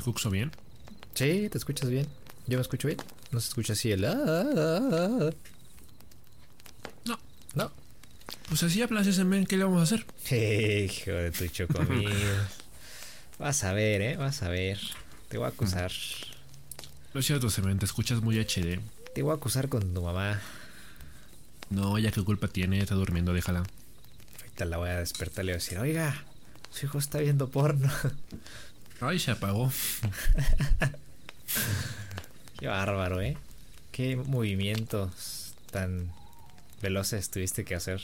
el 0.00 0.04
Cuxo 0.04 0.30
bien? 0.30 0.50
Sí, 1.14 1.48
te 1.50 1.58
escuchas 1.58 1.90
bien. 1.90 2.06
¿Yo 2.46 2.56
me 2.56 2.62
escucho 2.62 2.88
bien? 2.88 2.98
¿No 3.32 3.40
se 3.40 3.48
escucha 3.48 3.74
así 3.74 3.92
el... 3.92 4.04
ah, 4.06 4.16
ah, 4.16 4.80
ah? 4.92 5.30
No. 7.04 7.18
No. 7.54 7.70
Pues 8.48 8.62
así 8.62 8.80
hablas 8.80 9.06
ese 9.06 9.24
men, 9.24 9.44
¿qué 9.44 9.56
le 9.58 9.64
vamos 9.64 9.80
a 9.80 9.82
hacer? 9.82 10.06
Hijo 10.84 11.10
de 11.10 11.30
tu 11.30 11.46
chocomil. 11.48 12.08
Vas 13.38 13.62
a 13.64 13.72
ver, 13.72 14.00
¿eh? 14.00 14.16
Vas 14.16 14.42
a 14.42 14.48
ver. 14.48 14.78
Te 15.28 15.36
voy 15.36 15.46
a 15.46 15.50
acusar. 15.50 15.92
Lo 17.12 17.20
es 17.20 17.26
cierto, 17.26 17.50
Semen, 17.50 17.78
te 17.78 17.84
escuchas 17.84 18.22
muy 18.22 18.38
HD. 18.38 18.80
Te 19.14 19.22
voy 19.22 19.32
a 19.32 19.34
acusar 19.34 19.68
con 19.68 19.92
tu 19.92 20.02
mamá. 20.02 20.40
No, 21.68 21.98
ya 21.98 22.10
qué 22.10 22.22
culpa 22.22 22.48
tiene, 22.48 22.80
está 22.80 22.94
durmiendo, 22.94 23.32
déjala. 23.32 23.64
Ahorita 24.38 24.64
la 24.64 24.78
voy 24.78 24.88
a 24.88 24.98
despertar 24.98 25.44
y 25.44 25.46
le 25.46 25.52
voy 25.52 25.56
a 25.56 25.62
decir, 25.62 25.78
oiga, 25.78 26.24
su 26.70 26.86
hijo 26.86 26.98
está 26.98 27.18
viendo 27.18 27.50
porno. 27.50 27.90
Ay, 29.00 29.18
se 29.18 29.30
apagó. 29.30 29.72
Qué 32.58 32.66
bárbaro, 32.66 33.20
¿eh? 33.20 33.36
Qué 33.92 34.16
movimientos 34.16 35.54
tan 35.70 36.12
veloces 36.82 37.30
tuviste 37.30 37.64
que 37.64 37.74
hacer. 37.74 38.00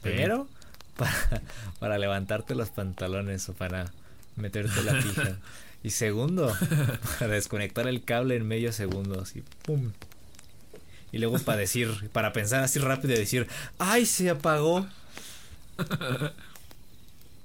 Primero, 0.00 0.48
para, 0.96 1.42
para 1.78 1.98
levantarte 1.98 2.54
los 2.54 2.70
pantalones 2.70 3.48
o 3.48 3.54
para 3.54 3.90
meterte 4.36 4.82
la 4.82 5.00
pija. 5.00 5.36
Y 5.82 5.92
segundo, 5.92 6.54
para 7.18 7.32
desconectar 7.32 7.88
el 7.88 8.04
cable 8.04 8.36
en 8.36 8.46
medio 8.46 8.70
segundo, 8.70 9.22
así, 9.22 9.42
pum. 9.62 9.92
Y 11.10 11.16
luego 11.16 11.38
para 11.38 11.56
decir, 11.56 12.10
para 12.12 12.34
pensar 12.34 12.62
así 12.62 12.78
rápido 12.78 13.14
y 13.14 13.16
decir, 13.16 13.48
¡ay, 13.78 14.04
se 14.04 14.28
apagó! 14.28 14.86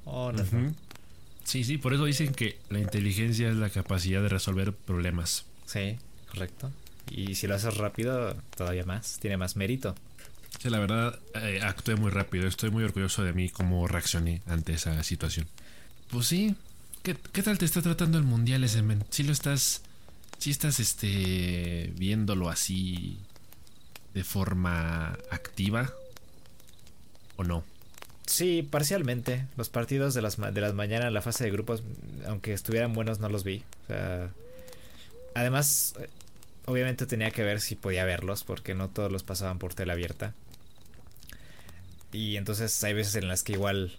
Oh, 0.04 0.34
no, 0.34 0.34
no. 0.34 0.44
Ujú. 0.44 0.76
Sí, 1.46 1.64
sí, 1.64 1.78
por 1.78 1.94
eso 1.94 2.06
dicen 2.06 2.34
que 2.34 2.60
la 2.70 2.80
inteligencia 2.80 3.50
es 3.50 3.56
la 3.56 3.70
capacidad 3.70 4.22
de 4.22 4.30
resolver 4.30 4.74
problemas. 4.74 5.46
Sí, 5.66 5.98
correcto. 6.30 6.72
Y 7.10 7.36
si 7.36 7.48
lo 7.48 7.56
haces 7.56 7.78
rápido, 7.78 8.36
todavía 8.58 8.84
más, 8.84 9.20
tiene 9.20 9.38
más 9.38 9.56
mérito. 9.56 9.96
Sí, 10.60 10.70
la 10.70 10.80
verdad, 10.80 11.20
eh, 11.36 11.60
actué 11.62 11.96
muy 11.96 12.10
rápido. 12.12 12.48
Estoy 12.48 12.72
muy 12.72 12.84
orgulloso 12.84 13.24
de 13.24 13.34
mí 13.34 13.50
cómo 13.50 13.88
reaccioné 13.88 14.42
ante 14.48 14.74
esa 14.74 15.02
situación. 15.04 15.48
Pues 16.10 16.28
sí. 16.28 16.56
¿Qué, 17.04 17.16
qué 17.32 17.44
tal 17.44 17.58
te 17.60 17.66
está 17.66 17.82
tratando 17.82 18.18
el 18.18 18.24
mundial 18.24 18.64
ese 18.64 18.82
men? 18.82 19.04
¿Sí 19.12 19.24
lo 19.24 19.32
estás. 19.32 19.84
Sí 20.40 20.50
estás 20.50 20.80
este. 20.80 21.94
viéndolo 21.96 22.50
así. 22.50 23.20
de 24.16 24.24
forma 24.24 25.18
activa? 25.30 25.92
¿O 27.36 27.44
no? 27.44 27.64
Sí, 28.26 28.64
parcialmente. 28.64 29.48
Los 29.56 29.70
partidos 29.70 30.14
de 30.14 30.22
las, 30.22 30.38
de 30.38 30.62
las 30.62 30.74
mañanas, 30.74 31.12
la 31.12 31.22
fase 31.22 31.44
de 31.44 31.52
grupos, 31.52 31.84
aunque 32.28 32.54
estuvieran 32.54 32.94
buenos, 32.94 33.20
no 33.20 33.30
los 33.30 33.44
vi. 33.44 33.64
O 33.84 33.88
sea, 33.88 34.30
además, 35.36 35.94
eh, 36.00 36.10
obviamente 36.66 37.06
tenía 37.06 37.32
que 37.32 37.44
ver 37.44 37.62
si 37.62 37.76
podía 37.76 38.06
verlos, 38.06 38.44
porque 38.44 38.74
no 38.74 38.90
todos 38.90 39.12
los 39.12 39.24
pasaban 39.24 39.60
por 39.60 39.74
tela 39.74 39.94
abierta. 39.94 40.34
Y 42.12 42.38
entonces 42.38 42.84
hay 42.84 42.94
veces 42.94 43.16
en 43.16 43.28
las 43.28 43.44
que 43.44 43.54
igual 43.54 43.98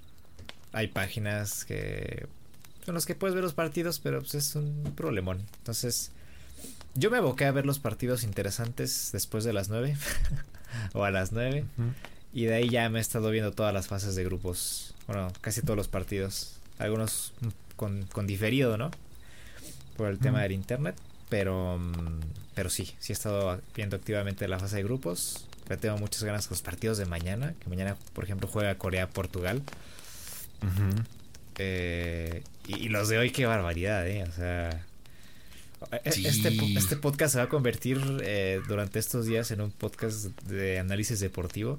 hay 0.73 0.89
páginas 0.89 1.65
que 1.65 2.27
son 2.87 2.95
las 2.95 3.05
que 3.05 3.17
puedes 3.17 3.35
ver 3.35 3.43
los 3.43 3.53
partidos, 3.53 3.99
pero 3.99 4.21
pues 4.21 4.37
es 4.37 4.55
un 4.55 4.93
problemón. 4.95 5.43
Entonces, 5.59 6.13
yo 6.95 7.11
me 7.11 7.17
aboqué 7.19 7.45
a 7.45 7.51
ver 7.51 7.67
los 7.67 7.81
partidos 7.81 8.23
interesantes 8.23 9.11
después 9.13 9.43
de 9.43 9.53
las 9.53 9.69
9 9.69 9.97
o 10.93 11.03
a 11.03 11.11
las 11.11 11.33
9. 11.33 11.65
Ujú. 11.77 11.89
Y 12.37 12.45
de 12.45 12.55
ahí 12.55 12.69
ya 12.69 12.89
me 12.91 12.99
he 12.99 13.03
estado 13.03 13.31
viendo 13.31 13.51
todas 13.53 13.73
las 13.73 13.87
fases 13.87 14.15
de 14.15 14.23
grupos. 14.25 14.93
Bueno, 15.07 15.33
casi 15.41 15.63
todos 15.63 15.77
los 15.77 15.89
partidos. 15.89 16.57
Algunos 16.79 17.33
con, 17.77 18.03
con 18.13 18.27
diferido, 18.27 18.77
¿no? 18.77 18.91
Por 19.97 20.11
el 20.11 20.19
tema 20.19 20.39
Mm. 20.39 20.43
del 20.43 20.53
internet. 20.53 20.97
Pero, 21.31 21.79
mm, 21.79 22.21
pero 22.55 22.69
sí, 22.69 22.95
sí 22.99 23.13
he 23.13 23.15
estado 23.15 23.59
viendo 23.75 23.97
activamente 23.97 24.47
la 24.49 24.59
fase 24.59 24.77
de 24.77 24.83
grupos. 24.83 25.47
Ya 25.71 25.79
tengo 25.79 25.97
muchas 25.97 26.23
ganas 26.25 26.47
con 26.47 26.57
los 26.57 26.63
partidos 26.63 26.99
de 26.99 27.07
mañana. 27.07 27.55
Que 27.59 27.71
mañana, 27.71 27.97
por 28.13 28.25
ejemplo, 28.25 28.47
juega 28.49 28.77
Corea-Portugal. 28.77 29.63
Eh, 31.59 32.43
y, 32.69 32.75
y 32.85 32.89
los 32.89 33.09
de 33.09 33.19
hoy, 33.19 33.31
qué 33.31 33.47
barbaridad, 33.47 34.07
¿eh? 34.07 34.25
O 34.25 34.33
sea. 34.33 34.85
e- 36.05 36.13
Sí. 36.13 36.27
Este, 36.27 36.49
este 36.77 36.97
podcast 36.97 37.33
se 37.33 37.39
va 37.39 37.45
a 37.45 37.49
convertir 37.49 37.99
eh, 38.23 38.61
durante 38.69 38.99
estos 38.99 39.27
días 39.27 39.51
en 39.51 39.61
un 39.61 39.71
podcast 39.71 40.27
de 40.43 40.79
análisis 40.79 41.21
deportivo. 41.21 41.79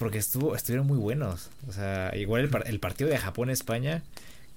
Porque 0.00 0.18
estuvo, 0.18 0.56
estuvieron 0.56 0.88
muy 0.88 0.98
buenos. 0.98 1.50
O 1.68 1.72
sea, 1.72 2.10
igual 2.16 2.40
el, 2.42 2.48
par- 2.48 2.64
el 2.66 2.80
partido 2.80 3.08
de 3.08 3.18
Japón-España. 3.18 4.02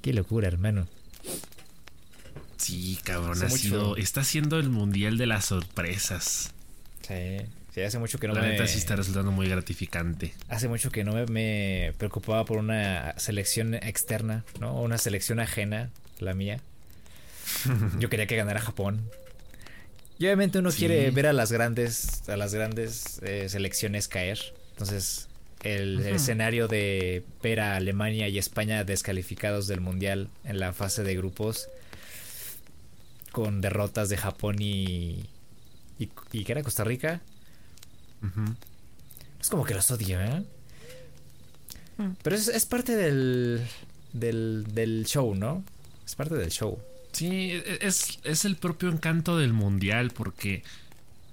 Qué 0.01 0.11
locura, 0.13 0.47
hermano. 0.47 0.87
Sí, 2.57 2.97
cabrón, 3.03 3.43
ha 3.43 3.49
sido- 3.49 3.97
está 3.97 4.23
siendo 4.23 4.57
el 4.57 4.69
mundial 4.69 5.17
de 5.17 5.25
las 5.27 5.45
sorpresas. 5.45 6.51
Sí. 7.07 7.41
Sí, 7.73 7.81
hace 7.81 7.97
mucho 7.99 8.19
que 8.19 8.27
no 8.27 8.35
la 8.35 8.41
me. 8.41 8.49
neta 8.49 8.67
sí 8.67 8.77
está 8.77 8.95
resultando 8.95 9.31
muy 9.31 9.47
gratificante. 9.49 10.33
Hace 10.47 10.67
mucho 10.67 10.91
que 10.91 11.03
no 11.03 11.13
me, 11.13 11.25
me 11.25 11.93
preocupaba 11.97 12.45
por 12.45 12.57
una 12.59 13.15
selección 13.17 13.73
externa, 13.73 14.45
¿no? 14.59 14.79
Una 14.79 14.97
selección 14.99 15.39
ajena, 15.39 15.89
la 16.19 16.33
mía. 16.35 16.61
Yo 17.99 18.09
quería 18.09 18.27
que 18.27 18.35
ganara 18.35 18.61
Japón. 18.61 19.01
Y 20.19 20.25
obviamente 20.25 20.59
uno 20.59 20.71
Sí. 20.71 20.77
quiere 20.79 21.09
ver 21.11 21.25
a 21.27 21.33
las 21.33 21.51
grandes, 21.51 22.29
a 22.29 22.37
las 22.37 22.53
grandes 22.53 23.19
eh, 23.23 23.49
selecciones 23.49 24.07
caer. 24.07 24.39
Entonces, 24.73 25.27
el, 25.63 26.05
escenario 26.05 26.67
de 26.67 27.23
ver 27.41 27.59
a 27.59 27.75
Alemania 27.75 28.27
y 28.27 28.37
España 28.37 28.83
descalificados 28.83 29.67
del 29.67 29.81
mundial 29.81 30.29
en 30.43 30.59
la 30.59 30.73
fase 30.73 31.03
de 31.03 31.15
grupos 31.15 31.69
con 33.31 33.61
derrotas 33.61 34.09
de 34.09 34.17
Japón 34.17 34.57
y 34.59 35.25
y, 35.99 36.09
y 36.31 36.43
¿qué 36.43 36.51
era 36.51 36.63
Costa 36.63 36.83
Rica. 36.83 37.21
Es 39.39 39.49
como 39.49 39.65
que 39.65 39.73
los 39.73 39.89
odio, 39.91 40.21
¿eh? 40.21 40.43
Mm. 41.97 42.11
Pero 42.21 42.35
es, 42.35 42.47
es 42.47 42.65
parte 42.65 42.95
del, 42.95 43.61
del, 44.13 44.65
del 44.73 45.05
show, 45.05 45.35
¿no? 45.35 45.63
Es 46.05 46.15
parte 46.15 46.35
del 46.35 46.49
show. 46.49 46.79
Sí, 47.11 47.51
e- 47.51 47.79
es, 47.81 48.19
es 48.23 48.45
el 48.45 48.55
propio 48.55 48.89
encanto 48.89 49.37
del 49.37 49.53
mundial 49.53 50.11
porque 50.11 50.63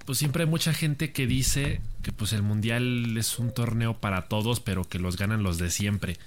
pues 0.05 0.17
siempre 0.17 0.43
hay 0.43 0.49
mucha 0.49 0.73
gente 0.73 1.11
que 1.11 1.27
dice 1.27 1.81
que 2.01 2.11
pues 2.11 2.33
el 2.33 2.41
mundial 2.41 3.15
es 3.17 3.39
un 3.39 3.53
torneo 3.53 3.97
para 3.97 4.23
todos 4.23 4.59
pero 4.59 4.83
que 4.83 4.99
los 4.99 5.17
ganan 5.17 5.43
los 5.43 5.57
de 5.57 5.69
siempre. 5.69 6.17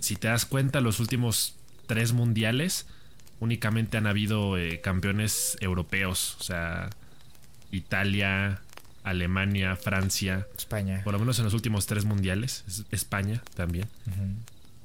Si 0.00 0.16
te 0.16 0.28
das 0.28 0.46
cuenta 0.46 0.80
los 0.80 0.98
últimos 1.00 1.54
tres 1.86 2.12
mundiales 2.12 2.86
únicamente 3.40 3.96
han 3.98 4.06
habido 4.06 4.56
eh, 4.56 4.80
campeones 4.80 5.56
europeos, 5.60 6.36
o 6.40 6.42
sea, 6.44 6.90
Italia, 7.72 8.60
Alemania, 9.04 9.74
Francia, 9.76 10.46
España. 10.56 11.00
por 11.04 11.12
lo 11.12 11.18
menos 11.18 11.38
en 11.38 11.44
los 11.46 11.54
últimos 11.54 11.86
tres 11.86 12.04
mundiales, 12.04 12.64
es- 12.68 12.84
España 12.92 13.42
también. 13.56 13.86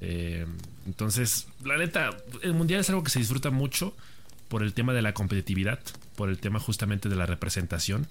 Eh, 0.00 0.46
entonces, 0.86 1.46
la 1.64 1.76
neta, 1.76 2.10
el 2.42 2.54
mundial 2.54 2.80
es 2.80 2.88
algo 2.90 3.02
que 3.02 3.10
se 3.10 3.18
disfruta 3.20 3.50
mucho 3.50 3.96
por 4.48 4.62
el 4.62 4.72
tema 4.72 4.92
de 4.92 5.02
la 5.02 5.12
competitividad, 5.14 5.78
por 6.18 6.28
el 6.30 6.38
tema 6.38 6.58
justamente 6.58 7.08
de 7.08 7.14
la 7.14 7.26
representación. 7.26 8.08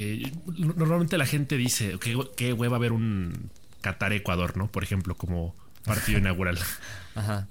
Eh, 0.00 0.32
normalmente 0.56 1.16
la 1.16 1.26
gente 1.26 1.56
dice 1.56 1.96
que 2.00 2.18
qué 2.36 2.52
hueva 2.52 2.76
ver 2.78 2.90
un 2.90 3.50
Qatar-Ecuador, 3.82 4.56
¿no? 4.56 4.66
Por 4.66 4.82
ejemplo, 4.82 5.14
como 5.16 5.54
partido 5.84 6.18
inaugural. 6.22 6.58
Ajá. 7.14 7.46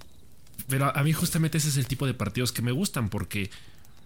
Pero 0.68 0.84
a, 0.84 0.90
a 0.90 1.02
mí 1.02 1.14
justamente 1.14 1.56
ese 1.56 1.70
es 1.70 1.78
el 1.78 1.86
tipo 1.86 2.06
de 2.06 2.12
partidos 2.12 2.52
que 2.52 2.60
me 2.60 2.72
gustan 2.72 3.08
porque 3.08 3.50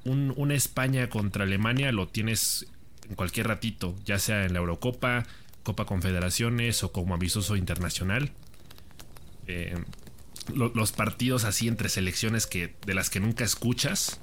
un, 0.04 0.32
una 0.36 0.54
España 0.54 1.08
contra 1.08 1.42
Alemania 1.42 1.90
lo 1.90 2.06
tienes 2.06 2.66
en 3.08 3.16
cualquier 3.16 3.48
ratito, 3.48 3.96
ya 4.04 4.20
sea 4.20 4.44
en 4.44 4.52
la 4.52 4.60
Eurocopa, 4.60 5.24
Copa 5.64 5.86
Confederaciones 5.86 6.84
o 6.84 6.92
como 6.92 7.14
amistoso 7.14 7.56
internacional. 7.56 8.30
Eh, 9.48 9.76
lo- 10.54 10.72
los 10.74 10.92
partidos 10.92 11.42
así 11.44 11.66
entre 11.66 11.88
selecciones 11.88 12.46
que 12.46 12.74
de 12.86 12.94
las 12.94 13.10
que 13.10 13.18
nunca 13.20 13.42
escuchas 13.44 14.20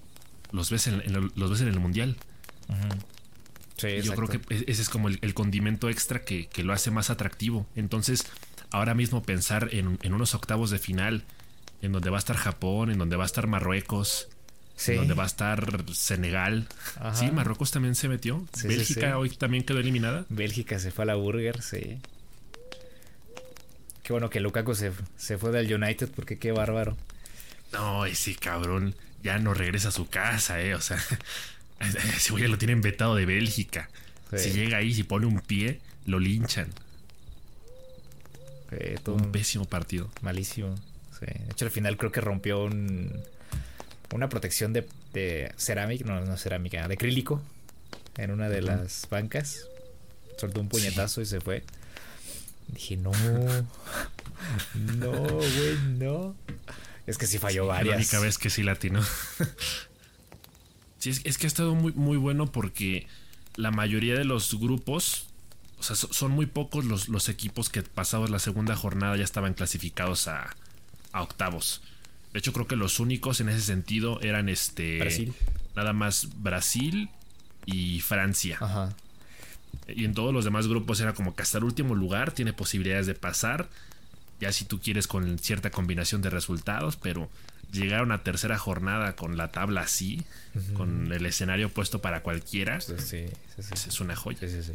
los 0.52 0.70
ves 0.72 0.88
en, 0.88 1.02
en- 1.02 1.32
los 1.36 1.50
ves 1.52 1.62
en 1.62 1.68
el 1.68 1.80
mundial. 1.80 2.16
Sí, 3.78 4.02
Yo 4.02 4.14
creo 4.16 4.28
que 4.28 4.40
e- 4.54 4.66
ese 4.68 4.82
es 4.82 4.90
como 4.90 5.08
el, 5.08 5.20
el 5.22 5.34
condimento 5.34 5.90
extra 5.90 6.24
que, 6.26 6.48
que 6.48 6.64
lo 6.64 6.74
hace 6.74 6.92
más 6.92 7.10
atractivo. 7.10 7.66
Entonces, 7.76 8.26
ahora 8.72 8.94
mismo 8.94 9.24
pensar 9.24 9.70
en, 9.72 9.98
en 10.02 10.14
unos 10.14 10.36
octavos 10.36 10.70
de 10.70 10.80
final, 10.80 11.24
en 11.82 11.94
donde 11.94 12.10
va 12.10 12.18
a 12.18 12.20
estar 12.20 12.36
Japón, 12.36 12.92
en 12.92 12.98
donde 12.98 13.16
va 13.16 13.24
a 13.24 13.26
estar 13.26 13.48
Marruecos, 13.48 14.28
Sí. 14.76 14.92
en 14.94 14.98
donde 15.00 15.14
va 15.14 15.24
a 15.24 15.28
estar 15.28 15.84
Senegal. 15.94 16.68
Ajá. 16.98 17.14
Sí, 17.16 17.32
Marruecos 17.32 17.72
también 17.72 17.96
se 17.96 18.08
metió. 18.08 18.46
Sí, 18.54 18.68
Bélgica 18.68 19.18
hoy 19.18 19.30
también 19.30 19.64
quedó 19.66 19.80
eliminada. 19.80 20.26
Bélgica 20.30 20.80
se 20.80 20.92
fue 20.92 21.04
a 21.04 21.08
la 21.08 21.16
Burger, 21.16 21.62
sí. 21.62 21.98
Qué 24.04 24.14
bueno 24.14 24.30
que 24.30 24.40
Lukaku 24.40 24.76
se, 24.76 24.92
se 25.18 25.38
fue 25.38 25.52
del 25.52 25.74
United 25.74 26.10
porque 26.16 26.38
qué 26.38 26.52
bárbaro. 26.52 26.98
No, 27.74 28.06
ese 28.06 28.36
cabrón 28.36 28.96
ya 29.24 29.38
no 29.40 29.54
regresa 29.54 29.90
a 29.90 29.92
su 29.92 30.08
casa, 30.08 30.62
eh. 30.62 30.76
O 30.76 30.82
sea, 30.82 30.98
ese 32.16 32.32
güey 32.32 32.44
ya 32.44 32.50
lo 32.50 32.58
tienen 32.58 32.82
vetado 32.82 33.16
de 33.16 33.26
Bélgica. 33.26 33.90
Sí. 34.32 34.40
Si 34.40 34.52
llega 34.52 34.78
ahí, 34.78 34.94
si 34.94 35.04
pone 35.04 35.26
un 35.26 35.40
pie, 35.40 35.82
lo 36.06 36.20
linchan. 36.20 36.70
Todo 39.04 39.16
Un 39.16 39.32
pésimo 39.32 39.66
partido. 39.66 40.12
malísimo. 40.22 40.76
Sí. 41.20 41.26
De 41.26 41.52
hecho, 41.52 41.66
al 41.66 41.72
final 41.72 41.98
creo 41.98 42.12
que 42.12 42.22
rompió 42.22 42.64
un, 42.64 43.20
una 44.14 44.30
protección 44.30 44.74
de, 44.74 44.88
de 45.12 45.52
cerámica, 45.58 46.06
no, 46.06 46.24
no 46.24 46.38
cerámica, 46.38 46.88
de 46.88 46.94
acrílico 46.94 47.42
en 48.18 48.32
una 48.32 48.48
de 48.48 48.62
las 48.62 49.08
bancas. 49.10 49.66
Soltó 50.38 50.62
un 50.62 50.70
puñetazo 50.70 51.22
y 51.22 51.26
se 51.26 51.42
fue. 51.42 51.64
Dije, 52.68 52.96
no. 52.98 53.12
no, 54.76 55.12
güey, 55.12 55.78
no. 55.98 56.36
Es 57.10 57.18
que 57.18 57.26
sí 57.26 57.40
falló 57.40 57.66
varias. 57.66 57.96
La 57.96 57.98
única 57.98 58.20
vez 58.20 58.38
que 58.38 58.52
sí 58.52 58.62
latino. 58.62 59.02
sí, 61.00 61.10
es, 61.10 61.22
es, 61.24 61.40
que 61.40 61.48
ha 61.48 61.50
estado 61.50 61.74
muy, 61.74 61.92
muy 61.94 62.18
bueno 62.18 62.52
porque 62.52 63.08
la 63.56 63.72
mayoría 63.72 64.14
de 64.14 64.26
los 64.26 64.60
grupos, 64.60 65.26
o 65.80 65.84
sea, 65.84 65.96
son 65.96 66.30
muy 66.30 66.46
pocos 66.46 66.86
los, 66.86 67.10
los 67.10 67.28
equipos 67.28 67.70
que 67.70 67.82
pasados 67.82 68.30
la 68.30 68.38
segunda 68.38 68.76
jornada 68.76 69.18
ya 69.18 69.24
estaban 69.24 69.56
clasificados 69.56 70.28
a, 70.28 70.56
a 71.12 71.24
octavos. 71.24 71.82
De 72.32 72.38
hecho, 72.38 72.54
creo 72.54 72.68
que 72.68 72.76
los 72.76 73.00
únicos 73.00 73.42
en 73.42 73.50
ese 73.50 73.62
sentido 73.62 74.22
eran 74.22 74.48
este. 74.48 75.00
Brasil. 75.00 75.34
Nada 75.76 75.94
más 75.94 76.30
Brasil 76.44 77.10
y 77.66 78.02
Francia. 78.02 78.60
Ajá. 78.62 78.96
Y 79.88 80.06
en 80.06 80.14
todos 80.14 80.32
los 80.32 80.46
demás 80.46 80.68
grupos 80.68 81.00
era 81.00 81.16
como 81.16 81.36
que 81.36 81.42
hasta 81.42 81.58
el 81.58 81.64
último 81.64 81.96
lugar 81.96 82.34
tiene 82.34 82.54
posibilidades 82.54 83.08
de 83.08 83.16
pasar. 83.16 83.68
Ya 84.40 84.52
si 84.52 84.66
tú 84.66 84.80
quieres 84.80 85.08
con 85.08 85.38
cierta 85.40 85.70
combinación 85.70 86.22
de 86.22 86.30
resultados, 86.30 86.96
pero 86.96 87.30
llegar 87.72 88.00
a 88.00 88.04
una 88.04 88.24
tercera 88.24 88.58
jornada 88.58 89.16
con 89.16 89.38
la 89.38 89.52
tabla 89.52 89.82
así, 89.82 90.24
uh 90.56 90.60
-huh. 90.60 90.74
con 90.74 91.12
el 91.12 91.26
escenario 91.26 91.70
puesto 91.70 92.02
para 92.02 92.22
cualquiera, 92.22 92.80
sí, 92.82 92.94
sí, 92.98 93.26
sí, 93.58 93.90
es 93.90 94.00
una 94.00 94.16
joya. 94.16 94.40
Sí, 94.40 94.50
sí, 94.50 94.64
sí. 94.64 94.74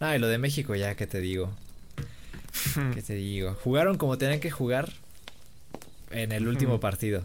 No, 0.00 0.14
y 0.14 0.18
lo 0.18 0.26
de 0.26 0.38
México 0.38 0.74
ya, 0.74 0.96
¿qué 0.96 1.06
te 1.06 1.20
digo? 1.20 1.54
¿Qué 2.94 3.02
te 3.02 3.14
digo? 3.14 3.54
Jugaron 3.62 3.98
como 3.98 4.18
tenían 4.18 4.40
que 4.40 4.50
jugar 4.50 4.92
en 6.10 6.32
el 6.32 6.48
último 6.48 6.80
partido. 6.80 7.22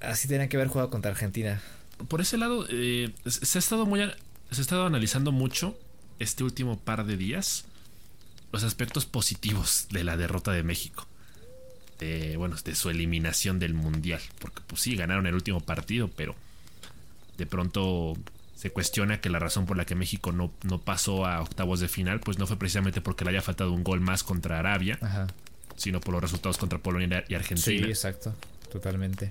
Así 0.00 0.28
tenían 0.28 0.48
que 0.48 0.56
haber 0.56 0.68
jugado 0.68 0.90
contra 0.90 1.10
Argentina. 1.10 1.60
Por 2.08 2.20
ese 2.20 2.38
lado, 2.38 2.66
eh, 2.70 3.12
se 3.26 3.58
ha 3.58 3.60
estado 3.60 3.86
muy. 3.86 4.00
Se 4.50 4.60
ha 4.60 4.62
estado 4.62 4.86
analizando 4.86 5.32
mucho 5.32 5.78
este 6.18 6.42
último 6.42 6.78
par 6.78 7.04
de 7.06 7.16
días 7.16 7.66
los 8.52 8.62
aspectos 8.64 9.06
positivos 9.06 9.86
de 9.90 10.04
la 10.04 10.16
derrota 10.16 10.52
de 10.52 10.62
México. 10.62 11.06
De, 11.98 12.36
bueno, 12.36 12.56
de 12.64 12.74
su 12.74 12.88
eliminación 12.88 13.58
del 13.58 13.74
Mundial. 13.74 14.20
Porque 14.38 14.62
pues 14.66 14.80
sí, 14.80 14.96
ganaron 14.96 15.26
el 15.26 15.34
último 15.34 15.60
partido, 15.60 16.08
pero 16.08 16.34
de 17.36 17.46
pronto 17.46 18.16
se 18.54 18.70
cuestiona 18.70 19.20
que 19.20 19.30
la 19.30 19.38
razón 19.38 19.64
por 19.64 19.76
la 19.76 19.86
que 19.86 19.94
México 19.94 20.32
no, 20.32 20.52
no 20.64 20.80
pasó 20.80 21.24
a 21.24 21.40
octavos 21.40 21.80
de 21.80 21.88
final, 21.88 22.20
pues 22.20 22.38
no 22.38 22.46
fue 22.46 22.58
precisamente 22.58 23.00
porque 23.00 23.24
le 23.24 23.30
haya 23.30 23.42
faltado 23.42 23.72
un 23.72 23.82
gol 23.82 24.00
más 24.00 24.22
contra 24.22 24.58
Arabia, 24.58 24.98
Ajá. 25.00 25.28
sino 25.76 26.00
por 26.00 26.12
los 26.12 26.22
resultados 26.22 26.58
contra 26.58 26.78
Polonia 26.78 27.24
y 27.28 27.34
Argentina. 27.34 27.86
Sí, 27.86 27.90
exacto, 27.90 28.34
totalmente. 28.70 29.30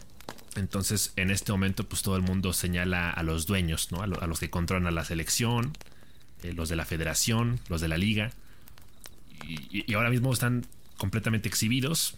Entonces, 0.55 1.13
en 1.15 1.29
este 1.29 1.51
momento, 1.51 1.87
pues 1.87 2.01
todo 2.01 2.15
el 2.15 2.23
mundo 2.23 2.53
señala 2.53 3.11
a 3.11 3.21
los 3.21 3.45
dueños, 3.45 3.91
¿no? 3.91 4.01
A, 4.01 4.07
lo, 4.07 4.19
a 4.21 4.25
los 4.25 4.39
que 4.39 4.49
controlan 4.49 4.87
a 4.87 4.91
la 4.91 5.05
selección, 5.05 5.77
eh, 6.41 6.53
los 6.53 6.69
de 6.69 6.75
la 6.75 6.85
federación, 6.85 7.59
los 7.69 7.81
de 7.81 7.87
la 7.87 7.97
liga. 7.97 8.31
Y, 9.47 9.93
ahora 9.93 10.09
mismo 10.09 10.31
están 10.31 10.65
completamente 10.97 11.47
exhibidos 11.47 12.15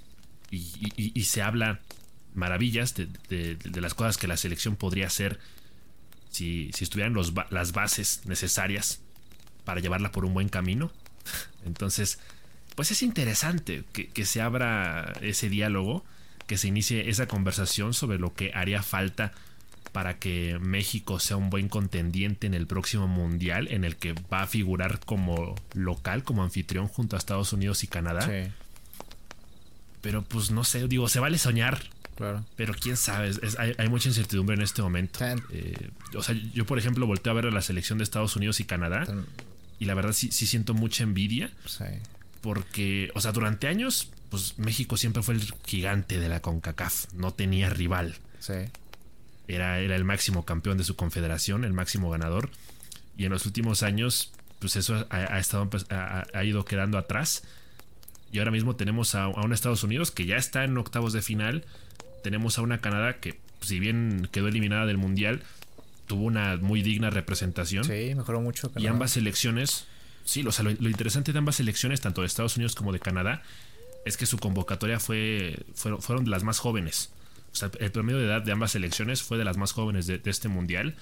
y, 0.50 1.24
se 1.24 1.42
habla 1.42 1.80
maravillas 2.34 2.96
de, 2.96 3.08
de, 3.30 3.56
de, 3.56 3.82
las 3.82 3.94
cosas 3.94 4.18
que 4.18 4.28
la 4.28 4.38
selección 4.38 4.76
podría 4.76 5.08
hacer 5.08 5.40
si, 6.30 6.72
si 6.74 6.84
estuvieran 6.84 7.14
los, 7.14 7.34
las 7.50 7.74
bases 7.74 8.22
necesarias 8.26 9.02
para 9.66 9.82
llevarla 9.82 10.12
por 10.12 10.26
un 10.26 10.34
buen 10.34 10.50
camino. 10.50 10.92
Entonces, 11.66 12.20
pues 12.76 12.92
es 12.92 13.04
interesante 13.04 13.84
que, 13.94 14.08
que 14.08 14.26
se 14.26 14.42
abra 14.42 15.14
ese 15.22 15.50
diálogo 15.50 16.04
que 16.48 16.58
se 16.58 16.68
inicie 16.68 17.10
esa 17.10 17.28
conversación 17.28 17.94
sobre 17.94 18.20
lo 18.20 18.34
que 18.34 18.52
haría 18.54 18.84
falta 18.84 19.32
para 19.92 20.18
que 20.18 20.58
México 20.60 21.20
sea 21.20 21.38
un 21.38 21.50
buen 21.50 21.68
contendiente 21.68 22.48
en 22.48 22.54
el 22.54 22.68
próximo 22.68 23.08
mundial 23.08 23.68
en 23.72 23.84
el 23.84 23.98
que 23.98 24.14
va 24.32 24.44
a 24.44 24.48
figurar 24.48 25.00
como 25.06 25.56
local, 25.74 26.24
como 26.24 26.44
anfitrión 26.44 26.88
junto 26.88 27.16
a 27.16 27.20
Estados 27.20 27.52
Unidos 27.54 27.84
y 27.84 27.88
Canadá. 27.88 28.22
Sí. 28.22 28.52
Pero 30.02 30.24
pues 30.24 30.52
no 30.52 30.64
sé, 30.64 30.88
digo, 30.88 31.08
se 31.08 31.20
vale 31.20 31.38
soñar. 31.38 31.82
Claro. 32.16 32.46
Pero 32.56 32.74
quién 32.74 32.98
sabe, 32.98 33.30
es, 33.30 33.58
hay, 33.58 33.74
hay, 33.78 33.90
mucha 33.90 34.10
incertidumbre 34.10 34.56
en 34.56 34.62
este 34.62 34.82
momento. 34.82 35.20
Eh, 35.52 35.90
o 36.16 36.22
sea, 36.22 36.36
yo 36.54 36.66
por 36.66 36.78
ejemplo 36.78 37.08
volteo 37.08 37.32
a 37.32 37.36
ver 37.36 37.48
a 37.48 37.52
la 37.52 37.62
selección 37.62 37.98
de 37.98 38.04
Estados 38.04 38.36
Unidos 38.36 38.60
y 38.60 38.66
Canadá 38.66 39.06
y 39.80 39.86
la 39.86 39.94
verdad 39.96 40.12
sí, 40.14 40.32
sí 40.32 40.46
siento 40.46 40.74
mucha 40.74 41.04
envidia 41.04 41.52
Sí. 41.66 41.86
porque, 42.42 43.12
o 43.16 43.22
sea, 43.22 43.32
durante 43.32 43.68
años, 43.68 44.12
pues 44.30 44.60
México 44.60 44.98
siempre 44.98 45.24
fue 45.24 45.34
el 45.34 45.42
gigante 45.66 46.20
de 46.20 46.30
la 46.30 46.42
CONCACAF, 46.42 47.12
no 47.14 47.34
tenía 47.34 47.70
rival. 47.70 48.16
Sí. 48.40 48.54
Era, 49.54 49.80
era 49.80 49.96
el 49.96 50.04
máximo 50.04 50.46
campeón 50.46 50.78
de 50.78 50.84
su 50.84 50.96
confederación, 50.96 51.64
el 51.64 51.74
máximo 51.74 52.10
ganador. 52.10 52.50
Y 53.18 53.26
en 53.26 53.32
los 53.32 53.46
últimos 53.46 53.84
años, 53.84 54.32
pues 54.60 54.76
eso 54.76 55.06
ha, 55.10 55.18
ha 55.18 55.40
estado, 55.40 55.70
ha, 55.90 56.26
ha, 56.34 56.44
ido 56.44 56.66
quedando 56.66 56.98
atrás. 56.98 57.44
Y 58.32 58.40
ahora 58.40 58.52
mismo 58.52 58.76
tenemos 58.76 59.16
a, 59.16 59.26
a, 59.26 59.42
un 59.42 59.54
Estados 59.54 59.84
Unidos 59.84 60.12
que 60.12 60.26
ya 60.26 60.38
está 60.38 60.64
en 60.64 60.78
octavos 60.78 61.14
de 61.14 61.22
final. 61.22 61.66
Tenemos 62.24 62.58
a 62.58 62.62
una 62.62 62.80
Canadá 62.80 63.20
que, 63.20 63.40
si 63.62 63.80
bien 63.80 64.30
quedó 64.32 64.48
eliminada 64.48 64.86
del 64.86 64.98
Mundial, 64.98 65.44
tuvo 66.08 66.26
una 66.26 66.58
muy 66.58 66.82
digna 66.82 67.10
representación. 67.10 67.84
Sí, 67.84 68.16
mejoró 68.16 68.42
mucho. 68.42 68.70
Canadá. 68.70 68.84
Y 68.84 68.88
ambas 68.88 69.12
selecciones, 69.12 69.86
sí, 70.24 70.46
o 70.46 70.52
sea, 70.52 70.64
lo, 70.64 70.72
lo, 70.72 70.90
interesante 70.90 71.34
de 71.34 71.40
ambas 71.40 71.56
selecciones, 71.56 72.02
tanto 72.02 72.22
de 72.22 72.28
Estados 72.28 72.56
Unidos 72.56 72.76
como 72.76 72.94
de 72.94 73.00
Canadá, 73.00 73.44
es 74.06 74.18
que 74.18 74.26
su 74.26 74.38
convocatoria 74.38 75.00
fue, 75.00 75.58
fueron, 75.76 76.02
fueron 76.02 76.26
de 76.26 76.32
las 76.32 76.44
más 76.44 76.60
jóvenes. 76.60 77.12
O 77.52 77.56
sea, 77.56 77.70
el 77.80 77.92
promedio 77.92 78.20
de 78.20 78.26
edad 78.26 78.42
de 78.42 78.52
ambas 78.52 78.72
selecciones 78.72 79.24
fue 79.24 79.38
de 79.38 79.44
las 79.44 79.58
más 79.58 79.74
jóvenes 79.74 80.08
de, 80.08 80.18
de 80.18 80.30
este 80.30 80.48
mundial. 80.48 80.96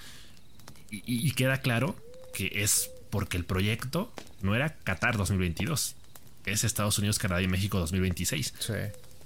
Y, 0.92 1.32
queda 1.34 1.62
claro 1.62 1.96
que 2.34 2.64
es 2.64 2.90
porque 3.12 3.38
el 3.38 3.46
proyecto 3.46 4.12
no 4.42 4.56
era 4.56 4.76
Qatar 4.84 5.18
2022, 5.18 5.96
es 6.46 6.64
Estados 6.64 6.98
Unidos, 6.98 7.20
Canadá 7.20 7.44
y 7.44 7.48
México 7.48 7.78
2026. 7.78 8.54
Sí. 8.58 8.74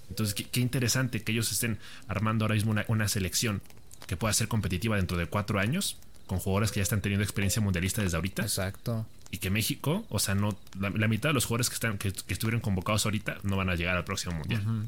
Entonces, 0.10 0.36
qué, 0.36 0.44
qué, 0.44 0.59
interesante 0.59 1.24
que 1.24 1.31
ellos 1.31 1.52
estén 1.54 1.80
armando 2.09 2.44
ahora 2.44 2.56
mismo 2.56 2.71
una, 2.71 2.83
una, 2.90 3.07
selección 3.07 3.62
que 4.07 4.18
pueda 4.18 4.33
ser 4.33 4.50
competitiva 4.50 4.97
dentro 4.97 5.16
de 5.16 5.26
cuatro 5.28 5.59
años, 5.59 5.97
con 6.28 6.40
jugadores 6.40 6.71
que 6.71 6.80
ya 6.80 6.83
están 6.83 7.02
teniendo 7.02 7.24
experiencia 7.24 7.62
mundialista 7.62 8.02
desde 8.02 8.18
ahorita. 8.18 8.44
Exacto. 8.44 9.06
Y 9.31 9.38
que 9.38 9.50
México, 9.50 10.06
o 10.09 10.19
sea, 10.19 10.36
no 10.36 10.57
la, 10.78 10.90
la 10.90 11.07
mitad 11.07 11.30
de 11.30 11.33
los 11.33 11.45
jugadores 11.45 11.69
que, 11.69 11.76
están, 11.76 11.97
que, 11.97 12.12
que, 12.12 12.33
estuvieron 12.33 12.59
convocados 12.59 13.06
ahorita 13.06 13.38
no 13.44 13.56
van 13.56 13.69
a 13.69 13.76
llegar 13.76 13.95
al 13.95 14.04
próximo 14.04 14.36
mundial. 14.36 14.62
Uh 14.68 14.69
-huh. 14.69 14.86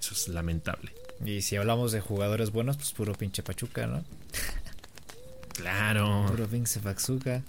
Eso 0.00 0.14
es 0.14 0.28
lamentable. 0.28 0.92
Y 1.24 1.42
si 1.42 1.56
hablamos 1.56 1.92
de 1.92 2.00
jugadores 2.00 2.50
buenos, 2.50 2.76
pues 2.76 2.92
puro 2.92 3.14
pinche 3.14 3.42
Pachuca, 3.42 3.86
¿no? 3.86 4.04
Claro. 5.54 6.26
Puro 6.26 6.48
pinche 6.48 6.80
Pachuca. 6.80 7.40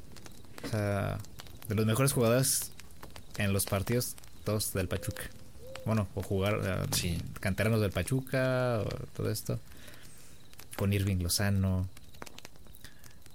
O 0.64 0.68
sea, 0.68 1.18
de 1.68 1.76
los 1.76 1.88
mejores 1.88 2.14
jugadores 2.14 2.72
en 3.38 3.52
los 3.52 3.66
partidos, 3.66 4.16
todos 4.44 4.74
del 4.74 4.88
Pachuca. 4.88 5.24
Bueno, 5.86 6.08
o 6.14 6.22
jugar 6.22 6.60
uh, 6.60 6.96
sí. 6.96 7.20
canteranos 7.40 7.82
del 7.82 7.92
Pachuca, 7.92 8.82
o 8.82 8.90
todo 9.16 9.32
esto. 9.32 9.60
Con 10.76 10.94
Irving 10.94 11.18
Lozano. 11.18 11.90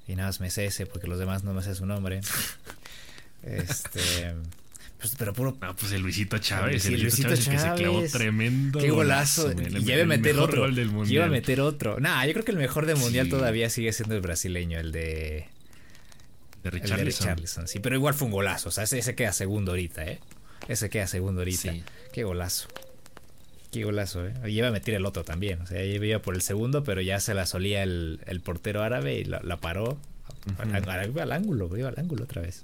Y 0.06 0.14
nada 0.14 0.28
más 0.28 0.40
me 0.40 0.50
sé 0.50 0.66
ese, 0.66 0.86
porque 0.86 1.08
los 1.08 1.18
demás 1.18 1.42
no 1.42 1.52
me 1.52 1.62
sé 1.62 1.74
su 1.74 1.84
nombre. 1.84 2.20
este. 3.42 4.36
Pues, 5.00 5.14
pero 5.18 5.32
puro. 5.32 5.56
No, 5.60 5.74
pues 5.74 5.92
el 5.92 6.02
Luisito 6.02 6.36
Chávez. 6.38 6.84
El, 6.84 6.94
el 6.94 7.02
Luisito, 7.02 7.28
Luisito 7.28 7.50
Chávez, 7.50 7.64
Chávez, 7.64 7.72
que 7.72 7.78
se 7.78 7.90
clavó 7.90 8.02
tremendo. 8.12 8.78
Qué 8.78 8.90
golazo. 8.90 9.50
y 9.52 9.82
ya 9.84 9.94
iba 9.94 10.02
a 10.02 10.06
meter 10.06 10.38
otro. 10.38 10.60
Gol 10.62 10.74
del 10.74 10.88
mundial. 10.90 11.14
Iba 11.14 11.24
a 11.24 11.28
meter 11.28 11.60
otro. 11.60 11.98
Nah, 12.00 12.24
yo 12.26 12.32
creo 12.32 12.44
que 12.44 12.52
el 12.52 12.58
mejor 12.58 12.84
del 12.86 12.96
mundial 12.96 13.26
sí. 13.26 13.30
todavía 13.30 13.70
sigue 13.70 13.92
siendo 13.92 14.14
el 14.14 14.20
brasileño, 14.20 14.78
el 14.78 14.92
de. 14.92 15.46
De 16.62 16.70
Richarlison. 16.70 16.98
El 16.98 17.04
de 17.04 17.10
Richarlison. 17.10 17.68
Sí, 17.68 17.78
pero 17.80 17.96
igual 17.96 18.12
fue 18.12 18.26
un 18.26 18.32
golazo. 18.32 18.68
O 18.68 18.72
sea, 18.72 18.84
ese, 18.84 18.98
ese 18.98 19.14
queda 19.14 19.32
segundo 19.32 19.72
ahorita, 19.72 20.04
¿eh? 20.04 20.20
Ese 20.68 20.90
queda 20.90 21.06
segundo 21.06 21.40
ahorita. 21.40 21.72
Sí. 21.72 21.82
Qué 22.12 22.24
golazo. 22.24 22.68
Qué 23.72 23.84
golazo, 23.84 24.26
¿eh? 24.26 24.34
Y 24.46 24.58
iba 24.58 24.68
a 24.68 24.72
meter 24.72 24.94
el 24.94 25.06
otro 25.06 25.24
también. 25.24 25.62
O 25.62 25.66
sea, 25.66 25.82
iba 25.82 26.18
por 26.20 26.34
el 26.34 26.42
segundo, 26.42 26.84
pero 26.84 27.00
ya 27.00 27.20
se 27.20 27.32
la 27.32 27.46
solía 27.46 27.82
el, 27.82 28.20
el 28.26 28.40
portero 28.40 28.82
árabe 28.82 29.14
y 29.14 29.24
la, 29.24 29.40
la 29.42 29.56
paró. 29.58 29.98
Uh 30.46 30.50
-huh. 30.62 31.08
Iba 31.08 31.22
al 31.22 31.32
ángulo, 31.32 31.70
iba 31.76 31.88
al 31.88 31.98
ángulo 31.98 32.24
otra 32.24 32.42
vez. 32.42 32.62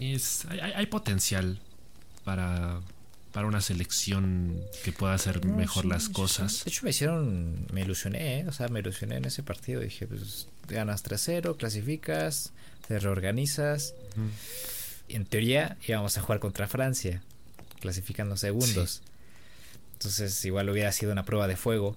Es, 0.00 0.46
hay, 0.46 0.60
hay 0.60 0.86
potencial 0.86 1.60
para, 2.24 2.80
para 3.32 3.46
una 3.46 3.60
selección 3.60 4.60
que 4.84 4.92
pueda 4.92 5.14
hacer 5.14 5.44
no, 5.44 5.54
mejor 5.56 5.84
sí, 5.84 5.88
las 5.88 6.08
cosas. 6.08 6.52
Sí. 6.52 6.64
De 6.64 6.70
hecho, 6.70 6.84
me 6.84 6.90
hicieron, 6.90 7.66
me 7.72 7.82
ilusioné, 7.82 8.40
¿eh? 8.40 8.46
o 8.48 8.52
sea, 8.52 8.68
me 8.68 8.80
ilusioné 8.80 9.16
en 9.16 9.26
ese 9.26 9.42
partido. 9.42 9.80
Dije, 9.80 10.06
pues 10.06 10.48
ganas 10.68 11.04
3-0, 11.04 11.56
clasificas, 11.56 12.52
te 12.88 12.98
reorganizas. 12.98 13.94
Uh 14.16 14.20
-huh. 14.20 14.30
En 15.08 15.26
teoría 15.26 15.76
íbamos 15.86 16.16
a 16.18 16.22
jugar 16.22 16.40
contra 16.40 16.66
Francia, 16.66 17.22
clasificando 17.80 18.36
segundos. 18.36 19.02
Entonces, 19.94 20.44
igual 20.44 20.70
hubiera 20.70 20.92
sido 20.92 21.12
una 21.12 21.24
prueba 21.24 21.46
de 21.46 21.56
fuego, 21.56 21.96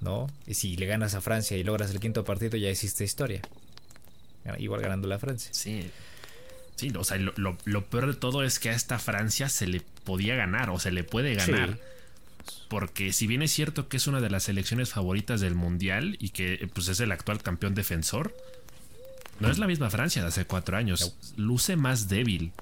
¿no? 0.00 0.28
Y 0.46 0.54
si 0.54 0.76
le 0.76 0.86
ganas 0.86 1.14
a 1.14 1.20
Francia 1.20 1.56
y 1.56 1.64
logras 1.64 1.90
el 1.90 2.00
quinto 2.00 2.24
partido, 2.24 2.56
ya 2.56 2.70
hiciste 2.70 3.02
historia. 3.02 3.42
Igual 4.58 4.80
ganando 4.80 5.08
la 5.08 5.18
Francia. 5.18 5.50
Sí. 5.52 5.90
Sí, 6.80 6.90
o 6.96 7.04
sea, 7.04 7.18
lo, 7.18 7.34
lo, 7.36 7.58
lo, 7.66 7.84
peor 7.84 8.06
de 8.06 8.14
todo 8.14 8.42
es 8.42 8.58
que 8.58 8.70
a 8.70 8.72
esta 8.72 8.98
Francia 8.98 9.50
se 9.50 9.66
le 9.66 9.82
podía 10.04 10.34
ganar 10.34 10.70
o 10.70 10.78
se 10.80 10.90
le 10.90 11.04
puede 11.04 11.34
ganar. 11.34 11.78
Porque 12.68 13.12
si 13.12 13.26
bien 13.26 13.42
es 13.42 13.52
cierto 13.52 13.86
que 13.88 13.98
es 13.98 14.06
una 14.06 14.22
de 14.22 14.30
las 14.30 14.44
selecciones 14.44 14.88
favoritas 14.88 15.42
del 15.42 15.54
Mundial 15.54 16.16
y 16.20 16.30
que 16.30 16.70
pues, 16.72 16.88
es 16.88 16.98
el 17.00 17.12
actual 17.12 17.42
campeón 17.42 17.74
defensor, 17.74 18.34
no 19.40 19.50
es 19.50 19.58
la 19.58 19.66
misma 19.66 19.90
Francia 19.90 20.22
de 20.22 20.28
hace 20.28 20.46
cuatro 20.46 20.78
años. 20.78 21.14
Luce 21.36 21.76
más 21.76 22.08
débil. 22.08 22.52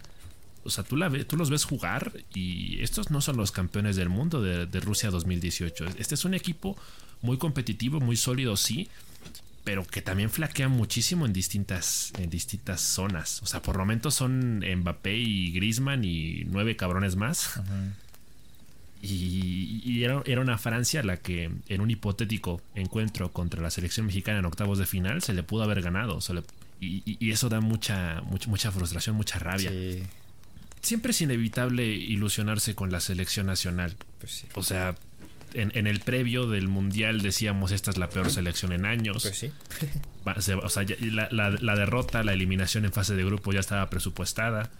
O 0.64 0.70
sea, 0.70 0.82
tú, 0.82 0.96
la 0.96 1.10
tú 1.24 1.36
los 1.36 1.48
ves 1.48 1.62
jugar 1.62 2.12
y 2.34 2.82
estos 2.82 3.12
no 3.12 3.20
son 3.20 3.36
los 3.36 3.52
campeones 3.52 3.94
del 3.94 4.08
mundo 4.08 4.42
de, 4.42 4.66
de 4.66 4.80
Rusia 4.80 5.10
2018. 5.10 5.86
Este 5.96 6.16
es 6.16 6.24
un 6.24 6.34
equipo 6.34 6.76
muy 7.22 7.38
competitivo, 7.38 8.00
muy 8.00 8.16
sólido, 8.16 8.56
sí, 8.56 8.88
pero 9.68 9.84
que 9.84 10.00
también 10.00 10.30
flaquean 10.30 10.70
muchísimo 10.70 11.26
en 11.26 11.34
distintas, 11.34 12.10
en 12.18 12.30
distintas 12.30 12.80
zonas. 12.80 13.42
O 13.42 13.46
sea, 13.46 13.60
por 13.60 13.76
momentos 13.76 14.14
son 14.14 14.60
Mbappé 14.60 15.14
y 15.14 15.52
Griezmann 15.52 16.06
y 16.06 16.44
nueve 16.46 16.74
cabrones 16.74 17.16
más. 17.16 17.60
Y, 19.02 20.02
era, 20.02 20.22
una 20.40 20.56
Francia 20.56 21.02
la 21.02 21.18
que 21.18 21.50
en 21.68 21.80
un 21.82 21.90
hipotético 21.90 22.62
encuentro 22.74 23.30
contra 23.30 23.60
la 23.60 23.70
selección 23.70 24.06
mexicana 24.06 24.38
en 24.38 24.46
octavos 24.46 24.78
de 24.78 24.86
final 24.86 25.20
se 25.20 25.34
le 25.34 25.42
pudo 25.42 25.64
haber 25.64 25.82
ganado. 25.82 26.18
y, 26.80 27.30
eso 27.30 27.50
da 27.50 27.60
mucha, 27.60 28.22
mucha, 28.22 28.48
mucha 28.48 28.72
frustración, 28.72 29.16
mucha 29.16 29.38
rabia. 29.38 29.70
Siempre 30.80 31.10
es 31.10 31.20
inevitable 31.20 31.84
ilusionarse 31.84 32.74
con 32.74 32.90
la 32.90 33.00
selección 33.00 33.44
nacional. 33.44 33.96
Pues 34.18 34.46
o 34.54 34.62
sea, 34.62 34.94
en, 35.54 35.86
el 35.86 36.00
previo 36.00 36.46
del 36.48 36.68
mundial 36.68 37.22
decíamos 37.22 37.72
esta 37.72 37.90
es 37.90 37.98
la 37.98 38.08
peor 38.08 38.30
selección 38.30 38.72
en 38.72 38.84
años. 38.84 39.22
Pues 39.22 39.38
sí. 39.38 39.52
o 40.62 40.68
sea, 40.68 40.84
la, 41.00 41.76
derrota, 41.76 42.22
la 42.22 42.32
eliminación 42.32 42.84
en 42.84 42.92
fase 42.92 43.14
de 43.14 43.24
grupo 43.24 43.52
ya 43.52 43.60
estaba 43.60 43.88
presupuestada. 43.90 44.70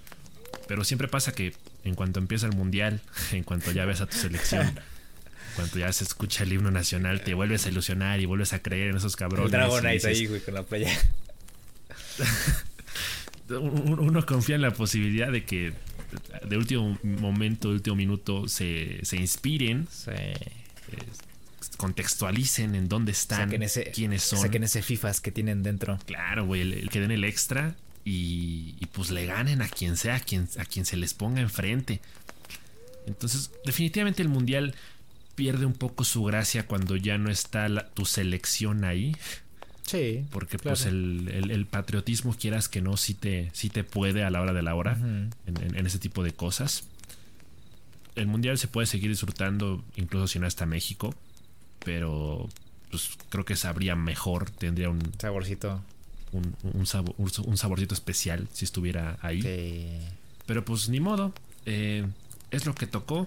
Pero 0.66 0.84
siempre 0.84 1.08
pasa 1.08 1.32
que 1.32 1.54
en 1.84 1.94
cuanto 1.94 2.18
empieza 2.18 2.46
el 2.46 2.54
mundial, 2.54 3.00
en 3.32 3.44
cuanto 3.44 3.72
ya 3.72 3.84
ves 3.84 4.00
a 4.00 4.06
tu 4.06 4.16
selección, 4.16 4.66
en 4.66 5.54
cuanto 5.56 5.78
ya 5.78 5.92
se 5.92 6.04
escucha 6.04 6.44
el 6.44 6.52
himno 6.52 6.70
nacional, 6.70 7.22
te 7.22 7.34
vuelves 7.34 7.66
a 7.66 7.70
ilusionar 7.70 8.20
y 8.20 8.26
vuelves 8.26 8.52
a 8.52 8.60
creer 8.60 8.90
en 8.90 8.96
esos 8.96 9.16
cabrones. 9.16 9.52
El 9.52 10.06
ahí, 10.06 10.26
güey, 10.26 10.40
con 10.40 10.54
la 10.54 10.62
playa. 10.62 10.92
Uno 13.50 14.26
confía 14.26 14.56
en 14.56 14.62
la 14.62 14.72
posibilidad 14.72 15.32
de 15.32 15.44
que 15.44 15.72
de 16.48 16.56
último 16.56 16.98
momento, 17.02 17.68
de 17.68 17.74
último 17.74 17.96
minuto, 17.96 18.48
se, 18.48 19.04
se 19.04 19.16
inspiren. 19.16 19.86
Sí 19.90 20.10
contextualicen 21.76 22.74
en 22.74 22.88
dónde 22.88 23.12
están, 23.12 23.50
quiénes 23.50 24.22
son. 24.22 24.40
Saquen 24.40 24.64
ese 24.64 24.82
FIFAs 24.82 25.20
que 25.20 25.32
tienen 25.32 25.62
dentro. 25.62 25.98
Claro, 26.06 26.44
güey, 26.44 26.60
el, 26.60 26.90
que 26.90 27.00
den 27.00 27.10
el 27.10 27.24
extra 27.24 27.74
y, 28.04 28.74
pues 28.92 29.10
le 29.10 29.26
ganen 29.26 29.62
a 29.62 29.68
quien 29.68 29.96
sea, 29.96 30.16
a 30.16 30.20
quien, 30.20 30.48
a 30.58 30.64
quien 30.64 30.84
se 30.84 30.96
les 30.96 31.14
ponga 31.14 31.40
enfrente. 31.40 32.00
Entonces, 33.06 33.50
definitivamente 33.64 34.22
el 34.22 34.28
mundial 34.28 34.74
pierde 35.34 35.66
un 35.66 35.72
poco 35.72 36.04
su 36.04 36.24
gracia 36.24 36.66
cuando 36.66 36.96
ya 36.96 37.16
no 37.16 37.30
está 37.30 37.88
tu 37.90 38.04
selección 38.04 38.84
ahí. 38.84 39.16
Sí. 39.88 40.24
Porque 40.30 40.58
pues 40.58 40.84
el, 40.86 41.66
patriotismo, 41.70 42.34
quieras 42.34 42.68
que 42.68 42.82
no, 42.82 42.96
sí 42.96 43.14
te, 43.14 43.50
sí 43.52 43.70
te 43.70 43.84
puede 43.84 44.22
a 44.22 44.30
la 44.30 44.40
hora 44.42 44.52
de 44.52 44.62
la 44.62 44.74
hora 44.74 44.98
en, 45.46 45.86
ese 45.86 45.98
tipo 45.98 46.22
de 46.22 46.32
cosas 46.32 46.84
el 48.18 48.26
mundial 48.26 48.58
se 48.58 48.68
puede 48.68 48.86
seguir 48.86 49.10
disfrutando 49.10 49.84
incluso 49.96 50.26
si 50.26 50.38
no 50.38 50.46
está 50.46 50.66
México, 50.66 51.14
pero 51.84 52.48
pues 52.90 53.10
creo 53.28 53.44
que 53.44 53.56
sabría 53.56 53.94
mejor, 53.96 54.50
tendría 54.50 54.90
un 54.90 55.00
saborcito. 55.18 55.82
Un, 56.32 56.86
sabor, 56.86 57.14
un 57.16 57.56
saborcito 57.56 57.94
especial 57.94 58.48
si 58.52 58.64
estuviera 58.64 59.18
ahí. 59.22 59.40
Pero 60.46 60.64
pues 60.64 60.88
ni 60.88 61.00
modo, 61.00 61.32
eh, 61.64 62.06
es 62.50 62.66
lo 62.66 62.74
que 62.74 62.86
tocó. 62.86 63.26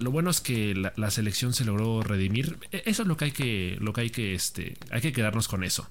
Lo 0.00 0.10
bueno 0.10 0.30
es 0.30 0.40
que 0.40 0.74
la, 0.74 1.10
selección 1.10 1.52
se 1.52 1.64
logró 1.64 2.02
redimir. 2.02 2.58
E, 2.72 2.82
eso 2.86 3.02
es 3.02 3.08
lo 3.08 3.16
que 3.16 3.26
hay 3.26 3.32
que, 3.32 3.76
lo 3.80 3.92
que 3.92 4.00
hay 4.00 4.10
que, 4.10 4.34
este, 4.34 4.76
hay 4.90 5.02
que 5.02 5.12
quedarnos 5.12 5.46
con 5.46 5.62
eso. 5.62 5.88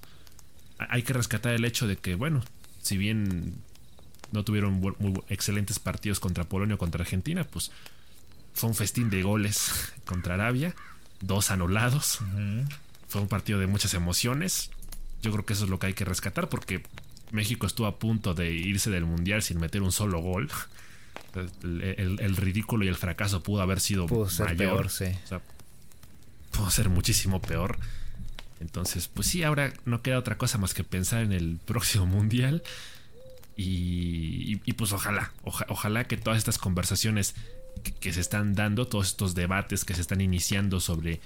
Hay 0.80 1.04
que 1.04 1.14
rescatar 1.14 1.54
el 1.54 1.64
hecho 1.64 1.88
de 1.88 1.98
que, 1.98 2.16
bueno, 2.16 2.44
si 2.82 2.98
bien 2.98 3.62
no 4.32 4.44
tuvieron 4.44 4.80
muy 4.80 5.14
excelentes 5.30 5.78
partidos 5.78 6.20
contra 6.20 6.44
Polonia 6.44 6.76
o 6.76 6.78
contra 6.80 7.04
Argentina, 7.04 7.44
pues 7.44 7.72
fue 8.54 8.70
un 8.70 8.76
festín 8.76 9.12
de 9.12 9.22
goles 9.22 9.72
contra 10.06 10.34
Arabia, 10.34 10.76
dos 11.22 11.52
anulados. 11.52 12.20
Fue 13.08 13.22
un 13.22 13.28
partido 13.28 13.60
de 13.60 13.68
muchas 13.68 13.94
emociones. 13.94 14.72
Yo 15.22 15.32
creo 15.32 15.46
que 15.46 15.54
eso 15.54 15.66
es 15.66 15.70
lo 15.70 15.78
que 15.78 15.88
hay 15.88 15.94
que 15.94 16.06
rescatar 16.06 16.50
porque 16.50 16.82
México 17.32 17.68
estuvo 17.68 17.86
a 17.86 18.00
punto 18.00 18.34
de 18.34 18.52
irse 18.52 18.90
del 18.90 19.06
Mundial 19.06 19.44
sin 19.44 19.60
meter 19.60 19.84
un 19.84 19.92
solo 19.92 20.20
gol. 20.20 20.50
El, 21.64 22.36
ridículo 22.36 22.86
y 22.86 22.88
el 22.88 22.96
fracaso 22.96 23.44
pudo 23.44 23.62
haber 23.62 23.80
sido 23.80 24.08
mayor. 24.08 24.90
pudo 26.52 26.70
ser 26.70 26.90
muchísimo 26.90 27.42
peor. 27.42 27.78
Entonces, 28.60 29.08
pues 29.08 29.28
sí, 29.28 29.44
ahora 29.44 29.74
no 29.86 30.02
queda 30.02 30.20
otra 30.20 30.38
cosa 30.38 30.58
más 30.58 30.74
que 30.74 30.84
pensar 30.84 31.24
en 31.24 31.32
el 31.32 31.60
próximo 31.66 32.06
Mundial. 32.08 32.64
Y, 33.62 34.56
pues 34.74 34.94
ojalá, 34.94 35.34
ojalá 35.44 36.06
que 36.06 36.16
todas 36.16 36.38
estas 36.38 36.58
conversaciones 36.58 37.36
que, 38.00 38.14
se 38.14 38.22
están 38.22 38.56
dando, 38.56 38.88
todos 38.88 39.08
estos 39.08 39.36
debates 39.36 39.84
que 39.84 39.94
se 39.94 40.02
están 40.02 40.22
iniciando 40.22 40.80
sobre 40.80 41.20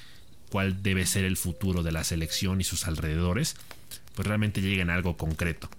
cuál 0.49 0.81
debe 0.81 1.05
ser 1.05 1.25
el 1.25 1.37
futuro 1.37 1.83
de 1.83 1.91
la 1.91 2.03
selección 2.03 2.59
y 2.59 2.63
sus 2.63 2.87
alrededores, 2.87 3.55
pues 4.15 4.27
realmente 4.27 4.61
lleguen 4.61 4.89
a 4.89 4.95
algo 4.95 5.15
concreto. 5.15 5.69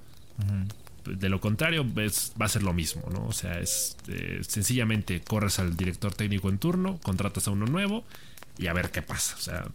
De 1.04 1.28
lo 1.28 1.40
contrario, 1.40 1.86
va 1.94 2.46
a 2.46 2.48
ser 2.48 2.62
lo 2.62 2.72
mismo, 2.72 3.02
¿no? 3.12 3.26
O 3.26 3.32
sea, 3.32 3.60
es 3.60 3.96
eh, 4.08 4.40
sencillamente 4.46 5.20
corres 5.20 5.58
al 5.58 5.76
director 5.76 6.14
técnico 6.14 6.48
en 6.48 6.58
turno, 6.58 6.98
contratas 7.02 7.48
a 7.48 7.50
uno 7.50 7.66
nuevo 7.66 8.04
y 8.58 8.68
a 8.68 8.72
ver 8.72 8.90
qué 8.90 9.02
pasa. 9.02 9.34
O 9.36 9.40
sea, 9.40 9.66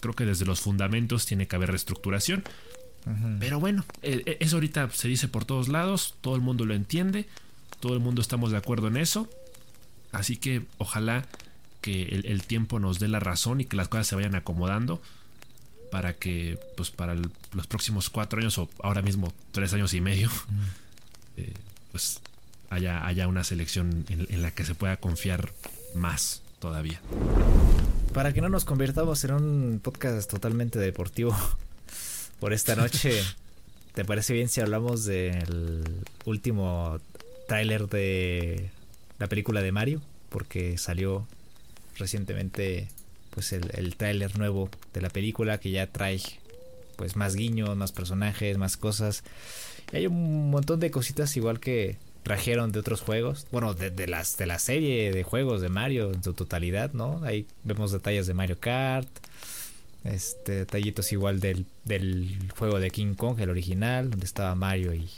creo 0.00 0.14
que 0.14 0.24
desde 0.24 0.46
los 0.46 0.60
fundamentos 0.60 1.26
tiene 1.26 1.46
que 1.46 1.56
haber 1.56 1.70
reestructuración 1.70 2.44
pero 3.38 3.60
bueno, 3.60 3.84
eh, 4.02 4.22
eh, 4.26 4.36
eso 4.40 4.56
ahorita 4.56 4.90
se 4.90 5.08
dice 5.08 5.28
por 5.28 5.44
todos 5.44 5.68
lados, 5.68 6.16
todo 6.20 6.36
el 6.36 6.42
mundo 6.42 6.66
lo 6.66 6.74
entiende, 6.74 7.26
todo 7.80 7.94
el 7.94 8.00
mundo 8.00 8.20
estamos 8.20 8.50
de 8.50 8.58
acuerdo 8.58 8.88
en 8.88 8.96
eso. 8.96 9.28
Así 10.12 10.36
que 10.36 10.66
ojalá 10.78 11.26
que 11.80 12.02
el, 12.02 12.42
tiempo 12.42 12.78
nos 12.78 12.98
dé 12.98 13.08
la 13.08 13.20
razón 13.20 13.60
y 13.60 13.64
que 13.64 13.76
las 13.76 13.88
cosas 13.88 14.06
se 14.06 14.16
vayan 14.16 14.34
acomodando 14.34 15.00
para 15.90 16.14
que 16.14 16.58
pues 16.76 16.90
para 16.90 17.14
los 17.14 17.66
próximos 17.66 18.10
cuatro 18.10 18.40
años 18.40 18.58
o 18.58 18.68
ahora 18.82 19.02
mismo 19.02 19.32
tres 19.52 19.72
años 19.72 19.92
y 19.94 20.00
medio 20.00 20.30
eh, 21.36 21.52
pues 21.92 22.20
haya, 22.70 23.06
haya 23.06 23.26
una 23.28 23.44
selección 23.44 24.04
en 24.08 24.42
la 24.42 24.52
que 24.52 24.64
se 24.64 24.74
pueda 24.74 24.96
confiar 24.96 25.52
más 25.94 26.42
todavía. 26.60 27.00
Para 28.14 28.32
que 28.32 28.40
no 28.40 28.48
nos 28.48 28.64
convirtamos 28.64 29.24
en 29.24 29.32
un 29.32 29.80
podcast 29.82 30.30
totalmente 30.30 30.78
deportivo, 30.78 31.36
por 32.40 32.52
esta 32.52 32.76
noche. 32.76 33.22
¿Te 33.94 34.04
parece 34.04 34.32
bien 34.32 34.48
si 34.48 34.60
hablamos 34.60 35.04
del 35.04 35.84
último 36.24 37.00
tráiler 37.48 37.88
de 37.88 38.70
la 39.18 39.26
película 39.26 39.62
de 39.62 39.72
Mario? 39.72 40.00
Porque 40.28 40.78
salió 40.78 41.26
recientemente 41.98 42.88
pues 43.30 43.52
el, 43.52 43.70
el 43.74 43.96
tráiler 43.96 44.38
nuevo 44.38 44.70
de 44.92 45.00
la 45.00 45.08
película 45.08 45.58
que 45.58 45.70
ya 45.70 45.86
trae 45.86 46.20
pues 46.96 47.16
más 47.16 47.34
guiños, 47.34 47.76
más 47.76 47.92
personajes, 47.92 48.58
más 48.58 48.76
cosas. 48.76 49.24
Y 49.92 49.96
hay 49.96 50.06
un 50.06 50.50
montón 50.50 50.80
de 50.80 50.90
cositas 50.90 51.36
igual 51.36 51.60
que 51.60 51.96
trajeron 52.22 52.72
de 52.72 52.80
otros 52.80 53.00
juegos. 53.00 53.46
Bueno, 53.50 53.74
de, 53.74 53.90
de, 53.90 54.06
las, 54.06 54.36
de 54.36 54.46
la 54.46 54.58
serie 54.58 55.12
de 55.12 55.22
juegos 55.22 55.60
de 55.60 55.68
Mario 55.68 56.12
en 56.12 56.22
su 56.22 56.34
totalidad, 56.34 56.92
¿no? 56.92 57.22
Ahí 57.24 57.46
vemos 57.64 57.92
detalles 57.92 58.26
de 58.26 58.34
Mario 58.34 58.58
Kart, 58.60 59.08
este, 60.04 60.52
detallitos 60.52 61.12
igual 61.12 61.40
del, 61.40 61.66
juego 62.56 62.78
de 62.78 62.90
King 62.90 63.14
Kong, 63.14 63.38
el 63.40 63.50
original, 63.50 64.10
donde 64.10 64.26
estaba 64.26 64.54
Mario 64.54 64.94
y, 64.94 65.08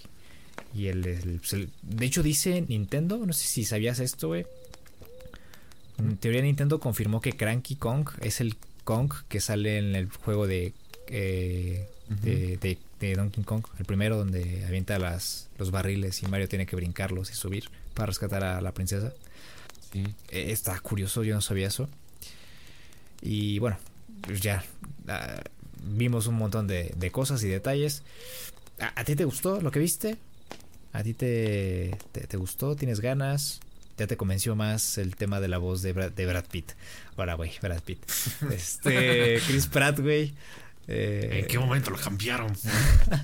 y 0.75 0.87
el, 0.87 1.41
pues, 1.41 1.69
De 1.83 2.07
hecho, 2.07 2.23
dice 2.23 2.65
Nintendo, 2.69 3.19
no 3.27 3.33
sé 3.33 3.47
si 3.47 3.65
sabías 3.65 4.01
esto, 4.01 4.29
güey. 4.29 4.47
En 5.99 6.17
teoría, 6.17 6.43
Nintendo 6.43 6.81
confirmó 6.81 7.21
que 7.21 7.33
Cranky 7.33 7.77
Kong 7.77 8.09
es 8.21 8.41
el 8.41 8.57
Kong 8.85 9.13
que 9.29 9.41
sale 9.41 9.79
en 9.79 9.95
el 9.95 10.11
juego 10.11 10.47
de, 10.47 10.75
eh, 11.09 11.89
de, 12.09 13.15
Donkey 13.17 13.43
Kong, 13.45 13.65
el 13.79 13.85
primero 13.85 14.17
donde 14.17 14.65
avienta 14.65 14.99
las, 14.99 15.49
los 15.59 15.71
barriles 15.71 16.23
y 16.23 16.27
Mario 16.27 16.49
tiene 16.49 16.67
que 16.67 16.77
brincarlos 16.77 17.31
y 17.31 17.35
subir 17.35 17.69
para 17.95 18.07
rescatar 18.07 18.45
a 18.45 18.61
la 18.61 18.73
princesa. 18.73 19.13
Eh, 19.95 20.53
está 20.53 20.79
curioso, 20.81 21.23
yo 21.23 21.35
no 21.35 21.41
sabía 21.41 21.67
eso. 21.67 21.89
Y 23.21 23.59
bueno, 23.59 23.79
pues 24.23 24.41
ya 24.41 24.65
ah, 25.09 25.43
vimos 25.83 26.27
un 26.27 26.37
montón 26.37 26.67
de, 26.67 27.11
cosas 27.13 27.43
y 27.43 27.49
detalles. 27.49 28.03
¿A, 28.79 29.05
ti 29.05 29.15
te 29.15 29.25
gustó 29.25 29.61
lo 29.61 29.71
que 29.71 29.79
viste? 29.79 30.17
¿A 30.93 31.03
ti 31.03 31.15
te, 31.15 31.97
te, 32.13 32.37
gustó? 32.37 32.77
¿Tienes 32.77 33.01
ganas? 33.01 33.61
¿Ya 33.99 34.07
te 34.07 34.17
convenció 34.17 34.57
más 34.57 34.99
el 34.99 35.17
tema 35.17 35.41
de 35.41 35.49
la 35.49 35.59
voz 35.59 35.83
de 35.83 35.93
Brad, 35.93 36.13
de 36.13 36.27
Brad 36.27 36.45
Pitt? 36.51 36.73
Ahora, 37.17 37.35
güey, 37.35 37.53
Brad 37.61 37.83
Pitt. 37.83 37.99
Este, 38.51 39.41
Chris 39.47 39.67
Pratt, 39.67 40.01
güey. 40.01 40.35
Eh, 40.89 41.41
¿En 41.43 41.47
qué 41.47 41.59
momento 41.59 41.91
lo 41.91 41.97
cambiaron? 41.97 42.53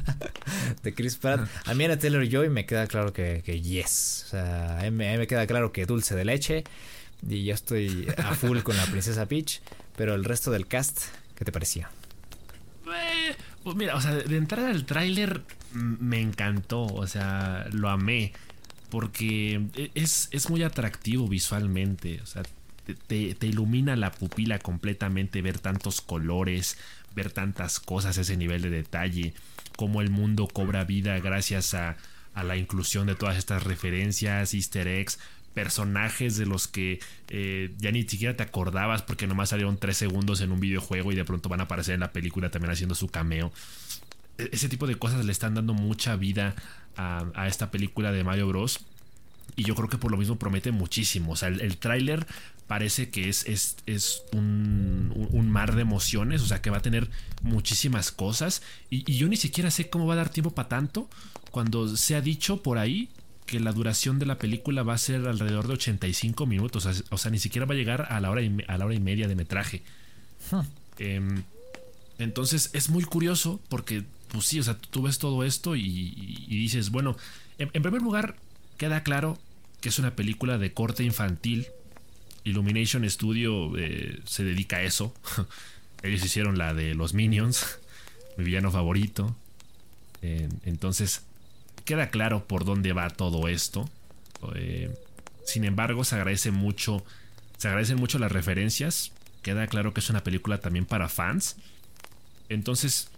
de 0.82 0.94
Chris 0.94 1.16
Pratt. 1.16 1.48
A 1.66 1.74
mí 1.74 1.84
era 1.84 1.98
Taylor 1.98 2.26
Joy 2.28 2.50
me 2.50 2.66
queda 2.66 2.86
claro 2.86 3.12
que, 3.12 3.42
que 3.44 3.60
yes. 3.60 4.24
O 4.26 4.30
sea, 4.30 4.78
a 4.78 4.90
mí, 4.90 5.06
a 5.06 5.12
mí 5.12 5.18
me 5.18 5.26
queda 5.26 5.46
claro 5.46 5.72
que 5.72 5.86
dulce 5.86 6.14
de 6.14 6.24
leche. 6.24 6.64
Y 7.26 7.44
yo 7.44 7.54
estoy 7.54 8.06
a 8.16 8.34
full 8.34 8.60
con 8.60 8.76
la 8.76 8.86
princesa 8.86 9.26
Peach. 9.26 9.60
Pero 9.96 10.14
el 10.14 10.24
resto 10.24 10.50
del 10.50 10.66
cast, 10.66 11.06
¿qué 11.34 11.44
te 11.44 11.50
parecía? 11.50 11.90
Eh, 12.86 13.34
pues 13.64 13.74
mira, 13.74 13.96
o 13.96 14.00
sea, 14.00 14.14
de 14.14 14.36
entrada 14.36 14.70
al 14.70 14.86
tráiler 14.86 15.42
me 15.72 16.20
encantó. 16.20 16.84
O 16.84 17.06
sea, 17.06 17.66
lo 17.72 17.88
amé. 17.88 18.32
Porque 18.90 19.66
es, 19.94 20.28
es 20.30 20.48
muy 20.50 20.62
atractivo 20.62 21.28
visualmente. 21.28 22.20
O 22.22 22.26
sea, 22.26 22.42
te, 23.06 23.34
te, 23.34 23.46
ilumina 23.46 23.96
la 23.96 24.12
pupila 24.12 24.58
completamente 24.58 25.42
ver 25.42 25.58
tantos 25.58 26.00
colores, 26.00 26.78
ver 27.14 27.30
tantas 27.30 27.80
cosas, 27.80 28.16
ese 28.16 28.36
nivel 28.36 28.62
de 28.62 28.70
detalle, 28.70 29.34
cómo 29.76 30.00
el 30.00 30.10
mundo 30.10 30.48
cobra 30.48 30.84
vida 30.84 31.18
gracias 31.20 31.74
a, 31.74 31.96
a 32.34 32.44
la 32.44 32.56
inclusión 32.56 33.06
de 33.06 33.14
todas 33.14 33.36
estas 33.36 33.64
referencias, 33.64 34.54
easter 34.54 34.86
eggs, 34.86 35.18
personajes 35.54 36.36
de 36.36 36.46
los 36.46 36.68
que 36.68 37.00
eh, 37.30 37.74
ya 37.78 37.90
ni 37.90 38.04
siquiera 38.04 38.36
te 38.36 38.44
acordabas 38.44 39.02
porque 39.02 39.26
nomás 39.26 39.48
salieron 39.48 39.76
tres 39.76 39.96
segundos 39.96 40.40
en 40.40 40.52
un 40.52 40.60
videojuego 40.60 41.10
y 41.10 41.16
de 41.16 41.24
pronto 41.24 41.48
van 41.48 41.58
a 41.58 41.64
aparecer 41.64 41.94
en 41.94 42.00
la 42.00 42.12
película 42.12 42.50
también 42.50 42.70
haciendo 42.70 42.94
su 42.94 43.08
cameo. 43.08 43.52
E, 44.38 44.50
ese 44.52 44.68
tipo 44.68 44.86
de 44.86 44.94
cosas 44.94 45.24
le 45.24 45.32
están 45.32 45.54
dando 45.54 45.74
mucha 45.74 46.14
vida 46.14 46.54
a, 46.98 47.24
a 47.34 47.48
esta 47.48 47.70
película 47.70 48.12
de 48.12 48.24
Mario 48.24 48.48
Bros. 48.48 48.80
Y 49.56 49.64
yo 49.64 49.74
creo 49.74 49.88
que 49.88 49.96
por 49.96 50.10
lo 50.10 50.18
mismo 50.18 50.36
promete 50.36 50.70
muchísimo. 50.72 51.32
O 51.32 51.36
sea, 51.36 51.48
el, 51.48 51.60
el 51.62 51.78
tráiler 51.78 52.26
parece 52.66 53.08
que 53.08 53.30
es, 53.30 53.46
es, 53.46 53.78
es 53.86 54.22
un, 54.32 55.28
un, 55.30 55.50
mar 55.50 55.74
de 55.74 55.80
emociones, 55.82 56.42
o 56.42 56.46
sea 56.46 56.60
que 56.60 56.68
va 56.68 56.76
a 56.76 56.82
tener 56.82 57.08
muchísimas 57.40 58.12
cosas 58.12 58.62
y, 58.90 59.10
y, 59.10 59.16
yo 59.16 59.26
ni 59.26 59.36
siquiera 59.36 59.70
sé 59.70 59.88
cómo 59.88 60.06
va 60.06 60.12
a 60.12 60.18
dar 60.18 60.28
tiempo 60.28 60.50
para 60.50 60.68
tanto 60.68 61.08
cuando 61.50 61.96
se 61.96 62.14
ha 62.14 62.20
dicho 62.20 62.62
por 62.62 62.76
ahí 62.76 63.08
que 63.46 63.58
la 63.58 63.72
duración 63.72 64.18
de 64.18 64.26
la 64.26 64.38
película 64.38 64.82
va 64.82 64.92
a 64.92 64.98
ser 64.98 65.26
alrededor 65.26 65.66
de 65.66 65.72
85 65.72 66.44
minutos, 66.44 66.84
o 66.84 66.92
sea, 66.92 67.02
o 67.08 67.16
sea 67.16 67.30
ni 67.30 67.38
siquiera 67.38 67.66
va 67.66 67.72
a 67.72 67.78
llegar 67.78 68.06
a 68.10 68.20
la 68.20 68.30
hora 68.30 68.42
y, 68.42 68.54
a 68.68 68.76
la 68.76 68.84
hora 68.84 68.94
y 68.94 69.00
media 69.00 69.26
de 69.26 69.34
metraje. 69.34 69.82
Huh. 70.52 70.62
Eh, 70.98 71.42
entonces 72.18 72.68
es 72.74 72.90
muy 72.90 73.04
curioso 73.04 73.60
porque, 73.70 74.04
pues 74.28 74.44
sí, 74.44 74.60
o 74.60 74.62
sea, 74.62 74.78
tú 74.78 75.02
ves 75.02 75.18
todo 75.18 75.44
esto 75.44 75.76
y, 75.76 75.82
y 76.48 76.58
dices, 76.58 76.90
bueno, 76.90 77.16
en, 77.58 77.70
primer 77.70 78.00
lugar, 78.00 78.36
queda 78.76 79.02
claro 79.02 79.36
que 79.80 79.88
es 79.88 79.98
una 79.98 80.14
película 80.14 80.58
de 80.58 80.72
corte 80.72 81.04
infantil 81.04 81.66
Illumination 82.44 83.08
Studio 83.08 83.76
eh, 83.76 84.20
se 84.24 84.44
dedica 84.44 84.76
a 84.78 84.82
eso. 84.82 85.12
Ellos 86.02 86.24
hicieron 86.24 86.56
la 86.56 86.72
de 86.72 86.94
los 86.94 87.12
Minions, 87.12 87.78
mi 88.36 88.44
villano 88.44 88.70
favorito. 88.70 89.36
Entonces, 90.20 91.22
queda 91.84 92.10
claro 92.10 92.46
por 92.46 92.64
dónde 92.64 92.92
va 92.92 93.08
todo 93.10 93.48
esto. 93.48 93.88
Eh, 94.54 94.92
sin 95.44 95.64
embargo, 95.64 96.04
se 96.04 96.16
agradece 96.16 96.50
mucho. 96.50 97.04
Se 97.56 97.68
agradecen 97.68 97.98
mucho 97.98 98.18
las 98.18 98.32
referencias. 98.32 99.12
Queda 99.42 99.66
claro 99.66 99.94
que 99.94 100.00
es 100.00 100.10
una 100.10 100.24
película 100.24 100.58
también 100.58 100.86
para 100.86 101.08
fans. 101.08 101.56
Entonces, 102.48 103.10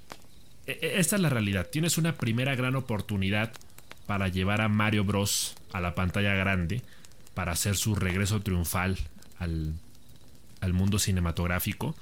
esta 0.81 1.17
es 1.17 1.23
la 1.23 1.29
realidad. 1.29 1.69
Tienes 1.71 1.99
una 1.99 2.17
primera 2.17 2.55
gran 2.55 2.77
oportunidad 2.77 3.53
para 4.07 4.29
llevar 4.29 4.61
a 4.61 4.69
Mario 4.69 5.05
Bros. 5.05 5.55
a 5.73 5.81
la 5.81 5.95
pantalla 5.95 6.35
grande 6.35 6.83
para 7.35 7.53
hacer 7.53 7.77
su 7.77 7.95
regreso 7.95 8.41
triunfal 8.41 8.99
al, 9.39 9.75
al 10.61 10.73
mundo 10.73 10.99
cinematográfico. 10.99 11.95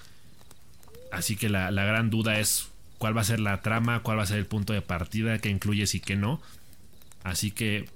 Así 1.13 1.37
que 1.37 1.49
la, 1.49 1.71
la, 1.71 1.85
gran 1.85 2.11
duda 2.11 2.39
es 2.39 2.69
cuál 2.99 3.17
va 3.17 3.21
a 3.21 3.25
ser 3.25 3.41
la 3.41 3.63
trama, 3.63 4.03
cuál 4.03 4.19
va 4.19 4.23
a 4.23 4.27
ser 4.27 4.39
el 4.39 4.47
punto 4.47 4.73
de 4.73 4.83
partida, 4.83 5.39
qué 5.39 5.49
incluyes 5.49 5.95
y 5.95 6.01
qué 6.01 6.17
no. 6.17 6.41
Así 7.25 7.51
que 7.51 7.89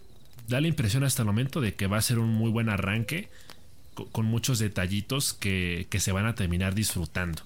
da 0.48 0.60
la 0.60 0.68
impresión 0.68 1.04
hasta 1.04 1.22
el 1.22 1.26
momento 1.26 1.60
de 1.60 1.74
que 1.74 1.86
va 1.86 1.98
a 1.98 2.02
ser 2.02 2.18
un 2.18 2.30
muy 2.30 2.50
buen 2.50 2.68
arranque 2.68 3.28
con, 3.94 4.08
con 4.10 4.26
muchos 4.26 4.58
detallitos 4.58 5.32
que, 5.34 5.86
que, 5.90 6.00
se 6.00 6.12
van 6.12 6.26
a 6.26 6.34
terminar 6.34 6.74
disfrutando. 6.74 7.42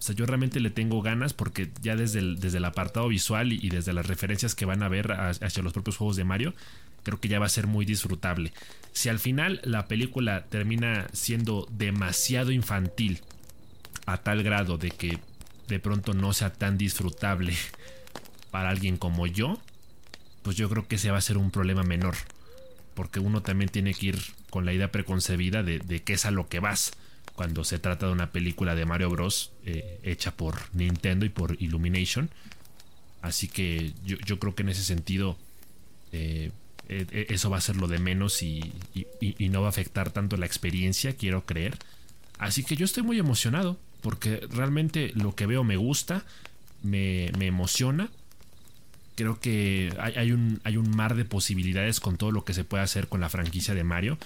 O 0.00 0.02
sea, 0.02 0.14
yo 0.14 0.24
realmente 0.24 0.60
le 0.60 0.70
tengo 0.70 1.02
ganas 1.02 1.34
porque 1.34 1.70
ya 1.82 1.94
desde 1.94 2.20
el, 2.20 2.40
desde 2.40 2.56
el 2.56 2.64
apartado 2.64 3.06
visual 3.08 3.52
y, 3.52 3.68
desde 3.68 3.92
las 3.92 4.06
referencias 4.06 4.54
que 4.54 4.64
van 4.64 4.82
a 4.82 4.88
ver 4.88 5.12
hacia 5.12 5.62
los 5.62 5.74
propios 5.74 5.98
juegos 5.98 6.16
de 6.16 6.24
Mario, 6.24 6.54
creo 7.02 7.20
que 7.20 7.28
ya 7.28 7.38
va 7.38 7.44
a 7.44 7.50
ser 7.50 7.66
muy 7.66 7.84
disfrutable. 7.84 8.54
Si 8.92 9.10
al 9.10 9.18
final 9.18 9.60
la 9.62 9.88
película 9.88 10.46
termina 10.46 11.06
siendo 11.12 11.68
demasiado 11.70 12.50
infantil 12.50 13.20
a 14.06 14.16
tal 14.16 14.42
grado 14.42 14.78
de 14.78 14.90
que 14.90 15.18
de 15.68 15.80
pronto 15.80 16.14
no 16.14 16.32
sea 16.32 16.50
tan 16.50 16.78
disfrutable 16.78 17.52
para 18.50 18.70
alguien 18.70 18.96
como 18.96 19.26
yo, 19.26 19.60
pues 20.42 20.56
yo 20.56 20.70
creo 20.70 20.88
que 20.88 20.96
ese 20.96 21.10
va 21.10 21.18
a 21.18 21.20
ser 21.20 21.36
un 21.36 21.50
problema 21.50 21.82
menor. 21.82 22.14
Porque 22.94 23.20
uno 23.20 23.42
también 23.42 23.68
tiene 23.68 23.92
que 23.92 24.06
ir 24.06 24.18
con 24.48 24.64
la 24.64 24.72
idea 24.72 24.90
preconcebida 24.90 25.62
de, 25.62 25.78
de 25.78 26.02
qué 26.02 26.14
es 26.14 26.24
a 26.24 26.30
lo 26.30 26.48
que 26.48 26.58
vas 26.58 26.92
cuando 27.34 27.64
se 27.64 27.78
trata 27.78 28.06
de 28.06 28.12
una 28.12 28.30
película 28.30 28.74
de 28.74 28.86
Mario 28.86 29.10
Bros. 29.10 29.52
Eh, 29.64 30.00
hecha 30.02 30.32
por 30.32 30.56
Nintendo 30.74 31.24
y 31.24 31.28
por 31.28 31.56
Illumination. 31.60 32.30
Así 33.22 33.48
que 33.48 33.92
yo, 34.04 34.38
creo 34.38 34.54
que 34.54 34.62
en 34.62 34.70
ese 34.70 34.82
sentido 34.82 35.36
eh, 36.12 36.50
eh, 36.88 37.26
eso 37.28 37.50
va 37.50 37.58
a 37.58 37.60
ser 37.60 37.76
lo 37.76 37.86
de 37.86 37.98
menos 37.98 38.42
y, 38.42 38.72
y, 39.20 39.48
no 39.50 39.60
va 39.60 39.66
a 39.66 39.70
afectar 39.70 40.10
tanto 40.10 40.36
la 40.36 40.46
experiencia, 40.46 41.14
quiero 41.14 41.44
creer. 41.44 41.78
Así 42.38 42.64
que 42.64 42.76
yo 42.76 42.84
estoy 42.86 43.02
muy 43.02 43.18
emocionado 43.18 43.78
porque 44.00 44.46
realmente 44.50 45.12
lo 45.14 45.34
que 45.34 45.46
veo 45.46 45.64
me 45.64 45.76
gusta, 45.76 46.24
me, 46.82 47.26
emociona. 47.26 48.08
Creo 49.14 49.38
que 49.38 49.94
hay, 50.00 50.32
un, 50.32 50.60
hay 50.64 50.78
un 50.78 50.90
mar 50.96 51.14
de 51.14 51.26
posibilidades 51.26 52.00
con 52.00 52.16
todo 52.16 52.32
lo 52.32 52.44
que 52.44 52.54
se 52.54 52.64
puede 52.64 52.82
hacer 52.82 53.08
con 53.08 53.20
la 53.20 53.28
franquicia 53.28 53.74
de 53.74 53.84
Mario. 53.84 54.18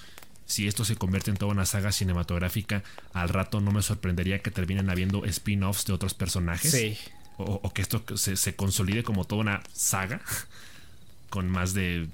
Si 0.46 0.68
esto 0.68 0.84
se 0.84 0.96
convierte 0.96 1.30
en 1.30 1.36
toda 1.36 1.52
una 1.52 1.66
saga 1.66 1.90
cinematográfica, 1.92 2.82
al 3.12 3.28
rato 3.28 3.60
no 3.60 3.70
me 3.72 3.82
sorprendería 3.82 4.40
que 4.40 4.50
terminen 4.50 4.90
habiendo 4.90 5.24
spin-offs 5.24 5.86
de 5.86 5.92
otros 5.92 6.14
personajes. 6.14 6.70
Sí. 6.70 6.98
O, 7.38 7.60
o, 7.62 7.72
que 7.72 7.82
esto 7.82 8.04
se, 8.16 8.36
se 8.36 8.54
consolide 8.54 9.02
como 9.02 9.24
toda 9.24 9.40
una 9.40 9.62
saga 9.72 10.20
con 11.30 11.48
más 11.48 11.74
de 11.74 12.08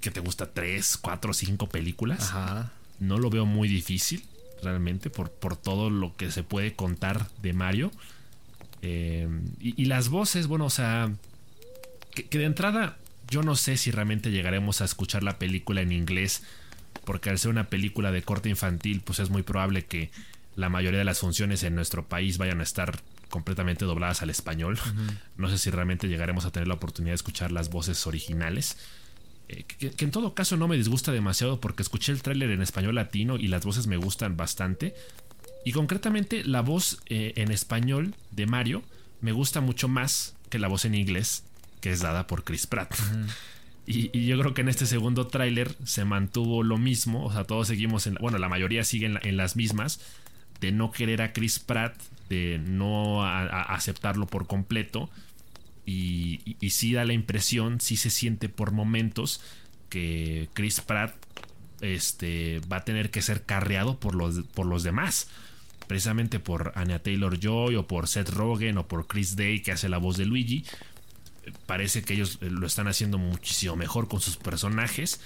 que 0.00 0.10
te 0.10 0.20
gusta 0.20 0.52
tres, 0.52 0.98
cuatro, 0.98 1.32
cinco 1.32 1.68
películas. 1.68 2.20
Ajá. 2.20 2.72
No 3.00 3.18
lo 3.18 3.30
veo 3.30 3.46
muy 3.46 3.68
difícil, 3.68 4.22
realmente, 4.62 5.10
por, 5.10 5.30
por 5.30 5.56
todo 5.56 5.90
lo 5.90 6.14
que 6.16 6.30
se 6.30 6.42
puede 6.42 6.74
contar 6.74 7.26
de 7.42 7.54
Mario. 7.54 7.90
Eh, 8.82 9.26
y, 9.60 9.82
y, 9.82 9.86
las 9.86 10.10
voces, 10.10 10.46
bueno, 10.46 10.66
o 10.66 10.70
sea, 10.70 11.10
que, 12.14 12.26
que, 12.26 12.38
de 12.38 12.44
entrada 12.44 12.98
yo 13.28 13.42
no 13.42 13.56
sé 13.56 13.78
si 13.78 13.90
realmente 13.90 14.30
llegaremos 14.30 14.80
a 14.80 14.84
escuchar 14.84 15.22
la 15.22 15.38
película 15.38 15.80
en 15.80 15.92
inglés, 15.92 16.42
porque 17.04 17.30
al 17.30 17.38
ser 17.38 17.50
una 17.50 17.68
película 17.68 18.12
de 18.12 18.22
corte 18.22 18.48
infantil, 18.48 19.02
pues 19.04 19.18
es 19.18 19.30
muy 19.30 19.42
probable 19.42 19.84
que 19.84 20.10
la 20.56 20.68
mayoría 20.68 20.98
de 20.98 21.04
las 21.04 21.18
funciones 21.18 21.62
en 21.62 21.74
nuestro 21.74 22.06
país 22.06 22.38
vayan 22.38 22.60
a 22.60 22.62
estar 22.62 23.00
completamente 23.28 23.84
dobladas 23.84 24.22
al 24.22 24.30
español. 24.30 24.78
Uh 24.84 24.88
-huh. 24.88 25.18
No 25.36 25.50
sé 25.50 25.58
si 25.58 25.70
realmente 25.70 26.08
llegaremos 26.08 26.44
a 26.44 26.52
tener 26.52 26.68
la 26.68 26.74
oportunidad 26.74 27.12
de 27.12 27.16
escuchar 27.16 27.50
las 27.50 27.70
voces 27.70 28.06
originales. 28.06 28.76
Eh, 29.48 29.64
que, 29.64 29.90
que, 29.90 30.04
en 30.04 30.10
todo 30.10 30.34
caso 30.34 30.56
no 30.56 30.68
me 30.68 30.76
disgusta 30.76 31.12
demasiado 31.12 31.60
porque 31.60 31.82
escuché 31.82 32.12
el 32.12 32.22
tráiler 32.22 32.50
en 32.50 32.62
español 32.62 32.94
latino 32.94 33.36
y 33.36 33.48
las 33.48 33.64
voces 33.64 33.86
me 33.86 33.96
gustan 33.96 34.36
bastante. 34.36 34.94
Y 35.64 35.72
concretamente 35.72 36.44
la 36.44 36.60
voz 36.60 37.00
eh, 37.06 37.32
en 37.36 37.50
español 37.50 38.14
de 38.30 38.46
Mario 38.46 38.82
me 39.20 39.32
gusta 39.32 39.60
mucho 39.60 39.88
más 39.88 40.34
que 40.50 40.58
la 40.58 40.68
voz 40.68 40.84
en 40.84 40.94
inglés 40.94 41.44
que 41.80 41.90
es 41.90 42.00
dada 42.00 42.26
por 42.26 42.44
Chris 42.44 42.66
Pratt. 42.66 42.92
Uh 42.92 43.02
-huh. 43.02 43.26
Y, 43.86 44.26
yo 44.26 44.38
creo 44.38 44.54
que 44.54 44.62
en 44.62 44.68
este 44.68 44.86
segundo 44.86 45.26
tráiler 45.26 45.76
se 45.84 46.04
mantuvo 46.04 46.62
lo 46.62 46.78
mismo, 46.78 47.24
o 47.24 47.32
sea, 47.32 47.44
todos 47.44 47.68
seguimos 47.68 48.06
en, 48.06 48.14
bueno, 48.14 48.38
la 48.38 48.48
mayoría 48.48 48.84
sigue 48.84 49.06
en, 49.06 49.36
las 49.36 49.56
mismas, 49.56 50.00
de 50.60 50.72
no 50.72 50.90
querer 50.90 51.20
a 51.20 51.32
Chris 51.32 51.58
Pratt, 51.58 51.94
de 52.28 52.58
no 52.58 53.24
aceptarlo 53.24 54.26
por 54.26 54.46
completo 54.46 55.10
y, 55.86 56.40
sí 56.70 56.94
da 56.94 57.04
la 57.04 57.12
impresión, 57.12 57.80
sí 57.80 57.96
se 57.96 58.10
siente 58.10 58.48
por 58.48 58.72
momentos 58.72 59.42
que 59.90 60.48
Chris 60.54 60.80
Pratt 60.80 61.14
este, 61.80 62.60
va 62.72 62.78
a 62.78 62.84
tener 62.84 63.10
que 63.10 63.22
ser 63.22 63.42
carreado 63.42 64.00
por 64.00 64.14
los, 64.14 64.44
por 64.54 64.66
los 64.66 64.82
demás. 64.82 65.28
Precisamente 65.86 66.40
por 66.40 66.72
Anya 66.76 67.00
Taylor 67.00 67.38
Joy 67.38 67.76
o 67.76 67.86
por 67.86 68.08
Seth 68.08 68.30
Rogen 68.30 68.78
o 68.78 68.88
por 68.88 69.06
Chris 69.06 69.36
Day 69.36 69.60
que 69.60 69.72
hace 69.72 69.90
la 69.90 69.98
voz 69.98 70.16
de 70.16 70.24
Luigi. 70.24 70.64
Parece 71.66 72.02
que 72.02 72.14
ellos 72.14 72.38
lo 72.40 72.66
están 72.66 72.88
haciendo 72.88 73.18
muchísimo 73.18 73.76
mejor 73.76 74.08
con 74.08 74.20
sus 74.20 74.36
personajes. 74.36 75.20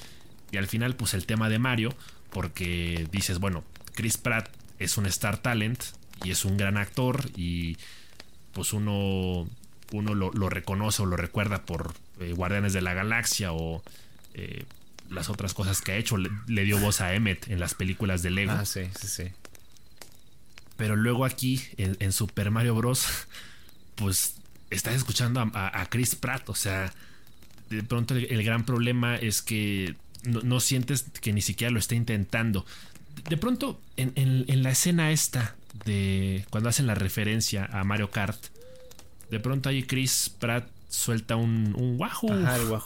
Y 0.50 0.56
al 0.56 0.66
final, 0.66 0.96
pues 0.96 1.14
el 1.14 1.26
tema 1.26 1.48
de 1.48 1.58
Mario, 1.58 1.94
porque 2.30 3.06
dices, 3.10 3.38
bueno, 3.38 3.64
Chris 3.94 4.16
Pratt 4.16 4.48
es 4.78 4.96
un 4.96 5.06
star 5.06 5.38
talent 5.38 5.82
y 6.24 6.30
es 6.30 6.44
un 6.44 6.56
gran 6.56 6.76
actor 6.76 7.30
y 7.36 7.76
pues 8.52 8.72
uno 8.72 9.48
uno 9.92 10.14
lo, 10.14 10.30
lo, 10.32 10.48
reconoce 10.48 11.02
o 11.02 11.06
lo 11.06 11.16
recuerda 11.16 11.64
por 11.64 11.94
eh, 12.20 12.32
Guardianes 12.32 12.72
de 12.72 12.82
la 12.82 12.94
Galaxia 12.94 13.52
o 13.52 13.82
eh, 14.34 14.64
las 15.10 15.30
otras 15.30 15.54
cosas 15.54 15.80
que 15.80 15.92
ha 15.92 15.96
hecho. 15.96 16.16
Le, 16.16 16.30
le, 16.46 16.64
dio 16.64 16.78
voz 16.78 17.00
a 17.00 17.14
Emmet 17.14 17.48
en 17.48 17.60
las 17.60 17.74
películas 17.74 18.22
de 18.22 18.30
Lego. 18.30 18.52
Ah, 18.52 18.66
sí, 18.66 18.82
sí, 18.98 19.08
sí. 19.08 19.24
Pero 20.76 20.94
luego 20.94 21.24
aquí, 21.24 21.62
en, 21.76 21.96
en 22.00 22.12
Super 22.12 22.50
Mario 22.50 22.74
Bros., 22.74 23.06
pues 23.94 24.34
estás 24.70 24.94
escuchando 24.94 25.40
a, 25.54 25.86
Chris 25.90 26.14
Pratt. 26.14 26.48
O 26.48 26.54
sea, 26.54 26.92
de 27.70 27.82
pronto 27.82 28.14
el, 28.14 28.42
gran 28.42 28.64
problema 28.64 29.16
es 29.16 29.42
que 29.42 29.94
no, 30.24 30.60
sientes 30.60 31.06
que 31.20 31.32
ni 31.32 31.40
siquiera 31.40 31.70
lo 31.70 31.78
está 31.78 31.94
intentando. 31.94 32.66
De 33.28 33.36
pronto, 33.36 33.80
en, 33.96 34.62
la 34.62 34.70
escena 34.70 35.10
esta 35.10 35.56
de 35.84 36.44
cuando 36.50 36.68
hacen 36.68 36.86
la 36.86 36.94
referencia 36.94 37.68
a 37.72 37.84
Mario 37.84 38.10
Kart, 38.10 38.38
de 39.30 39.40
pronto 39.40 39.68
ahí 39.68 39.82
Chris 39.82 40.30
Pratt 40.38 40.68
suelta 40.88 41.36
un, 41.36 41.74
un 41.76 41.98
wahoo. 41.98 42.82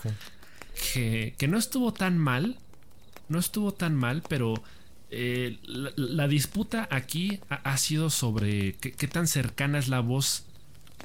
Que, 0.94 1.34
que 1.38 1.48
no 1.48 1.58
estuvo 1.58 1.92
tan 1.92 2.18
mal. 2.18 2.58
No 3.28 3.38
estuvo 3.38 3.72
tan 3.72 3.94
mal, 3.94 4.22
pero 4.28 4.62
eh, 5.14 5.58
la, 5.96 6.26
disputa 6.26 6.88
aquí 6.90 7.38
ha, 7.50 7.76
sido 7.76 8.08
sobre 8.08 8.72
qué, 8.76 9.08
tan 9.08 9.26
cercana 9.26 9.78
es 9.78 9.88
la 9.88 10.00
voz 10.00 10.46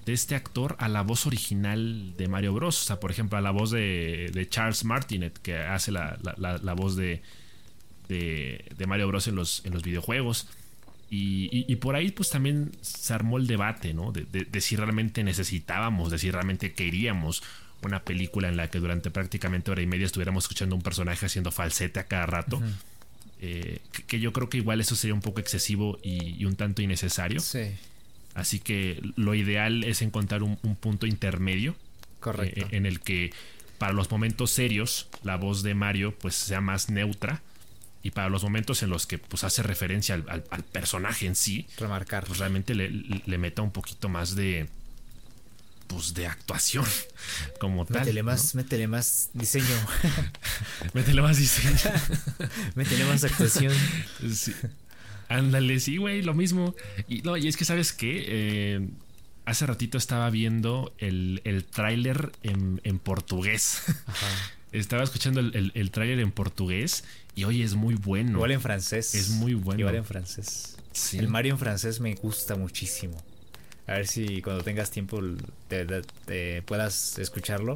de 0.08 0.14
este 0.14 0.36
actor 0.36 0.78
a 0.80 0.88
la 0.88 1.02
voz 1.02 1.28
original 1.28 2.16
de 2.16 2.30
Mario 2.30 2.54
Bros. 2.54 2.82
O 2.82 2.86
sea, 2.86 2.98
por 2.98 3.12
ejemplo, 3.12 3.38
a 3.38 3.42
la 3.42 3.52
voz 3.52 3.72
de, 3.72 4.48
Charles 4.50 4.86
Martinet, 4.86 5.38
que 5.40 5.58
hace 5.58 5.92
la, 5.92 6.18
voz 6.78 6.96
de, 6.96 7.22
de, 8.08 8.88
Mario 8.88 9.10
Bros. 9.10 9.28
en 9.28 9.36
los, 9.36 9.66
en 9.66 9.74
los 9.74 9.84
videojuegos. 9.84 10.48
Y, 11.10 11.76
por 11.76 11.98
ahí 11.98 12.12
pues 12.12 12.30
también 12.30 12.72
se 12.80 13.14
armó 13.14 13.38
el 13.38 13.48
debate, 13.48 13.94
¿no? 13.94 14.14
De, 14.14 14.62
si 14.62 14.78
realmente 14.78 15.26
necesitábamos, 15.26 16.10
de 16.10 16.20
si 16.20 16.32
realmente 16.32 16.74
queríamos 16.74 17.44
una 17.84 18.04
película 18.04 18.48
en 18.48 18.56
la 18.56 18.70
que 18.70 18.80
durante 18.80 19.12
prácticamente 19.12 19.72
hora 19.72 19.82
y 19.82 19.88
media 19.88 20.06
estuviéramos 20.06 20.46
escuchando 20.46 20.74
un 20.74 20.82
personaje 20.82 21.26
haciendo 21.26 21.52
falsete 21.52 22.00
a 22.00 22.06
cada 22.06 22.26
rato. 22.28 22.62
Eh, 23.42 23.80
que, 24.08 24.22
yo 24.22 24.32
creo 24.32 24.48
que 24.48 24.56
igual 24.56 24.80
eso 24.80 24.96
sería 24.96 25.14
un 25.14 25.22
poco 25.22 25.42
excesivo 25.42 26.00
y, 26.02 26.46
un 26.46 26.56
tanto 26.56 26.82
innecesario. 26.82 27.42
Sí. 27.42 27.72
Así 28.38 28.60
que 28.60 29.02
lo 29.16 29.34
ideal 29.34 29.84
es 29.84 30.04
encontrar 30.04 30.44
un, 30.44 30.58
punto 30.58 31.08
intermedio. 31.08 31.76
Correcto. 32.20 32.62
Eh, 32.62 32.68
en 32.70 32.86
el 32.86 33.00
que 33.00 33.34
para 33.80 33.94
los 33.94 34.12
momentos 34.12 34.52
serios 34.52 35.08
la 35.24 35.38
voz 35.38 35.64
de 35.64 35.74
Mario 35.74 36.14
pues 36.18 36.36
sea 36.36 36.62
más 36.62 36.90
neutra 36.90 37.42
y 38.04 38.12
para 38.12 38.30
los 38.30 38.44
momentos 38.44 38.84
en 38.84 38.92
los 38.92 39.08
que 39.08 39.18
pues 39.18 39.44
hace 39.44 39.64
referencia 39.64 40.16
al, 40.16 40.44
personaje 40.72 41.26
en 41.26 41.36
sí 41.36 41.68
remarcar 41.78 42.26
pues 42.26 42.40
realmente 42.40 42.74
le, 42.74 43.38
meta 43.38 43.62
un 43.62 43.72
poquito 43.72 44.10
más 44.10 44.36
de 44.36 44.68
pues 45.88 46.14
de 46.14 46.28
actuación 46.28 46.86
como 47.60 47.86
tal. 47.86 48.02
Métele 48.02 48.22
más, 48.22 48.54
métele 48.54 48.88
más 48.88 49.30
diseño. 49.34 49.66
métele 50.94 51.22
más 51.22 51.38
diseño. 51.38 51.92
métele 52.76 53.06
más 53.06 53.24
actuación. 53.24 53.74
Ándale, 55.30 55.80
sí, 55.80 55.98
güey, 55.98 56.22
lo 56.22 56.34
mismo. 56.34 56.76
Y 57.08 57.22
no, 57.22 57.38
y 57.38 57.48
es 57.48 57.58
que 57.58 57.66
sabes 57.66 57.94
qué, 57.94 58.26
eh, 58.28 58.88
hace 59.46 59.66
ratito 59.66 59.98
estaba 59.98 60.30
viendo 60.30 60.94
el, 60.98 61.42
el 61.44 61.64
tráiler 61.66 62.32
en, 62.44 63.00
portugués. 63.00 63.84
Estaba 64.74 65.02
escuchando 65.04 65.40
el, 65.40 65.72
el, 65.74 65.92
tráiler 65.92 66.20
en 66.20 66.32
portugués 66.32 67.06
y 67.36 67.46
hoy 67.46 67.64
es 67.64 67.76
muy 67.76 67.96
bueno. 67.96 68.32
Igual 68.32 68.52
en 68.52 68.62
francés. 68.62 69.16
Es 69.16 69.30
muy 69.30 69.54
bueno. 69.54 69.80
Igual 69.80 69.96
en 69.96 70.06
francés. 70.06 70.78
El 71.14 71.30
Mario 71.30 71.54
en 71.54 71.60
francés 71.60 72.02
me 72.02 72.14
gusta 72.16 72.56
muchísimo. 72.56 73.18
A 73.88 73.94
ver 73.94 74.08
si 74.08 74.42
cuando 74.42 74.64
tengas 74.64 74.92
tiempo 74.92 75.22
te, 75.70 76.62
puedas 76.64 77.18
escucharlo. 77.18 77.76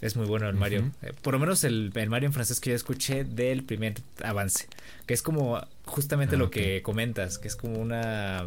Es 0.00 0.16
muy 0.16 0.26
bueno 0.26 0.48
el 0.48 0.54
Mario. 0.54 0.90
Eh, 1.02 1.12
por 1.22 1.34
lo 1.34 1.40
menos 1.40 1.64
el, 1.64 1.92
Mario 2.08 2.28
en 2.28 2.32
francés 2.32 2.60
que 2.60 2.70
yo 2.70 2.76
escuché 2.76 3.24
del 3.24 3.64
primer 3.64 3.94
avance. 4.22 4.68
Que 5.06 5.14
es 5.14 5.22
como 5.22 5.60
justamente 5.84 6.36
lo 6.36 6.46
ah, 6.46 6.50
que 6.50 6.82
comentas. 6.82 7.38
Que 7.38 7.48
es 7.48 7.56
como 7.56 7.78
una. 7.78 8.46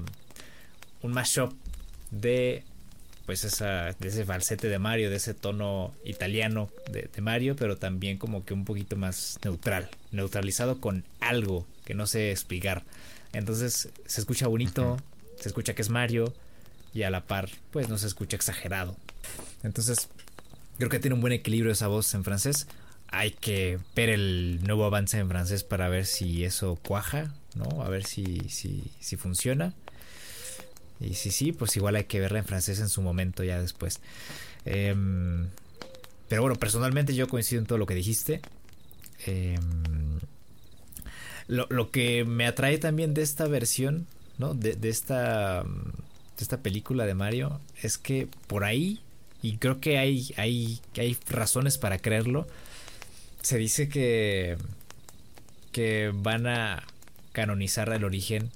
Un 1.01 1.11
mashup 1.11 1.53
de. 2.11 2.63
Pues 3.25 3.43
esa, 3.43 3.93
de 3.99 4.07
ese 4.07 4.25
falsete 4.25 4.67
de 4.67 4.79
Mario, 4.79 5.09
de 5.09 5.17
ese 5.17 5.33
tono 5.33 5.93
italiano 6.03 6.69
de, 6.91 7.09
Mario, 7.21 7.55
pero 7.55 7.77
también 7.77 8.17
como 8.17 8.43
que 8.43 8.53
un 8.53 8.65
poquito 8.65 8.97
más 8.97 9.39
neutral, 9.43 9.89
neutralizado 10.11 10.81
con 10.81 11.05
algo 11.19 11.65
que 11.85 11.93
no 11.93 12.07
sé 12.07 12.31
explicar. 12.31 12.83
Entonces 13.31 13.89
se 14.05 14.19
escucha 14.19 14.47
bonito, 14.47 14.97
se 15.39 15.47
escucha 15.47 15.75
que 15.75 15.83
es 15.83 15.89
Mario, 15.89 16.33
y 16.93 17.03
a 17.03 17.09
la 17.09 17.21
par, 17.21 17.49
pues 17.71 17.89
no 17.89 17.97
se 17.97 18.07
escucha 18.07 18.35
exagerado. 18.35 18.95
Entonces, 19.63 20.09
creo 20.81 20.89
que 20.89 20.99
tiene 20.99 21.13
un 21.13 21.21
buen 21.21 21.31
equilibrio 21.31 21.71
esa 21.71 21.85
voz 21.87 22.11
en 22.15 22.23
francés. 22.23 22.65
Hay 23.09 23.31
que 23.31 23.77
ver 23.95 24.09
el 24.09 24.61
nuevo 24.63 24.83
avance 24.85 25.19
en 25.19 25.29
francés 25.29 25.63
para 25.63 25.89
ver 25.89 26.07
si 26.07 26.43
eso 26.43 26.79
cuaja, 26.81 27.35
¿no? 27.53 27.83
A 27.83 27.89
ver 27.89 28.03
si, 28.03 28.49
si, 28.49 28.83
si 28.99 29.15
funciona. 29.15 29.75
Y 30.99 31.13
si 31.13 31.29
sí, 31.29 31.51
pues 31.51 31.75
igual 31.75 31.97
hay 31.97 32.05
que 32.05 32.19
verla 32.19 32.39
en 32.39 32.45
francés 32.45 32.79
en 32.79 32.89
su 32.89 33.03
momento 33.03 33.43
ya 33.43 33.61
después. 33.61 33.99
Em, 34.65 35.49
pero 36.27 36.41
bueno, 36.41 36.55
personalmente 36.55 37.13
yo 37.13 37.27
coincido 37.27 37.61
en 37.61 37.67
todo 37.67 37.77
lo 37.77 37.85
que 37.85 37.93
dijiste. 37.93 38.41
Em, 39.27 40.19
lo, 41.47 41.67
lo, 41.69 41.91
que 41.91 42.25
me 42.25 42.47
atrae 42.47 42.79
también 42.79 43.13
de 43.13 43.21
esta 43.21 43.45
versión, 43.45 44.07
¿no? 44.39 44.55
De, 44.55 44.73
de 44.73 44.89
esta 44.89 45.63
esta 46.41 46.57
película 46.61 47.05
de 47.05 47.13
Mario 47.13 47.59
es 47.81 47.97
que 47.97 48.27
por 48.47 48.63
ahí, 48.63 48.99
y 49.41 49.57
creo 49.57 49.79
que 49.79 49.97
hay, 49.97 50.33
hay, 50.37 50.79
hay 50.97 51.17
razones 51.29 51.77
para 51.77 51.99
creerlo, 51.99 52.47
se 53.41 53.57
dice 53.57 53.89
que, 53.89 54.57
que 55.71 56.11
van 56.13 56.47
a 56.47 56.83
canonizar 57.31 57.91
el 57.91 58.03
origen 58.03 58.51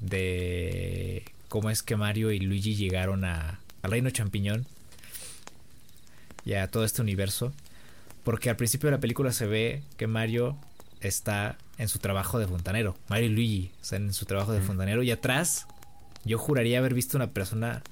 de 0.00 1.24
cómo 1.48 1.70
es 1.70 1.82
que 1.82 1.96
Mario 1.96 2.30
y 2.30 2.40
Luigi 2.40 2.74
llegaron 2.74 3.24
a, 3.24 3.60
al 3.82 3.90
reino 3.90 4.10
champiñón 4.10 4.66
y 6.44 6.54
a 6.54 6.70
todo 6.70 6.84
este 6.84 7.02
universo. 7.02 7.52
Porque 8.24 8.50
al 8.50 8.56
principio 8.56 8.88
de 8.88 8.96
la 8.96 9.00
película 9.00 9.32
se 9.32 9.46
ve 9.46 9.82
que 9.96 10.06
Mario 10.06 10.58
está 11.00 11.56
en 11.78 11.88
su 11.88 11.98
trabajo 11.98 12.38
de 12.38 12.46
fontanero. 12.46 12.96
Mario 13.08 13.26
y 13.26 13.32
Luigi 13.32 13.72
están 13.80 14.04
en 14.04 14.12
su 14.12 14.26
trabajo 14.26 14.52
de 14.52 14.60
fontanero 14.60 15.02
y 15.02 15.10
atrás 15.10 15.66
yo 16.24 16.38
juraría 16.38 16.78
haber 16.78 16.92
visto 16.92 17.16
una 17.16 17.30
persona 17.30 17.82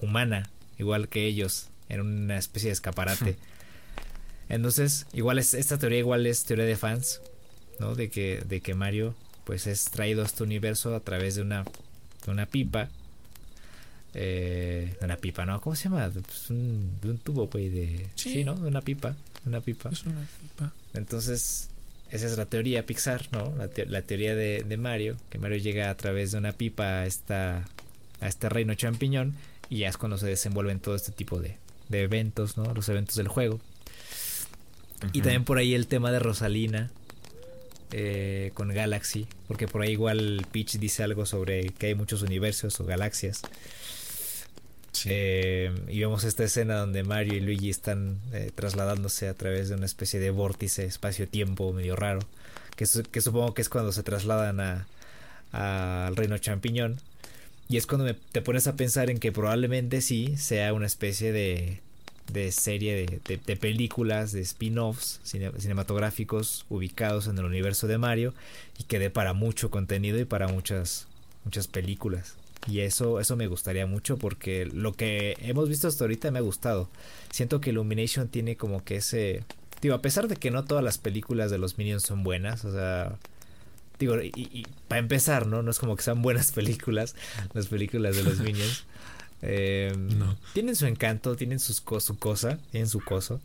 humana, 0.00 0.50
igual 0.78 1.08
que 1.08 1.26
ellos, 1.26 1.68
en 1.88 2.00
una 2.00 2.38
especie 2.38 2.68
de 2.68 2.74
escaparate. 2.74 3.36
Entonces, 4.48 5.06
igual 5.12 5.38
es, 5.38 5.54
esta 5.54 5.78
teoría 5.78 5.98
igual 5.98 6.26
es 6.26 6.44
teoría 6.44 6.64
de 6.64 6.76
fans, 6.76 7.20
¿no? 7.78 7.94
De 7.94 8.08
que, 8.10 8.42
de 8.48 8.60
que 8.60 8.74
Mario, 8.74 9.14
pues 9.44 9.66
es 9.66 9.84
traído 9.86 10.22
a 10.22 10.26
este 10.26 10.42
universo 10.42 10.94
a 10.94 11.00
través 11.00 11.34
de 11.34 11.42
una, 11.42 11.64
de 12.24 12.30
una 12.30 12.46
pipa. 12.46 12.88
Eh, 14.14 14.96
una 15.02 15.18
pipa, 15.18 15.44
¿no? 15.44 15.60
¿Cómo 15.60 15.76
se 15.76 15.84
llama? 15.84 16.10
Pues 16.10 16.50
un, 16.50 16.98
de 17.02 17.10
un 17.10 17.18
tubo, 17.18 17.46
güey, 17.48 17.68
de... 17.68 18.06
Sí. 18.14 18.42
¿no? 18.42 18.54
De 18.54 18.68
una 18.68 18.80
pipa. 18.80 19.16
Una 19.44 19.60
pipa. 19.60 19.90
Es 19.90 20.04
una 20.04 20.26
pipa. 20.40 20.72
Entonces, 20.94 21.68
esa 22.10 22.26
es 22.26 22.38
la 22.38 22.46
teoría 22.46 22.86
Pixar, 22.86 23.28
¿no? 23.32 23.54
La, 23.56 24.02
teoría 24.02 24.34
de, 24.34 24.76
Mario, 24.78 25.16
que 25.28 25.38
Mario 25.38 25.58
llega 25.58 25.90
a 25.90 25.96
través 25.96 26.32
de 26.32 26.38
una 26.38 26.52
pipa 26.52 27.00
a, 27.00 27.06
esta, 27.06 27.64
a 28.20 28.28
este 28.28 28.48
reino 28.48 28.74
champiñón 28.74 29.34
y 29.70 29.78
ya 29.78 29.88
es 29.88 29.96
cuando 29.96 30.18
se 30.18 30.26
desenvuelven 30.26 30.80
todo 30.80 30.94
este 30.94 31.12
tipo 31.12 31.40
de, 31.40 31.58
eventos, 31.90 32.56
¿no? 32.56 32.72
Los 32.74 32.88
eventos 32.88 33.16
del 33.16 33.28
juego. 33.28 33.60
Y 35.12 35.20
también 35.20 35.44
por 35.44 35.58
ahí 35.58 35.74
el 35.74 35.86
tema 35.86 36.10
de 36.10 36.18
Rosalina 36.18 36.90
eh, 37.92 38.50
con 38.54 38.68
Galaxy, 38.68 39.26
porque 39.46 39.68
por 39.68 39.82
ahí 39.82 39.92
igual 39.92 40.44
Peach 40.50 40.78
dice 40.78 41.04
algo 41.04 41.24
sobre 41.24 41.68
que 41.70 41.86
hay 41.86 41.94
muchos 41.94 42.22
universos 42.22 42.78
o 42.80 42.84
galaxias. 42.84 43.42
Eh, 45.04 45.72
y 45.86 46.00
vemos 46.00 46.24
esta 46.24 46.42
escena 46.42 46.78
donde 46.78 47.04
Mario 47.04 47.34
y 47.34 47.40
Luigi 47.40 47.70
están 47.70 48.18
eh, 48.32 48.50
trasladándose 48.52 49.28
a 49.28 49.34
través 49.34 49.68
de 49.68 49.76
una 49.76 49.86
especie 49.86 50.18
de 50.18 50.30
vórtice 50.30 50.84
espacio-tiempo 50.84 51.72
medio 51.72 51.94
raro, 51.94 52.20
que, 52.74 52.84
que, 53.12 53.20
supongo 53.20 53.54
que 53.54 53.62
es 53.62 53.68
cuando 53.68 53.92
se 53.92 54.02
trasladan 54.02 54.58
a 54.58 54.86
al 55.52 56.16
reino 56.16 56.38
champiñón. 56.38 57.00
Y 57.68 57.76
es 57.76 57.86
cuando 57.86 58.14
te 58.14 58.42
pones 58.42 58.66
a 58.66 58.76
pensar 58.76 59.10
en 59.10 59.18
que 59.18 59.30
probablemente 59.30 60.00
sí 60.00 60.36
sea 60.38 60.72
una 60.72 60.86
especie 60.86 61.32
de, 61.32 61.80
de 62.32 62.50
serie 62.52 63.20
de, 63.26 63.38
de, 63.44 63.56
películas, 63.56 64.32
de 64.32 64.40
spin-offs 64.40 65.20
cinematográficos 65.22 66.64
ubicados 66.68 67.26
en 67.26 67.38
el 67.38 67.44
universo 67.44 67.86
de 67.86 67.98
Mario 67.98 68.34
y 68.78 68.84
que 68.84 68.98
dé 68.98 69.10
para 69.10 69.34
mucho 69.34 69.70
contenido 69.70 70.18
y 70.18 70.24
para 70.24 70.48
muchas, 70.48 71.08
muchas 71.44 71.68
películas. 71.68 72.36
Y 72.66 72.80
eso, 72.80 73.20
eso 73.20 73.36
me 73.36 73.46
gustaría 73.46 73.86
mucho 73.86 74.18
porque 74.18 74.66
lo 74.66 74.92
que 74.92 75.36
hemos 75.42 75.68
visto 75.68 75.88
hasta 75.88 76.04
ahorita 76.04 76.30
me 76.30 76.38
ha 76.38 76.42
gustado. 76.42 76.88
Siento 77.30 77.60
que 77.60 77.70
Illumination 77.70 78.28
tiene 78.28 78.56
como 78.56 78.84
que 78.84 78.96
ese... 78.96 79.44
Digo, 79.80 79.94
a 79.94 80.02
pesar 80.02 80.26
de 80.26 80.36
que 80.36 80.50
no 80.50 80.64
todas 80.64 80.82
las 80.82 80.98
películas 80.98 81.50
de 81.50 81.58
los 81.58 81.78
Minions 81.78 82.02
son 82.02 82.24
buenas, 82.24 82.64
o 82.64 82.72
sea... 82.72 83.18
Digo, 83.98 84.16
y, 84.22 84.66
para 84.86 85.00
empezar, 85.00 85.46
¿no? 85.46 85.62
No 85.62 85.70
es 85.70 85.78
como 85.78 85.96
que 85.96 86.02
sean 86.02 86.22
buenas 86.22 86.52
películas, 86.58 87.14
las 87.52 87.66
películas 87.66 88.16
de 88.16 88.22
los 88.22 88.38
Minions. 88.40 88.84
Eh, 89.42 89.92
no. 89.96 90.36
Tienen 90.52 90.76
su 90.76 90.86
encanto, 90.86 91.36
tienen 91.36 91.60
sus 91.60 91.82
su 92.00 92.18
cosa, 92.18 92.58
tienen 92.70 92.88
su 92.88 93.00
coso. 93.00 93.40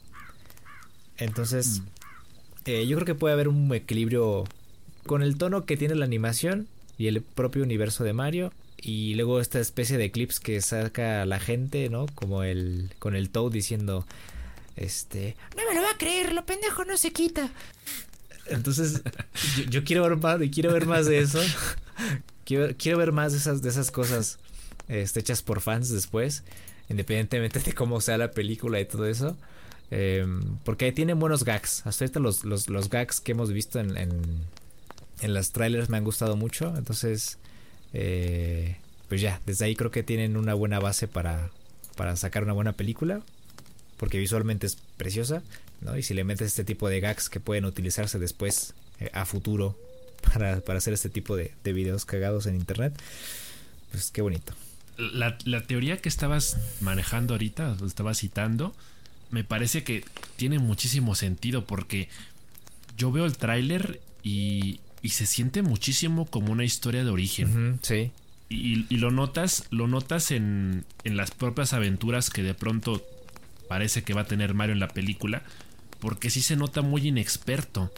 Entonces, 1.17 1.79
mm. 1.79 1.83
eh, 2.65 2.87
yo 2.87 2.97
creo 2.97 3.05
que 3.05 3.15
puede 3.15 3.33
haber 3.33 3.47
un 3.47 3.73
equilibrio 3.73 4.45
con 5.05 5.21
el 5.21 5.37
tono 5.37 5.65
que 5.65 5.77
tiene 5.77 5.95
la 5.95 6.05
animación 6.05 6.67
y 6.97 7.07
el 7.07 7.21
propio 7.21 7.63
universo 7.63 8.03
de 8.03 8.13
Mario 8.13 8.53
Y 8.77 9.15
luego 9.15 9.39
esta 9.39 9.59
especie 9.59 9.97
de 9.97 10.11
clips 10.11 10.39
que 10.39 10.61
saca 10.61 11.25
la 11.25 11.39
gente, 11.39 11.89
¿no? 11.89 12.05
Como 12.15 12.43
el 12.43 12.91
con 12.99 13.15
el 13.15 13.29
Toad 13.29 13.51
diciendo, 13.51 14.05
este, 14.75 15.35
no 15.55 15.63
me 15.67 15.75
lo 15.75 15.81
va 15.81 15.91
a 15.91 15.97
creer, 15.97 16.33
lo 16.33 16.45
pendejo 16.45 16.85
no 16.85 16.97
se 16.97 17.11
quita. 17.11 17.51
Entonces, 18.47 19.01
yo, 19.69 19.83
quiero 19.83 20.03
ver 20.03 20.17
más, 20.17 20.39
quiero 20.51 20.73
ver 20.73 20.85
más 20.85 21.05
de 21.05 21.19
eso. 21.19 21.39
quiero, 22.45 22.75
quiero 22.77 22.97
ver 22.97 23.11
más 23.11 23.31
de 23.31 23.37
esas, 23.37 23.61
de 23.61 23.69
esas 23.69 23.91
cosas 23.91 24.39
este, 24.87 25.21
hechas 25.21 25.41
por 25.41 25.61
fans 25.61 25.89
después, 25.89 26.43
independientemente 26.89 27.59
de 27.59 27.73
cómo 27.73 28.01
sea 28.01 28.17
la 28.17 28.31
película 28.31 28.79
y 28.79 28.85
todo 28.85 29.07
eso. 29.07 29.37
Em, 29.91 30.57
porque 30.63 30.91
tiene 30.91 31.13
buenos 31.13 31.43
gags. 31.43 31.85
Hasta 31.85 32.05
ahorita 32.05 32.19
los, 32.19 32.43
los, 32.45 32.69
los 32.69 32.89
gags 32.89 33.19
que 33.19 33.33
hemos 33.33 33.51
visto 33.51 33.79
en, 33.79 33.95
en, 33.97 34.21
en 35.21 35.33
los 35.33 35.51
trailers 35.51 35.89
me 35.89 35.97
han 35.97 36.03
gustado 36.03 36.35
mucho. 36.35 36.73
Entonces, 36.77 37.37
eh, 37.93 38.77
pues 39.07 39.21
ya, 39.21 39.39
desde 39.45 39.65
ahí 39.65 39.75
creo 39.75 39.91
que 39.91 40.03
tienen 40.03 40.35
una 40.35 40.55
buena 40.55 40.79
base 40.79 41.07
para, 41.07 41.51
para 41.95 42.15
sacar 42.15 42.43
una 42.43 42.53
buena 42.53 42.73
película. 42.73 43.21
Porque 43.97 44.17
visualmente 44.17 44.65
es 44.65 44.77
preciosa. 44.97 45.43
¿No? 45.83 45.97
Y 45.97 46.03
si 46.03 46.13
le 46.13 46.23
metes 46.23 46.47
este 46.47 46.63
tipo 46.63 46.89
de 46.89 46.99
gags 46.99 47.29
que 47.29 47.39
pueden 47.39 47.65
utilizarse 47.65 48.19
después 48.19 48.73
eh, 48.99 49.09
a 49.13 49.25
futuro 49.25 49.77
para, 50.33 50.61
para, 50.61 50.77
hacer 50.77 50.93
este 50.93 51.09
tipo 51.09 51.35
de, 51.35 51.51
de 51.63 51.73
videos 51.73 52.05
cagados 52.05 52.45
en 52.45 52.55
internet, 52.55 52.93
pues 53.91 54.11
qué 54.11 54.21
bonito. 54.21 54.53
La, 54.97 55.37
la, 55.45 55.61
teoría 55.61 55.97
que 55.97 56.09
estabas 56.09 56.57
manejando 56.81 57.33
ahorita, 57.33 57.77
estabas 57.85 58.19
citando, 58.19 58.75
me 59.31 59.43
parece 59.43 59.83
que 59.83 60.05
tiene 60.35 60.59
muchísimo 60.59 61.15
sentido 61.15 61.65
porque 61.65 62.09
yo 62.95 63.11
veo 63.11 63.25
el 63.25 63.35
tráiler 63.35 64.01
y, 64.21 64.79
y, 65.01 65.09
se 65.09 65.25
siente 65.25 65.63
muchísimo 65.63 66.25
como 66.27 66.51
una 66.51 66.63
historia 66.63 67.03
de 67.03 67.09
origen. 67.09 67.79
sí. 67.81 68.11
Y, 68.49 68.85
y, 68.93 68.97
lo 68.97 69.09
notas, 69.09 69.65
lo 69.71 69.87
notas 69.87 70.29
en, 70.29 70.85
en 71.03 71.17
las 71.17 71.31
propias 71.31 71.73
aventuras 71.73 72.29
que 72.29 72.43
de 72.43 72.53
pronto 72.53 73.03
parece 73.67 74.03
que 74.03 74.13
va 74.13 74.21
a 74.21 74.25
tener 74.25 74.53
Mario 74.53 74.73
en 74.73 74.79
la 74.79 74.89
película, 74.89 75.41
porque 76.03 76.29
sí 76.29 76.41
se 76.41 76.57
nota 76.57 76.81
muy 76.81 77.07
inexperto. 77.07 77.89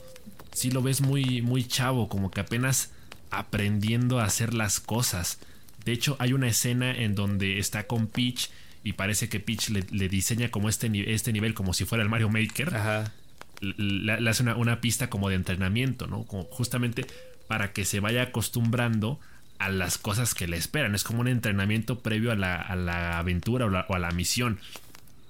Sí 0.54 0.70
lo 0.70 0.84
ves 0.84 1.02
muy, 1.02 1.42
muy 1.42 1.64
chavo, 1.64 2.08
como 2.08 2.30
que 2.30 2.40
apenas 2.40 2.92
aprendiendo 3.32 4.20
a 4.20 4.26
hacer 4.26 4.54
las 4.54 4.80
cosas. 4.80 5.40
De 5.86 5.92
hecho, 5.92 6.16
hay 6.20 6.34
una 6.34 6.48
escena 6.48 6.92
en 6.96 7.16
donde 7.16 7.58
está 7.58 7.88
con 7.88 8.06
Peach 8.06 8.52
y 8.84 8.94
parece 8.94 9.28
que 9.28 9.40
Peach 9.40 9.70
le, 9.70 10.08
diseña 10.08 10.52
como 10.52 10.70
este, 10.70 11.16
este 11.16 11.34
nivel 11.34 11.56
como 11.56 11.74
si 11.74 11.86
fuera 11.86 12.04
el 12.04 12.10
Mario 12.10 12.30
Maker. 12.30 12.76
Ajá. 12.76 13.12
Le, 13.60 14.30
hace 14.30 14.44
una, 14.44 14.82
pista 14.82 15.10
como 15.10 15.30
de 15.30 15.36
entrenamiento, 15.36 16.06
¿no? 16.06 16.26
Como 16.26 16.44
justamente 16.44 17.08
para 17.48 17.74
que 17.74 17.86
se 17.86 18.02
vaya 18.02 18.22
acostumbrando 18.22 19.20
a 19.58 19.70
las 19.70 19.98
cosas 19.98 20.36
que 20.36 20.48
le 20.48 20.58
esperan. 20.58 20.94
Es 20.94 21.04
como 21.04 21.22
un 21.22 21.28
entrenamiento 21.28 22.02
previo 22.02 22.32
a 22.32 22.36
la, 22.36 23.18
aventura 23.18 23.66
o, 23.66 23.72
o, 23.72 23.96
a 23.96 24.00
la 24.00 24.12
misión. 24.12 24.60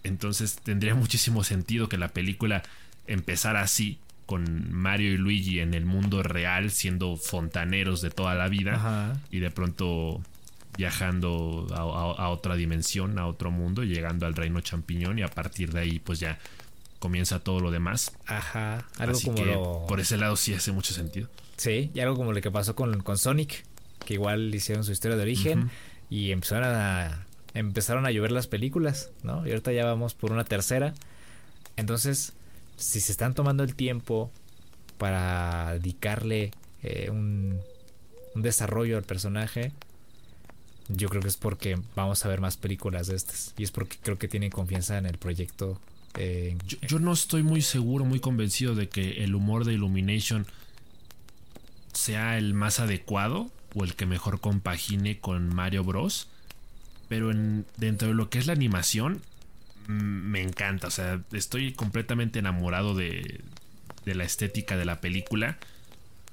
Entonces 0.05 0.57
tendría 0.63 0.95
muchísimo 0.95 1.43
sentido 1.43 1.89
que 1.89 1.97
la 1.97 2.09
película 2.09 2.63
empezara 3.07 3.61
así, 3.61 3.99
con 4.25 4.73
Mario 4.73 5.13
y 5.13 5.17
Luigi 5.17 5.59
en 5.59 5.73
el 5.73 5.85
mundo 5.85 6.23
real, 6.23 6.71
siendo 6.71 7.15
fontaneros 7.15 8.01
de 8.01 8.09
toda 8.09 8.35
la 8.35 8.47
vida. 8.47 8.75
Ajá. 8.75 9.19
Y 9.31 9.39
de 9.39 9.51
pronto 9.51 10.21
viajando 10.77 11.67
a, 11.73 12.29
otra 12.29 12.55
dimensión, 12.55 13.17
a 13.17 13.27
otro 13.27 13.51
mundo, 13.51 13.83
llegando 13.83 14.25
al 14.25 14.35
reino 14.35 14.59
champiñón 14.61 15.19
y 15.19 15.23
a 15.23 15.27
partir 15.27 15.71
de 15.71 15.79
ahí 15.81 15.99
pues 15.99 16.19
ya 16.19 16.37
comienza 16.99 17.39
todo 17.39 17.59
lo 17.59 17.71
demás. 17.71 18.11
Ajá, 18.25 18.85
algo 18.97 19.19
como 19.21 19.87
por 19.87 19.99
ese 19.99 20.17
lado 20.17 20.35
sí 20.35 20.53
hace 20.53 20.71
mucho 20.71 20.93
sentido. 20.93 21.29
Sí, 21.57 21.91
y 21.93 21.99
algo 21.99 22.15
como 22.15 22.33
lo 22.33 22.41
que 22.41 22.51
pasó 22.51 22.75
con, 22.75 23.01
con 23.01 23.17
Sonic, 23.17 23.63
que 24.05 24.15
igual 24.15 24.53
hicieron 24.53 24.83
su 24.83 24.91
historia 24.91 25.15
de 25.15 25.23
origen 25.23 25.69
y 26.09 26.31
empezaron 26.31 26.65
a 26.65 27.24
empezaron 27.55 28.05
a 28.05 28.11
llover 28.11 28.31
las 28.31 28.47
películas, 28.47 29.09
¿no? 29.23 29.45
Y 29.47 29.49
ahorita 29.49 29.71
ya 29.71 29.85
vamos 29.85 30.13
por 30.13 30.31
una 30.31 30.43
tercera. 30.43 30.93
Entonces, 31.77 32.33
si 32.77 32.99
se 32.99 33.11
están 33.11 33.33
tomando 33.33 33.63
el 33.63 33.75
tiempo 33.75 34.29
para 34.97 35.73
dedicarle 35.73 36.51
eh, 36.83 37.09
un, 37.09 37.59
desarrollo 38.35 38.97
al 38.97 39.03
personaje, 39.03 39.71
yo 40.89 41.07
creo 41.07 41.21
que 41.21 41.29
es 41.29 41.37
porque 41.37 41.79
vamos 41.95 42.25
a 42.25 42.27
ver 42.27 42.41
más 42.41 42.57
películas 42.57 43.07
de 43.07 43.15
estas. 43.15 43.53
Y 43.57 43.63
es 43.63 43.71
porque 43.71 43.97
creo 44.01 44.17
que 44.17 44.27
tienen 44.27 44.51
confianza 44.51 44.97
en 44.97 45.05
el 45.05 45.17
proyecto. 45.17 45.79
Eh, 46.17 46.57
yo, 46.81 46.99
no 46.99 47.13
estoy 47.13 47.43
muy 47.43 47.61
seguro, 47.61 48.03
muy 48.03 48.19
convencido 48.19 48.75
de 48.75 48.89
que 48.89 49.23
el 49.23 49.35
humor 49.35 49.63
de 49.63 49.73
Illumination 49.73 50.45
sea 51.93 52.37
el 52.37 52.53
más 52.53 52.81
adecuado 52.81 53.49
o 53.73 53.85
el 53.85 53.95
que 53.95 54.05
mejor 54.05 54.41
compagine 54.41 55.19
con 55.19 55.53
Mario 55.53 55.85
Bros. 55.85 56.27
Pero 57.07 57.31
en, 57.31 57.65
dentro 57.77 58.07
de 58.07 58.13
lo 58.13 58.29
que 58.29 58.39
es 58.39 58.47
la 58.47 58.53
animación, 58.53 59.21
mm, 59.87 59.93
me 59.93 60.41
encanta. 60.41 60.87
O 60.87 60.91
sea, 60.91 61.21
estoy 61.31 61.73
completamente 61.73 62.39
enamorado 62.39 62.95
de, 62.95 63.41
de 64.05 64.15
la 64.15 64.23
estética 64.23 64.77
de 64.77 64.85
la 64.85 65.01
película. 65.01 65.57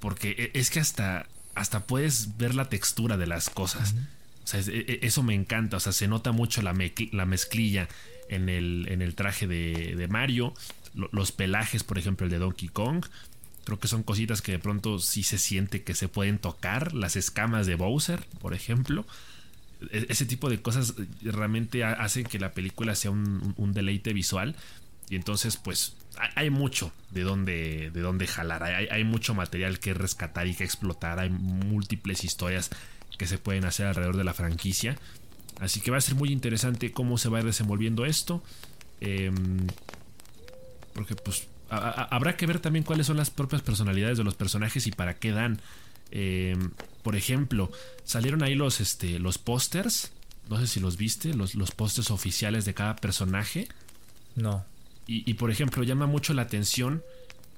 Porque 0.00 0.50
e, 0.54 0.58
es 0.58 0.70
que 0.70 0.80
hasta, 0.80 1.26
hasta 1.54 1.80
puedes 1.86 2.36
ver 2.36 2.54
la 2.54 2.68
textura 2.68 3.16
de 3.16 3.26
las 3.26 3.50
cosas. 3.50 3.94
O 4.44 4.46
sea, 4.46 4.60
e, 4.60 4.84
e, 4.88 4.98
eso 5.02 5.22
me 5.22 5.34
encanta. 5.34 5.76
O 5.76 5.80
sea, 5.80 5.92
se 5.92 6.08
nota 6.08 6.32
mucho 6.32 6.62
la, 6.62 6.74
la 7.12 7.26
mezclilla 7.26 7.88
en 8.28 8.48
el, 8.48 8.86
en 8.88 9.02
el 9.02 9.14
traje 9.14 9.46
de, 9.46 10.06
Mario. 10.08 10.54
los 10.94 11.32
pelajes, 11.32 11.84
por 11.84 11.98
ejemplo, 11.98 12.26
el 12.26 12.32
de 12.32 12.38
Donkey 12.38 12.68
Kong. 12.68 13.04
Creo 13.64 13.78
que 13.78 13.88
son 13.88 14.02
cositas 14.02 14.42
que 14.42 14.52
de 14.52 14.58
pronto 14.58 14.98
sí 14.98 15.22
se 15.22 15.38
siente 15.38 15.82
que 15.82 15.94
se 15.94 16.08
pueden 16.08 16.38
tocar. 16.38 16.94
Las 16.94 17.16
escamas 17.16 17.66
de 17.66 17.76
Bowser, 17.76 18.26
por 18.40 18.54
ejemplo. 18.54 19.06
E, 19.90 20.06
ese 20.08 20.26
tipo 20.26 20.50
de 20.50 20.60
cosas 20.60 20.94
realmente 21.22 21.84
hacen 21.84 22.24
que 22.24 22.38
la 22.38 22.52
película 22.52 22.94
sea 22.94 23.10
un, 23.10 23.72
deleite 23.72 24.12
visual. 24.12 24.56
Y 25.08 25.16
entonces, 25.16 25.56
pues, 25.56 25.96
hay 26.36 26.50
mucho 26.50 26.92
de 27.10 27.22
dónde, 27.22 27.90
de 27.92 28.00
dónde 28.00 28.26
jalar. 28.26 28.62
Hay, 28.62 28.86
hay 28.90 29.04
mucho 29.04 29.34
material 29.34 29.78
que 29.78 29.94
rescatar 29.94 30.46
y 30.46 30.54
que 30.54 30.64
explotar. 30.64 31.18
Hay 31.18 31.30
múltiples 31.30 32.24
historias 32.24 32.70
que 33.18 33.26
se 33.26 33.38
pueden 33.38 33.64
hacer 33.64 33.86
alrededor 33.86 34.16
de 34.16 34.24
la 34.24 34.34
franquicia. 34.34 34.96
Así 35.60 35.80
que 35.80 35.90
va 35.90 35.98
a 35.98 36.00
ser 36.00 36.14
muy 36.14 36.30
interesante 36.30 36.92
cómo 36.92 37.18
se 37.18 37.28
va 37.28 37.42
desenvolviendo 37.42 38.04
esto. 38.04 38.42
Em, 39.00 39.66
porque 40.94 41.14
pues 41.14 41.48
habrá 41.68 42.36
que 42.36 42.46
ver 42.46 42.60
también 42.60 42.84
cuáles 42.84 43.06
son 43.06 43.16
las 43.16 43.30
propias 43.30 43.62
personalidades 43.62 44.18
de 44.18 44.24
los 44.24 44.34
personajes 44.34 44.86
y 44.86 44.92
para 44.92 45.14
qué 45.14 45.30
dan. 45.32 45.60
Em, 46.12 46.70
por 47.02 47.16
ejemplo, 47.16 47.70
salieron 48.04 48.42
ahí 48.42 48.54
los, 48.54 48.80
este, 48.80 49.18
los 49.18 49.38
pósters. 49.38 50.12
No 50.48 50.60
sé 50.60 50.66
si 50.66 50.80
los 50.80 50.96
viste, 50.96 51.34
los, 51.34 51.54
los 51.54 51.70
pósters 51.70 52.10
oficiales 52.10 52.64
de 52.64 52.74
cada 52.74 52.96
personaje. 52.96 53.68
No. 54.36 54.64
Y, 55.06 55.28
y, 55.28 55.34
por 55.34 55.50
ejemplo, 55.50 55.82
llama 55.82 56.06
mucho 56.06 56.34
la 56.34 56.42
atención 56.42 57.02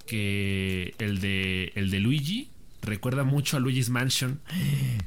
que 0.07 0.95
el 0.99 1.21
de, 1.21 1.73
el 1.75 1.91
de 1.91 2.01
Luigi 2.01 2.49
recuerda 2.83 3.25
mucho 3.25 3.57
a 3.57 3.61
Luigi's 3.61 3.89
Mansion 3.89 4.41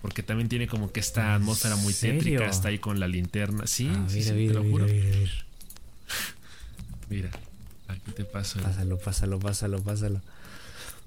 porque 0.01 0.23
también 0.23 0.49
tiene 0.49 0.67
como 0.67 0.91
que 0.91 0.99
esta 0.99 1.35
atmósfera 1.35 1.75
muy 1.75 1.93
tétrica 1.93 2.45
está 2.47 2.69
ahí 2.69 2.79
con 2.79 2.99
la 2.99 3.07
linterna 3.07 3.67
sí, 3.67 3.87
ah, 3.91 4.07
mira, 4.11 4.33
mira, 4.33 4.53
te 4.53 4.59
lo 4.59 4.63
juro 4.63 4.85
mira, 4.85 5.31
mira, 7.09 7.29
aquí 7.87 8.11
te 8.11 8.25
paso 8.25 8.59
pásalo 8.59 8.97
pásalo 8.97 9.39
pásalo 9.39 9.83
pásalo 9.83 10.21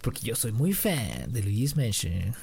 porque 0.01 0.21
yo 0.23 0.35
soy 0.35 0.53
muy 0.53 0.73
fan 0.73 1.33
de 1.33 1.43
Luigi's 1.43 1.77
Mansion 1.77 2.35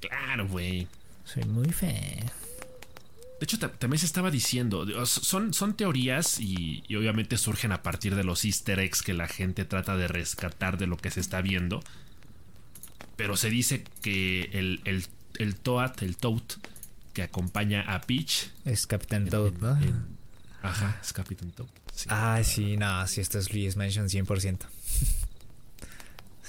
claro 0.00 0.48
güey 0.48 0.86
soy 1.24 1.44
muy 1.44 1.70
fan 1.72 2.30
de 3.40 3.44
hecho, 3.44 3.58
también 3.58 3.98
se 3.98 4.06
estaba 4.06 4.30
diciendo, 4.30 4.86
son, 5.06 5.52
son 5.52 5.76
teorías 5.76 6.38
y, 6.38 6.84
y, 6.86 6.96
obviamente 6.96 7.36
surgen 7.36 7.72
a 7.72 7.82
partir 7.82 8.14
de 8.14 8.22
los 8.22 8.44
easter 8.44 8.78
eggs 8.78 9.02
que 9.02 9.12
la 9.12 9.26
gente 9.26 9.64
trata 9.64 9.96
de 9.96 10.08
rescatar 10.08 10.78
de 10.78 10.86
lo 10.86 10.96
que 10.96 11.10
se 11.10 11.20
está 11.20 11.42
viendo. 11.42 11.82
Pero 13.16 13.36
se 13.36 13.50
dice 13.50 13.84
que 14.02 14.50
el, 14.52 14.80
el, 14.84 15.06
el 15.38 15.56
Toad, 15.56 16.02
el 16.02 16.16
Toad, 16.16 16.42
que 17.12 17.22
acompaña 17.22 17.82
a 17.82 18.00
Peach. 18.00 18.50
Es 18.64 18.86
Capitán 18.86 19.28
Toad, 19.28 19.52
¿no? 19.54 19.78
ajá, 20.62 20.98
es 21.02 21.12
Capitán 21.12 21.50
Toad. 21.50 21.68
Ah, 22.08 22.40
sí, 22.42 22.76
no, 22.76 23.06
sí, 23.06 23.20
esto 23.20 23.38
es 23.38 23.52
Luis 23.52 23.76
Mansion 23.76 24.08
100%. 24.08 24.58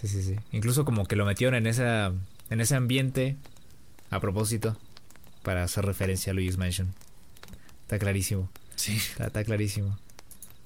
Sí, 0.05 0.21
sí, 0.21 0.23
sí. 0.23 0.35
Incluso 0.51 0.85
como 0.85 1.05
que 1.05 1.15
lo 1.15 1.25
metieron 1.25 1.55
en, 1.55 1.67
esa, 1.67 2.13
en 2.49 2.61
ese 2.61 2.75
ambiente 2.75 3.35
a 4.09 4.19
propósito 4.19 4.77
para 5.43 5.63
hacer 5.63 5.85
referencia 5.85 6.31
a 6.31 6.33
Luis 6.33 6.57
Mansion. 6.57 6.93
Está 7.83 7.99
clarísimo. 7.99 8.49
Sí. 8.75 8.95
Está, 8.95 9.27
está 9.27 9.43
clarísimo. 9.43 9.97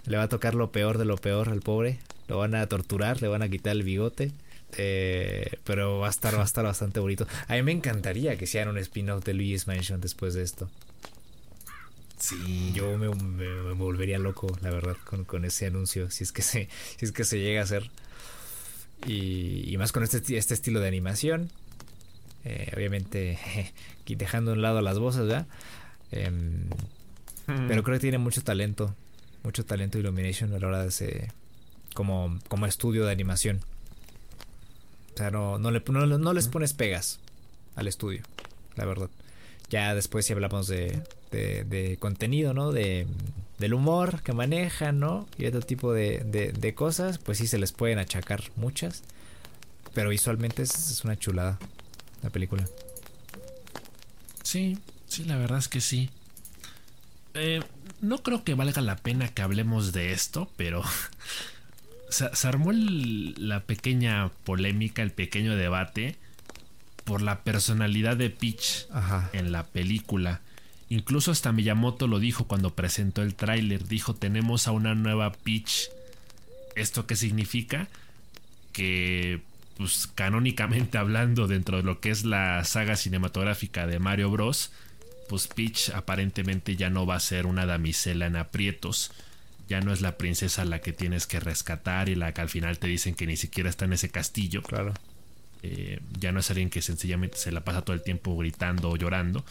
Le 0.06 0.18
va 0.18 0.24
a 0.24 0.30
tocar 0.30 0.56
lo 0.56 0.72
peor 0.72 0.98
de 0.98 1.06
lo 1.06 1.18
peor 1.18 1.50
al 1.50 1.62
pobre. 1.62 2.00
Lo 2.28 2.38
van 2.38 2.56
a 2.56 2.68
torturar, 2.68 3.22
le 3.22 3.28
van 3.28 3.42
a 3.42 3.50
quitar 3.50 3.74
el 3.74 3.84
bigote 3.84 4.32
eh, 4.78 5.58
pero 5.64 6.00
va 6.00 6.08
a 6.08 6.10
estar, 6.10 6.36
va 6.36 6.42
a 6.42 6.46
estar 6.46 6.64
bastante 6.64 7.00
bonito. 7.00 7.28
A 7.48 7.56
mí 7.56 7.64
me 7.64 7.72
encantaría 7.72 8.38
que 8.38 8.48
sean 8.48 8.68
un 8.68 8.78
spin-off 8.78 9.24
de 9.24 9.34
Luigi's 9.34 9.68
Mansion 9.68 10.02
después 10.02 10.34
de 10.34 10.44
esto. 10.44 10.70
Sí. 12.20 12.72
Yo 12.74 12.98
me, 12.98 13.08
volvería 13.08 14.20
loco, 14.20 14.56
la 14.62 14.72
verdad, 14.72 14.98
con, 15.06 15.24
con, 15.24 15.46
ese 15.46 15.68
anuncio, 15.68 16.12
si 16.12 16.24
es 16.24 16.32
que 16.32 16.42
se, 16.42 16.68
si 16.98 17.06
es 17.06 17.12
que 17.12 17.24
se 17.24 17.40
llega 17.40 17.62
a 17.62 17.64
hacer. 17.64 17.90
Y, 19.06 19.72
y 19.72 19.78
más 19.78 19.92
con 19.92 20.04
este, 20.04 20.38
este 20.38 20.54
estilo 20.54 20.80
de 20.80 20.88
animación. 20.88 21.52
Eh, 22.46 22.72
obviamente, 22.76 23.38
dejando 24.08 24.52
a 24.52 24.54
un 24.56 24.62
lado 24.62 24.82
las 24.82 25.00
voces, 25.00 25.22
¿verdad? 25.22 25.48
Em, 26.12 26.70
pero 27.68 27.84
creo 27.84 27.96
que 27.96 28.02
tiene 28.02 28.18
mucho 28.18 28.44
talento. 28.44 28.96
Mucho 29.44 29.66
talento 29.66 29.98
Illumination 29.98 30.54
a 30.54 30.60
la 30.60 30.68
hora 30.68 30.82
de 30.82 30.90
ese. 30.90 31.32
Como, 31.94 32.40
como 32.48 32.66
estudio 32.66 33.06
de 33.06 33.12
animación. 33.12 33.62
O 35.14 35.18
sea, 35.18 35.32
no, 35.32 35.58
no, 35.58 35.72
le, 35.72 35.82
no, 35.88 36.34
les 36.34 36.48
pones 36.48 36.74
pegas 36.74 37.20
al 37.76 37.88
estudio, 37.88 38.22
la 38.76 38.86
verdad. 38.86 39.10
Ya 39.70 39.94
después 39.94 40.26
si 40.26 40.34
hablamos 40.34 40.68
de, 40.68 41.02
de, 41.32 41.98
contenido, 42.00 42.54
¿no? 42.54 42.72
De, 42.72 43.06
del 43.60 43.74
humor 43.74 44.24
que 44.24 44.34
manejan, 44.34 45.00
¿no? 45.00 45.28
Y 45.38 45.46
otro 45.46 45.62
tipo 45.62 45.94
de, 45.94 46.24
de, 46.24 46.74
cosas, 46.74 47.18
pues 47.18 47.38
sí 47.38 47.48
se 47.48 47.60
les 47.60 47.74
pueden 47.74 48.00
achacar 48.00 48.42
muchas. 48.56 49.04
Pero 49.94 50.10
visualmente 50.10 50.64
es, 50.64 51.02
una 51.04 51.18
chulada 51.18 51.60
la 52.24 52.30
película. 52.30 52.66
Sí, 54.44 54.80
sí, 55.08 55.26
la 55.26 55.38
verdad 55.38 55.60
es 55.60 55.68
que 55.68 55.82
sí. 55.82 56.10
Eh, 57.34 57.62
no 58.02 58.24
creo 58.24 58.44
que 58.44 58.56
valga 58.56 58.82
la 58.82 58.96
pena 58.96 59.28
que 59.28 59.42
hablemos 59.42 59.92
de 59.92 60.14
esto, 60.14 60.50
pero 60.56 60.84
se, 62.10 62.48
armó 62.48 62.72
la 62.72 63.62
pequeña 63.66 64.30
polémica, 64.46 65.02
el 65.02 65.12
pequeño 65.12 65.56
debate 65.56 66.18
por 67.04 67.22
la 67.22 67.44
personalidad 67.44 68.16
de 68.16 68.30
Peach 68.30 68.88
en 69.34 69.52
la 69.52 69.66
película. 69.66 70.42
Incluso 70.90 71.32
hasta 71.32 71.52
Miyamoto 71.52 72.08
lo 72.08 72.20
dijo 72.20 72.46
cuando 72.46 72.74
presentó 72.74 73.22
el 73.22 73.36
tráiler. 73.36 73.88
Dijo, 73.88 74.16
tenemos 74.16 74.68
a 74.68 74.72
una 74.72 74.96
nueva 74.96 75.32
Peach. 75.32 75.90
¿Esto 76.76 77.06
qué 77.06 77.16
significa? 77.16 77.88
Que, 78.74 79.42
pues 79.78 80.08
canónicamente 80.14 80.98
hablando 81.00 81.48
dentro 81.48 81.78
de 81.78 81.84
lo 81.84 82.00
que 82.00 82.10
es 82.10 82.26
la 82.26 82.64
saga 82.66 82.96
cinematográfica 82.96 83.86
de 83.86 84.00
Mario 84.00 84.32
Bros., 84.32 84.72
pues 85.30 85.48
Peach 85.48 85.92
aparentemente 85.92 86.76
ya 86.76 86.90
no 86.90 87.06
va 87.06 87.16
a 87.16 87.20
ser 87.20 87.46
una 87.46 87.68
damisela 87.68 88.26
en 88.26 88.36
aprietos. 88.36 89.12
Ya 89.68 89.80
no 89.82 89.94
es 89.94 90.02
la 90.02 90.18
princesa 90.18 90.66
la 90.66 90.80
que 90.80 90.92
tienes 90.92 91.28
que 91.28 91.40
rescatar 91.40 92.10
y 92.10 92.16
la 92.16 92.34
que 92.34 92.42
al 92.42 92.50
final 92.50 92.80
te 92.80 92.88
dicen 92.88 93.14
que 93.14 93.28
ni 93.28 93.38
siquiera 93.38 93.70
está 93.70 93.86
en 93.86 93.94
ese 93.94 94.10
castillo. 94.10 94.64
Claro. 94.64 94.96
Eh, 95.62 96.00
ya 96.18 96.32
no 96.32 96.40
es 96.40 96.50
alguien 96.50 96.72
que 96.72 96.82
sencillamente 96.82 97.38
se 97.38 97.52
la 97.52 97.64
pasa 97.64 97.84
todo 97.84 97.94
el 97.94 98.02
tiempo 98.02 98.36
gritando 98.38 98.90
o 98.90 98.96
llorando, 98.96 99.46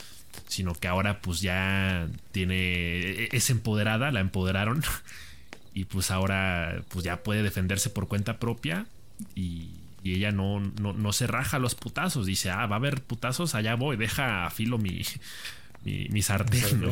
sino 0.47 0.75
que 0.75 0.89
ahora 0.89 1.21
pues 1.21 1.41
ya 1.41 2.09
tiene, 2.33 2.55
e-, 2.57 3.29
es 3.33 3.51
empoderada, 3.51 4.11
la 4.13 4.21
empoderaron 4.21 4.83
y 5.75 5.85
pues 5.85 6.11
ahora 6.11 6.83
pues 6.89 7.05
ya 7.05 7.23
puede 7.23 7.43
defenderse 7.43 7.91
por 7.91 8.09
cuenta 8.09 8.39
propia 8.39 8.87
y, 9.35 9.71
ella 10.05 10.33
no, 10.33 10.59
no, 10.61 10.95
no, 10.95 11.13
se 11.13 11.27
raja 11.27 11.59
los 11.59 11.75
putazos, 11.75 12.25
dice, 12.25 12.49
ah, 12.49 12.65
va 12.65 12.77
a 12.77 12.79
haber 12.79 13.03
putazos, 13.03 13.55
allá 13.55 13.75
voy, 13.75 13.99
deja 13.99 14.47
a 14.47 14.51
filo 14.51 14.79
mi, 14.79 15.03
mi, 15.85 16.23
sartén, 16.23 16.91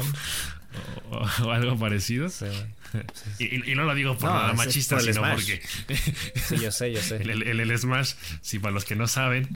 O, 1.11 1.51
algo 1.51 1.79
parecido. 1.79 2.29
Y, 3.39 3.75
no 3.75 3.85
lo 3.85 3.95
digo 3.95 4.17
por 4.17 4.31
nada 4.31 4.53
machista, 4.53 5.01
sino 5.01 5.23
porque. 5.23 5.63
sí, 6.35 6.59
yo 6.59 6.71
sé, 6.71 6.93
yo 6.93 7.01
sé. 7.01 7.17
El, 7.17 7.43
el, 7.61 7.79
Smash, 7.79 8.15
si 8.43 8.59
para 8.59 8.75
los 8.75 8.85
que 8.85 8.97
no 8.97 9.07
saben. 9.07 9.49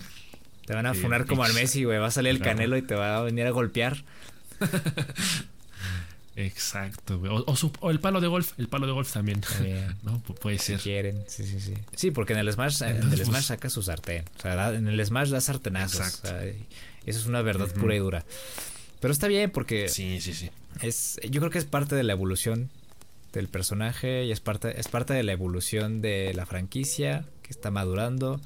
Te 0.71 0.77
van 0.77 0.87
a 0.87 0.95
funar 0.95 1.27
como 1.27 1.43
al 1.43 1.53
Messi, 1.53 1.83
güey. 1.83 1.99
Va 1.99 2.07
a 2.07 2.11
salir 2.13 2.31
el 2.31 2.39
canelo 2.39 2.77
y 2.77 2.83
te 2.83 2.95
va 2.95 3.17
a 3.17 3.23
venir 3.23 3.45
a 3.45 3.51
golpear. 3.51 4.05
Exacto, 6.37 7.19
güey. 7.19 7.33
O, 7.35 7.91
el 7.91 7.99
palo 7.99 8.21
de 8.21 8.29
golf, 8.29 8.53
el 8.57 8.69
palo 8.69 8.87
de 8.87 8.93
golf 8.93 9.13
también. 9.13 9.41
¿No? 10.05 10.21
puede 10.21 10.61
ser. 10.61 10.79
Si 10.79 10.85
quieren, 10.85 11.25
sí, 11.27 11.45
sí, 11.45 11.59
sí. 11.59 11.75
Sí, 11.97 12.13
porque 12.13 12.35
en 12.35 12.39
el 12.39 12.53
Smash, 12.53 12.83
en 12.83 12.99
el 12.99 13.17
Smash 13.17 13.31
pues, 13.31 13.45
saca 13.47 13.69
su 13.69 13.83
sartén. 13.83 14.27
O 14.39 14.43
sea, 14.43 14.73
en 14.73 14.87
el 14.87 15.05
Smash 15.05 15.31
da 15.31 15.41
sartenazos. 15.41 16.07
Exacto. 16.07 16.39
eso 16.39 17.19
es 17.19 17.27
una 17.27 17.43
verdad 17.43 17.67
pura 17.75 17.97
y 17.97 17.99
dura. 17.99 18.25
Pero 19.01 19.13
está 19.13 19.27
bien 19.27 19.51
porque. 19.51 19.89
Sí, 19.89 20.21
sí, 20.21 20.35
sí. 20.35 20.53
Es, 20.83 21.19
yo 21.29 21.41
creo 21.41 21.51
que 21.51 21.59
es 21.59 21.65
parte 21.65 21.97
de 21.97 22.05
la 22.05 22.13
evolución 22.13 22.71
del 23.33 23.49
personaje 23.49 24.25
y 24.25 24.31
es 24.31 24.39
parte, 24.39 24.79
es 24.79 24.87
parte 24.87 25.15
de 25.15 25.25
la 25.25 25.33
evolución 25.33 26.01
de 26.01 26.33
la 26.33 26.47
franquicia 26.47 27.25
que 27.43 27.51
está 27.51 27.73
madurando. 27.73 28.41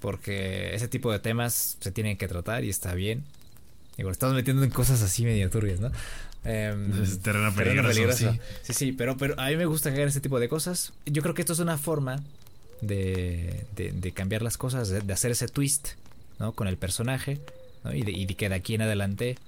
Porque 0.00 0.74
ese 0.74 0.88
tipo 0.88 1.10
de 1.10 1.18
temas 1.18 1.76
se 1.80 1.90
tienen 1.90 2.16
que 2.16 2.28
tratar 2.28 2.64
y 2.64 2.70
está 2.70 2.94
bien. 2.94 3.24
Estamos 3.96 4.34
metiendo 4.34 4.62
en 4.62 4.70
cosas 4.70 5.02
así 5.02 5.24
medio 5.24 5.48
turbias, 5.48 5.80
¿no? 5.80 5.90
Eh, 6.44 6.74
es 7.02 7.20
terreno 7.20 7.52
peligroso. 7.54 8.14
Sí. 8.32 8.40
sí, 8.62 8.72
sí, 8.72 8.92
pero, 8.92 9.16
pero 9.16 9.38
a 9.40 9.48
mí 9.48 9.56
me 9.56 9.64
gusta 9.64 9.88
hacer 9.88 10.06
ese 10.06 10.20
tipo 10.20 10.38
de 10.38 10.48
cosas. 10.48 10.92
Yo 11.06 11.22
creo 11.22 11.34
que 11.34 11.42
esto 11.42 11.54
es 11.54 11.58
una 11.58 11.78
forma 11.78 12.22
de, 12.80 13.64
de, 13.74 14.12
cambiar 14.12 14.42
las 14.42 14.58
cosas, 14.58 14.88
de, 14.88 15.12
hacer 15.12 15.30
ese 15.30 15.48
twist, 15.48 15.90
¿no? 16.38 16.52
Con 16.52 16.68
el 16.68 16.76
personaje, 16.76 17.40
¿no? 17.84 17.94
Y, 17.94 18.02
de, 18.02 18.12
y 18.12 18.26
que 18.26 18.48
de 18.48 18.54
aquí 18.54 18.74
en 18.74 18.82
adelante 18.82 19.38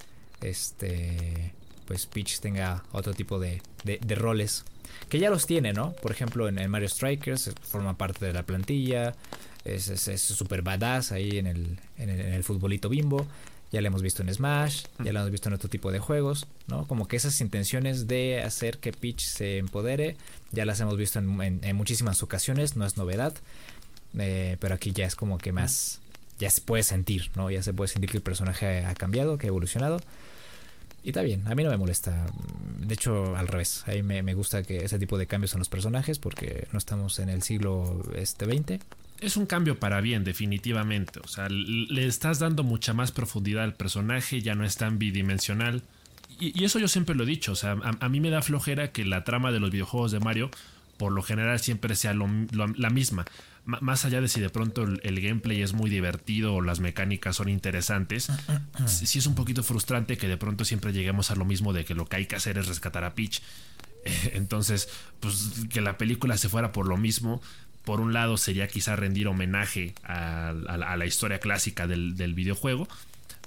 este 0.40 1.52
pues 1.86 2.06
Peach 2.06 2.40
tenga 2.40 2.84
otro 2.92 3.14
tipo 3.14 3.38
de, 3.38 3.62
de, 3.82 4.14
roles 4.14 4.64
que 5.08 5.18
ya 5.18 5.30
los 5.30 5.46
tiene, 5.46 5.72
¿no? 5.72 5.92
Por 5.92 6.12
ejemplo, 6.12 6.46
en, 6.46 6.70
Mario 6.70 6.88
Strikers 6.88 7.52
forma 7.62 7.96
parte 7.96 8.26
de 8.26 8.34
la 8.34 8.42
plantilla, 8.42 9.14
es 9.76 10.20
súper 10.20 10.62
badass 10.62 11.12
ahí 11.12 11.38
en 11.38 11.46
el, 11.46 11.78
en 11.98 12.10
el, 12.10 12.44
futbolito 12.44 12.88
bimbo. 12.88 13.26
Ya 13.70 13.82
lo 13.82 13.88
hemos 13.88 14.00
visto 14.00 14.22
en 14.22 14.32
Smash, 14.32 14.84
ya 14.98 15.12
lo 15.12 15.20
hemos 15.20 15.30
visto 15.30 15.50
en 15.50 15.54
otro 15.54 15.68
tipo 15.68 15.92
de 15.92 15.98
juegos, 15.98 16.46
¿no? 16.68 16.86
Como 16.86 17.06
que 17.06 17.16
esas 17.16 17.38
intenciones 17.42 18.06
de 18.06 18.42
hacer 18.42 18.78
que 18.78 18.92
Peach 18.92 19.20
se 19.20 19.58
empodere, 19.58 20.16
ya 20.52 20.64
las 20.64 20.80
hemos 20.80 20.96
visto 20.96 21.18
en, 21.18 21.60
en, 21.62 21.76
muchísimas 21.76 22.22
ocasiones, 22.22 22.76
no 22.76 22.86
es 22.86 22.96
novedad, 22.96 23.34
eh, 24.18 24.56
pero 24.58 24.74
aquí 24.74 24.92
ya 24.92 25.04
es 25.04 25.14
como 25.14 25.36
que 25.36 25.52
más, 25.52 26.00
ya 26.38 26.48
se 26.48 26.62
puede 26.62 26.82
sentir, 26.82 27.30
¿no? 27.36 27.50
Ya 27.50 27.62
se 27.62 27.74
puede 27.74 27.88
sentir 27.88 28.10
que 28.10 28.16
el 28.16 28.22
personaje 28.22 28.86
ha 28.86 28.94
cambiado, 28.94 29.36
que 29.36 29.48
ha 29.48 29.48
evolucionado. 29.48 30.00
Y 31.04 31.10
está 31.10 31.22
bien, 31.22 31.46
a 31.46 31.54
mí 31.54 31.62
no 31.62 31.70
me 31.70 31.76
molesta. 31.76 32.26
De 32.80 32.94
hecho, 32.94 33.36
al 33.36 33.48
revés. 33.48 33.84
A 33.86 33.92
mí 33.92 34.02
me, 34.02 34.34
gusta 34.34 34.62
que 34.62 34.84
ese 34.84 34.98
tipo 34.98 35.16
de 35.16 35.26
cambios 35.26 35.52
en 35.54 35.60
los 35.60 35.68
personajes 35.68 36.18
porque 36.18 36.66
no 36.72 36.78
estamos 36.78 37.18
en 37.18 37.28
el 37.28 37.42
siglo 37.42 38.02
este 38.14 38.46
20. 38.46 38.80
Es 39.20 39.36
un 39.36 39.46
cambio 39.46 39.78
para 39.78 40.00
bien, 40.00 40.24
definitivamente. 40.24 41.20
O 41.20 41.28
sea, 41.28 41.48
le 41.48 42.06
estás 42.06 42.38
dando 42.38 42.62
mucha 42.62 42.94
más 42.94 43.12
profundidad 43.12 43.64
al 43.64 43.74
personaje, 43.74 44.40
ya 44.42 44.54
no 44.54 44.64
es 44.64 44.76
tan 44.76 44.98
bidimensional. 44.98 45.82
Y, 46.40 46.64
eso 46.64 46.78
yo 46.78 46.88
siempre 46.88 47.14
lo 47.14 47.24
he 47.24 47.26
dicho. 47.26 47.52
O 47.52 47.56
sea, 47.56 47.76
a, 48.00 48.08
mí 48.08 48.20
me 48.20 48.30
da 48.30 48.42
flojera 48.42 48.92
que 48.92 49.04
la 49.04 49.24
trama 49.24 49.50
de 49.50 49.60
los 49.60 49.70
videojuegos 49.70 50.12
de 50.12 50.20
Mario, 50.20 50.50
por 50.96 51.12
lo 51.12 51.22
general, 51.22 51.58
siempre 51.58 51.96
sea 51.96 52.14
la 52.14 52.90
misma 52.90 53.24
más 53.68 54.06
allá 54.06 54.22
de 54.22 54.28
si 54.28 54.40
de 54.40 54.48
pronto 54.48 54.82
el, 54.82 55.20
gameplay 55.20 55.60
es 55.60 55.74
muy 55.74 55.90
divertido 55.90 56.54
o 56.54 56.62
las 56.62 56.80
mecánicas 56.80 57.36
son 57.36 57.50
interesantes, 57.50 58.30
sí, 58.86 59.18
es 59.18 59.26
un 59.26 59.34
poquito 59.34 59.62
frustrante 59.62 60.16
que 60.16 60.26
de 60.26 60.38
pronto 60.38 60.64
siempre 60.64 60.94
lleguemos 60.94 61.30
a 61.30 61.34
lo 61.34 61.44
mismo 61.44 61.74
de 61.74 61.84
que 61.84 61.94
lo 61.94 62.06
que 62.06 62.16
hay 62.16 62.26
que 62.26 62.36
hacer 62.36 62.56
es 62.56 62.66
rescatar 62.66 63.04
a 63.04 63.14
Peach. 63.14 63.42
Entonces, 64.32 64.88
pues 65.20 65.66
que 65.68 65.82
la 65.82 65.98
película 65.98 66.38
se 66.38 66.48
fuera 66.48 66.72
por 66.72 66.88
lo 66.88 66.96
mismo, 66.96 67.42
por 67.88 68.02
un 68.02 68.12
lado 68.12 68.36
sería 68.36 68.68
quizá 68.68 68.96
rendir 68.96 69.28
homenaje 69.28 69.94
a, 70.04 70.52
la 70.52 71.06
historia 71.06 71.40
clásica 71.40 71.86
del, 71.86 72.34
videojuego, 72.34 72.86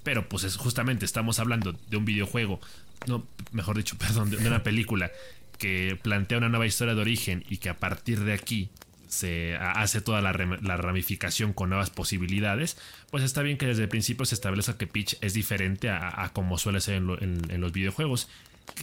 pero 0.01 0.27
pues 0.27 0.45
es, 0.45 0.57
justamente 0.57 1.05
estamos 1.05 1.37
hablando 1.37 1.73
de 1.91 1.97
un 1.97 2.05
videojuego, 2.05 2.59
no, 3.05 3.27
mejor 3.51 3.77
dicho, 3.77 3.95
perdón, 3.99 4.31
de 4.31 4.37
una 4.37 4.63
película 4.63 5.11
que 5.59 5.95
plantea 6.01 6.39
una 6.39 6.49
nueva 6.49 6.65
historia 6.65 6.95
de 6.95 7.01
origen 7.01 7.45
y 7.51 7.57
que 7.57 7.69
a 7.69 7.77
partir 7.77 8.21
de 8.21 8.33
aquí 8.33 8.69
se 9.09 9.57
hace 9.57 10.01
toda 10.01 10.21
la, 10.21 10.31
ramificación 10.31 11.53
con 11.53 11.69
nuevas 11.69 11.91
posibilidades, 11.91 12.77
pues 13.11 13.23
está 13.23 13.43
bien 13.43 13.59
que 13.59 13.67
desde 13.67 13.83
el 13.83 13.89
principio 13.89 14.25
se 14.25 14.33
establezca 14.33 14.75
que 14.75 14.87
Peach 14.87 15.17
es 15.21 15.35
diferente 15.35 15.91
a, 15.91 16.31
como 16.33 16.57
suele 16.57 16.81
ser 16.81 16.95
en, 16.95 17.61
los 17.61 17.71
videojuegos. 17.71 18.27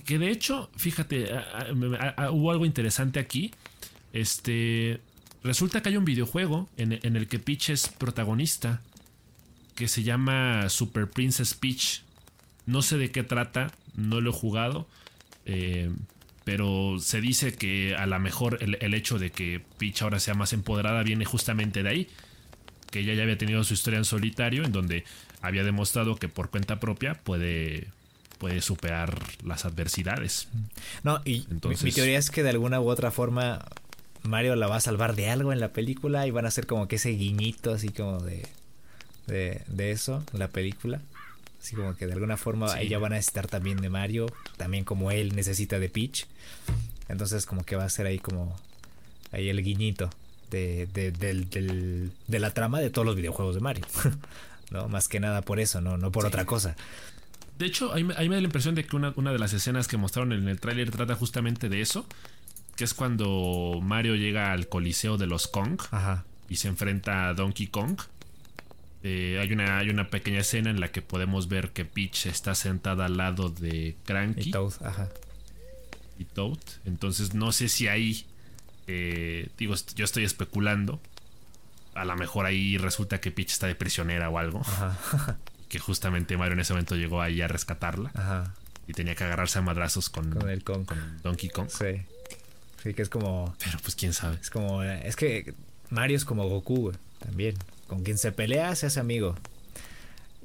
Que 0.05 0.21
de 0.21 0.31
hecho, 0.31 0.71
fíjate, 0.77 1.33
hubo 2.31 2.53
algo 2.53 2.65
interesante 2.65 3.19
aquí. 3.19 3.51
Este. 4.13 5.01
Resulta 5.43 5.83
que 5.83 5.91
hay 5.91 5.97
un 5.97 6.05
videojuego 6.05 6.69
en, 6.77 6.93
el 6.93 7.29
que 7.29 7.39
Peach 7.39 7.71
es 7.71 7.89
protagonista. 7.89 8.83
Que 9.75 9.87
se 9.87 10.03
llama 10.03 10.69
Super 10.69 11.09
Princess 11.09 11.55
Peach. 11.55 12.03
No 12.67 12.83
sé 12.83 12.99
de 12.99 13.13
qué 13.13 13.23
trata, 13.23 13.73
no 13.95 14.21
lo 14.21 14.31
he 14.31 14.33
jugado. 14.33 14.89
Eh, 15.47 15.91
pero 16.49 16.97
se 16.99 17.21
dice 17.21 17.53
que 17.53 17.95
a 17.95 18.07
lo 18.07 18.19
mejor 18.19 18.59
el, 18.63 18.95
hecho 18.95 19.19
de 19.19 19.31
que 19.31 19.61
Peach 19.77 20.01
ahora 20.01 20.19
sea 20.19 20.33
más 20.33 20.55
empoderada 20.55 21.03
viene 21.03 21.27
justamente 21.27 21.83
de 21.83 21.91
ahí, 21.91 22.09
que 22.91 23.01
ella 23.01 23.13
ya 23.13 23.25
había 23.25 23.37
tenido 23.37 23.63
su 23.65 23.75
historia 23.75 23.99
en 23.99 24.07
solitario, 24.07 24.65
en 24.65 24.73
donde 24.73 25.05
había 25.43 25.63
demostrado 25.63 26.17
que 26.17 26.29
por 26.29 26.49
cuenta 26.49 26.81
propia 26.81 27.15
puede, 27.23 27.89
puede 28.39 28.63
superar 28.63 29.21
las 29.45 29.67
adversidades. 29.67 30.49
No, 31.03 31.21
y 31.27 31.47
mi, 31.83 31.93
teoría 31.93 32.19
es 32.19 32.31
que 32.31 32.43
de 32.43 32.49
alguna 32.49 32.81
u 32.81 32.89
otra 32.89 33.11
forma 33.11 33.67
Mario 34.29 34.55
la 34.57 34.67
va 34.67 34.77
a 34.77 34.81
salvar 34.81 35.17
de 35.17 35.29
algo 35.31 35.53
en 35.53 35.61
la 35.61 35.73
película 35.73 36.27
y 36.27 36.31
van 36.31 36.45
a 36.45 36.49
hacer 36.49 36.67
como 36.67 36.89
que 36.89 36.97
ese 36.97 37.11
guiñito 37.11 37.73
así 37.73 37.89
como 37.89 38.21
de, 38.21 38.47
de, 39.27 39.63
de 39.67 39.91
eso, 39.91 40.25
la 40.33 40.49
película. 40.49 41.01
Así 41.61 41.75
como 41.75 41.97
que 41.97 42.07
de 42.07 42.13
alguna 42.13 42.37
forma 42.37 42.81
ella 42.81 42.99
va 42.99 43.09
a 43.09 43.11
necesitar 43.11 43.49
también 43.49 43.79
de 43.79 43.91
Mario, 43.91 44.27
también 44.57 44.85
como 44.85 45.11
él 45.11 45.35
necesita 45.35 45.79
de 45.79 45.89
Peach. 45.89 46.27
Entonces 47.09 47.47
como 47.47 47.65
que 47.65 47.77
va 47.77 47.85
a 47.85 47.89
ser 47.89 48.07
ahí 48.07 48.19
como 48.19 48.57
ahí 49.33 49.49
el 49.49 49.63
guiñito 49.63 50.11
de, 50.51 50.87
de, 50.87 52.39
la 52.39 52.55
trama 52.55 52.81
de 52.81 52.91
todos 52.91 53.07
los 53.07 53.17
videojuegos 53.17 53.55
de 53.55 53.61
Mario. 53.61 53.85
¿no? 54.71 54.89
Más 54.89 55.09
que 55.09 55.21
nada 55.21 55.43
por 55.43 55.61
eso, 55.61 55.81
no, 55.81 55.97
no 55.97 56.13
por 56.13 56.27
otra 56.27 56.45
cosa. 56.45 56.77
De 57.59 57.67
hecho, 57.67 57.93
ahí 57.93 58.05
me, 58.05 58.15
me 58.15 58.35
da 58.37 58.41
la 58.41 58.47
impresión 58.47 58.75
de 58.75 58.85
que 58.85 58.95
una, 58.95 59.13
una 59.17 59.33
de 59.33 59.39
las 59.39 59.53
escenas 59.53 59.89
que 59.89 59.97
mostraron 59.97 60.33
en 60.33 60.49
el 60.49 60.61
tráiler 60.61 60.91
trata 60.91 61.17
justamente 61.17 61.69
de 61.69 61.81
eso, 61.81 62.07
que 62.79 62.85
es 62.85 62.95
cuando 62.95 63.81
Mario 63.83 64.15
llega 64.15 64.53
al 64.53 64.69
Coliseo 64.69 65.19
de 65.19 65.27
los 65.27 65.49
Kong 65.49 65.81
Ajá. 65.91 66.25
y 66.49 66.57
se 66.57 66.69
enfrenta 66.69 67.29
a 67.29 67.35
Donkey 67.35 67.67
Kong. 67.67 68.01
Eh, 69.03 69.39
hay, 69.43 69.53
una, 69.53 69.79
hay 69.79 69.91
una 69.91 70.11
pequeña 70.11 70.39
escena 70.39 70.71
en 70.71 70.79
la 70.79 70.93
que 70.93 71.03
podemos 71.03 71.49
ver 71.49 71.71
que 71.73 71.85
Peach 71.85 72.27
está 72.27 72.55
sentada 72.55 73.07
al 73.07 73.17
lado 73.17 73.49
de 73.49 73.97
Cranky 74.05 74.49
Y 74.49 74.51
Toad, 74.53 74.75
ajá. 74.85 75.09
y 76.21 76.25
Toad. 76.25 76.59
Entonces 76.85 77.35
no 77.35 77.51
sé 77.51 77.69
si 77.69 77.89
ahí, 77.89 78.27
eh, 78.87 79.49
digo, 79.59 79.75
yo 79.97 80.05
estoy 80.05 80.23
especulando. 80.25 81.01
A 81.95 82.05
lo 82.05 82.15
mejor 82.15 82.47
ahí 82.47 82.79
resulta 82.79 83.21
que 83.21 83.33
Peach 83.33 83.51
está 83.51 83.67
de 83.67 83.75
prisionera 83.75 84.31
o 84.31 84.39
algo. 84.39 84.61
Ajá. 84.61 85.37
Que 85.69 85.79
justamente 85.79 86.35
Mario 86.39 86.55
en 86.55 86.61
ese 86.61 86.73
momento 86.73 86.97
llegó 86.97 87.21
ahí 87.21 87.43
a 87.43 87.47
rescatarla. 87.49 88.11
Ajá. 88.15 88.55
Y 88.87 88.95
tenía 88.95 89.15
que 89.15 89.25
agarrarse 89.25 89.59
a 89.59 89.63
madrazos 89.63 90.09
con, 90.09 90.31
Con 90.31 90.49
el 90.49 90.65
Kong. 90.65 90.87
con 90.87 91.21
Donkey 91.23 91.51
Kong. 91.51 91.69
Sí. 91.69 92.07
Sí, 92.83 92.95
que 92.95 93.03
es 93.03 93.09
como. 93.09 93.55
Pero 93.65 93.79
pues 93.83 93.95
quién 93.95 94.13
sabe. 94.13 94.39
Es 94.41 94.51
como. 94.51 94.83
Es 94.83 95.17
que 95.17 95.55
Mario 95.91 96.17
es 96.17 96.25
como 96.25 96.49
Goku, 96.49 96.77
güey, 96.77 96.97
también. 97.19 97.57
Con 97.87 98.03
quien 98.05 98.19
se 98.19 98.33
pelea 98.33 98.75
se 98.77 98.87
hace 98.87 99.01
amigo. 99.01 99.35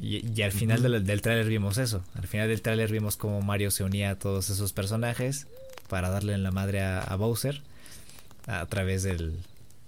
Y, 0.02 0.26
y 0.28 0.42
al 0.42 0.52
final 0.52 0.82
del, 0.82 1.06
del 1.06 1.22
tráiler 1.22 1.48
vimos 1.48 1.78
eso. 1.78 2.04
Al 2.16 2.28
final 2.28 2.48
del 2.48 2.62
tráiler 2.62 2.92
vimos 2.92 3.16
cómo 3.18 3.42
Mario 3.42 3.70
se 3.72 3.84
unía 3.84 4.12
a 4.12 4.16
todos 4.20 4.50
esos 4.50 4.74
personajes 4.74 5.48
para 5.88 6.10
darle 6.10 6.34
en 6.34 6.44
la 6.44 6.52
madre 6.52 6.82
a, 6.82 7.00
a 7.00 7.16
Bowser 7.16 7.62
a 8.48 8.66
través 8.66 9.04
del, 9.04 9.38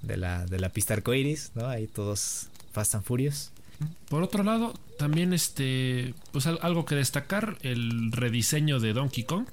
de, 0.04 0.18
la, 0.18 0.46
de 0.46 0.60
la 0.60 0.70
pista 0.70 0.94
arcoiris, 0.94 1.52
¿no? 1.56 1.68
Ahí 1.68 1.88
todos 1.88 2.48
Fast 2.72 2.96
and 2.96 3.04
Furious. 3.04 3.52
Por 4.08 4.22
otro 4.24 4.44
lado, 4.44 4.74
también 5.00 5.34
este, 5.34 6.14
pues 6.32 6.46
al- 6.46 6.60
algo 6.62 6.86
que 6.86 6.96
destacar, 6.96 7.58
el 7.62 8.12
rediseño 8.12 8.80
de 8.80 8.94
Donkey 8.94 9.24
Kong, 9.24 9.48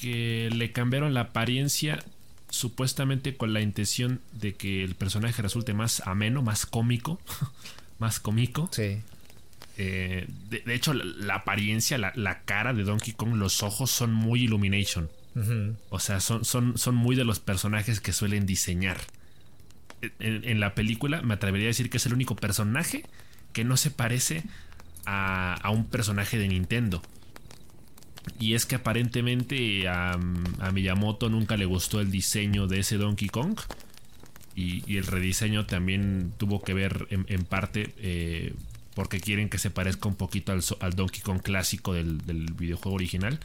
que 0.00 0.50
le 0.52 0.72
cambiaron 0.72 1.14
la 1.14 1.20
apariencia 1.22 2.02
supuestamente 2.50 3.36
con 3.36 3.52
la 3.52 3.60
intención 3.60 4.20
de 4.32 4.54
que 4.54 4.84
el 4.84 4.94
personaje 4.94 5.42
resulte 5.42 5.74
más 5.74 6.00
ameno, 6.06 6.42
más 6.42 6.66
cómico, 6.66 7.20
más 7.98 8.20
cómico. 8.20 8.68
Sí. 8.72 8.98
Eh, 9.78 10.26
de, 10.48 10.60
de 10.60 10.74
hecho, 10.74 10.94
la, 10.94 11.04
la 11.04 11.34
apariencia, 11.36 11.98
la, 11.98 12.12
la 12.14 12.42
cara 12.42 12.72
de 12.72 12.82
Donkey 12.84 13.12
Kong, 13.12 13.34
los 13.34 13.62
ojos 13.62 13.90
son 13.90 14.12
muy 14.12 14.44
Illumination. 14.44 15.08
O 15.90 16.00
sea, 16.00 16.20
son, 16.20 16.46
son, 16.46 16.78
son 16.78 16.94
muy 16.94 17.14
de 17.14 17.24
los 17.24 17.40
personajes 17.40 18.00
que 18.00 18.14
suelen 18.14 18.46
diseñar. 18.46 18.96
En, 20.18 20.44
en 20.44 20.60
la 20.60 20.74
película 20.74 21.20
me 21.20 21.34
atrevería 21.34 21.66
a 21.66 21.68
decir 21.68 21.90
que 21.90 21.98
es 21.98 22.06
el 22.06 22.14
único 22.14 22.36
personaje 22.36 23.04
que 23.52 23.62
no 23.62 23.76
se 23.76 23.90
parece 23.90 24.44
a, 25.04 25.52
a 25.54 25.68
un 25.68 25.84
personaje 25.84 26.38
de 26.38 26.48
Nintendo. 26.48 27.02
Y 28.38 28.54
es 28.54 28.66
que 28.66 28.76
aparentemente 28.76 29.88
a, 29.88 30.12
a 30.12 30.72
Miyamoto 30.72 31.28
nunca 31.28 31.56
le 31.56 31.64
gustó 31.64 32.00
el 32.00 32.10
diseño 32.10 32.66
de 32.66 32.80
ese 32.80 32.96
Donkey 32.96 33.28
Kong. 33.28 33.58
Y, 34.54 34.82
y 34.90 34.96
el 34.96 35.06
rediseño 35.06 35.66
también 35.66 36.32
tuvo 36.38 36.62
que 36.62 36.74
ver 36.74 37.06
en, 37.10 37.26
en 37.28 37.44
parte 37.44 37.92
eh, 37.98 38.54
porque 38.94 39.20
quieren 39.20 39.50
que 39.50 39.58
se 39.58 39.70
parezca 39.70 40.08
un 40.08 40.16
poquito 40.16 40.52
al, 40.52 40.62
al 40.80 40.94
Donkey 40.94 41.20
Kong 41.20 41.42
clásico 41.42 41.92
del, 41.92 42.24
del 42.26 42.52
videojuego 42.54 42.96
original. 42.96 43.38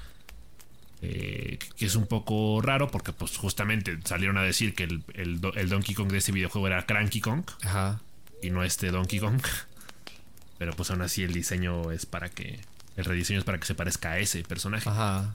Eh, 1.04 1.58
que 1.78 1.86
es 1.86 1.96
un 1.96 2.06
poco 2.06 2.62
raro 2.62 2.92
porque 2.92 3.12
pues 3.12 3.36
justamente 3.36 3.98
salieron 4.06 4.38
a 4.38 4.44
decir 4.44 4.76
que 4.76 4.84
el, 4.84 5.04
el 5.16 5.42
el 5.56 5.68
Donkey 5.70 5.96
Kong 5.96 6.12
de 6.12 6.20
ese 6.20 6.32
videojuego 6.32 6.68
era 6.68 6.86
Cranky 6.86 7.22
Kong 7.22 7.44
Ajá. 7.64 8.00
y 8.44 8.52
no 8.52 8.64
este 8.64 8.92
Donkey 8.92 9.20
Kong. 9.20 9.42
Pero 10.60 10.74
pues 10.74 10.92
aún 10.92 11.02
así 11.02 11.24
el 11.24 11.34
diseño 11.34 11.92
es 11.92 12.06
para 12.06 12.30
que... 12.30 12.60
El 13.02 13.06
rediseño 13.06 13.40
es 13.40 13.46
para 13.46 13.60
que 13.60 13.66
se 13.66 13.76
parezca 13.76 14.12
a 14.12 14.20
ese 14.20 14.44
personaje. 14.44 14.88
Ajá. 14.90 15.34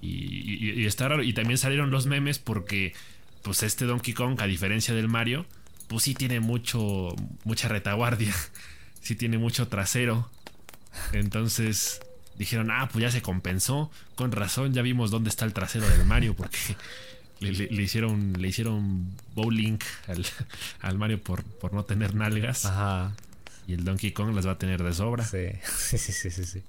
Y, 0.00 0.08
y- 0.68 0.80
y 0.82 0.86
está 0.86 1.08
raro. 1.08 1.22
Y 1.22 1.32
también 1.32 1.58
salieron 1.58 1.90
los 1.90 2.06
memes 2.06 2.38
porque 2.38 2.92
pues 3.42 3.62
este 3.62 3.84
Donkey 3.84 4.14
Kong, 4.14 4.40
a 4.40 4.46
diferencia 4.46 4.94
del 4.94 5.08
Mario, 5.08 5.46
pues 5.88 6.02
sí 6.04 6.14
tiene 6.14 6.40
mucho, 6.40 7.08
mucha 7.44 7.68
retaguardia. 7.68 8.34
Sí 9.00 9.14
tiene 9.14 9.38
mucho 9.38 9.68
trasero. 9.68 10.28
Entonces 11.12 12.00
dijeron, 12.38 12.70
ah, 12.70 12.88
pues 12.92 13.02
ya 13.02 13.10
se 13.10 13.22
compensó. 13.22 13.90
Con 14.14 14.32
razón, 14.32 14.72
ya 14.74 14.82
vimos 14.82 15.10
dónde 15.10 15.30
está 15.30 15.44
el 15.44 15.52
trasero 15.52 15.88
del 15.88 16.04
Mario 16.06 16.34
porque 16.34 16.58
le, 17.40 17.52
le- 17.52 17.68
le 17.70 17.82
hicieron, 17.82 18.32
le 18.38 18.48
hicieron 18.48 19.12
bowling 19.34 19.78
al, 20.08 20.26
al 20.80 20.98
Mario 20.98 21.22
por, 21.22 21.44
por 21.44 21.72
no 21.72 21.84
tener 21.84 22.14
nalgas. 22.14 22.64
Ajá. 22.66 23.12
Y 23.68 23.74
el 23.74 23.84
Donkey 23.84 24.12
Kong 24.12 24.34
las 24.34 24.46
va 24.46 24.52
a 24.52 24.58
tener 24.58 24.82
de 24.82 24.92
sobra. 24.92 25.24
Sí. 25.24 25.46
Sí, 25.78 25.98
sí, 25.98 26.12
sí, 26.12 26.30
sí, 26.44 26.62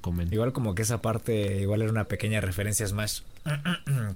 comen. 0.00 0.32
Igual 0.32 0.52
como 0.52 0.74
que 0.74 0.82
esa 0.82 1.02
parte, 1.02 1.60
igual 1.60 1.82
era 1.82 1.90
una 1.90 2.04
pequeña 2.04 2.40
referencia 2.40 2.86
a 2.86 2.88
Smash. 2.90 3.20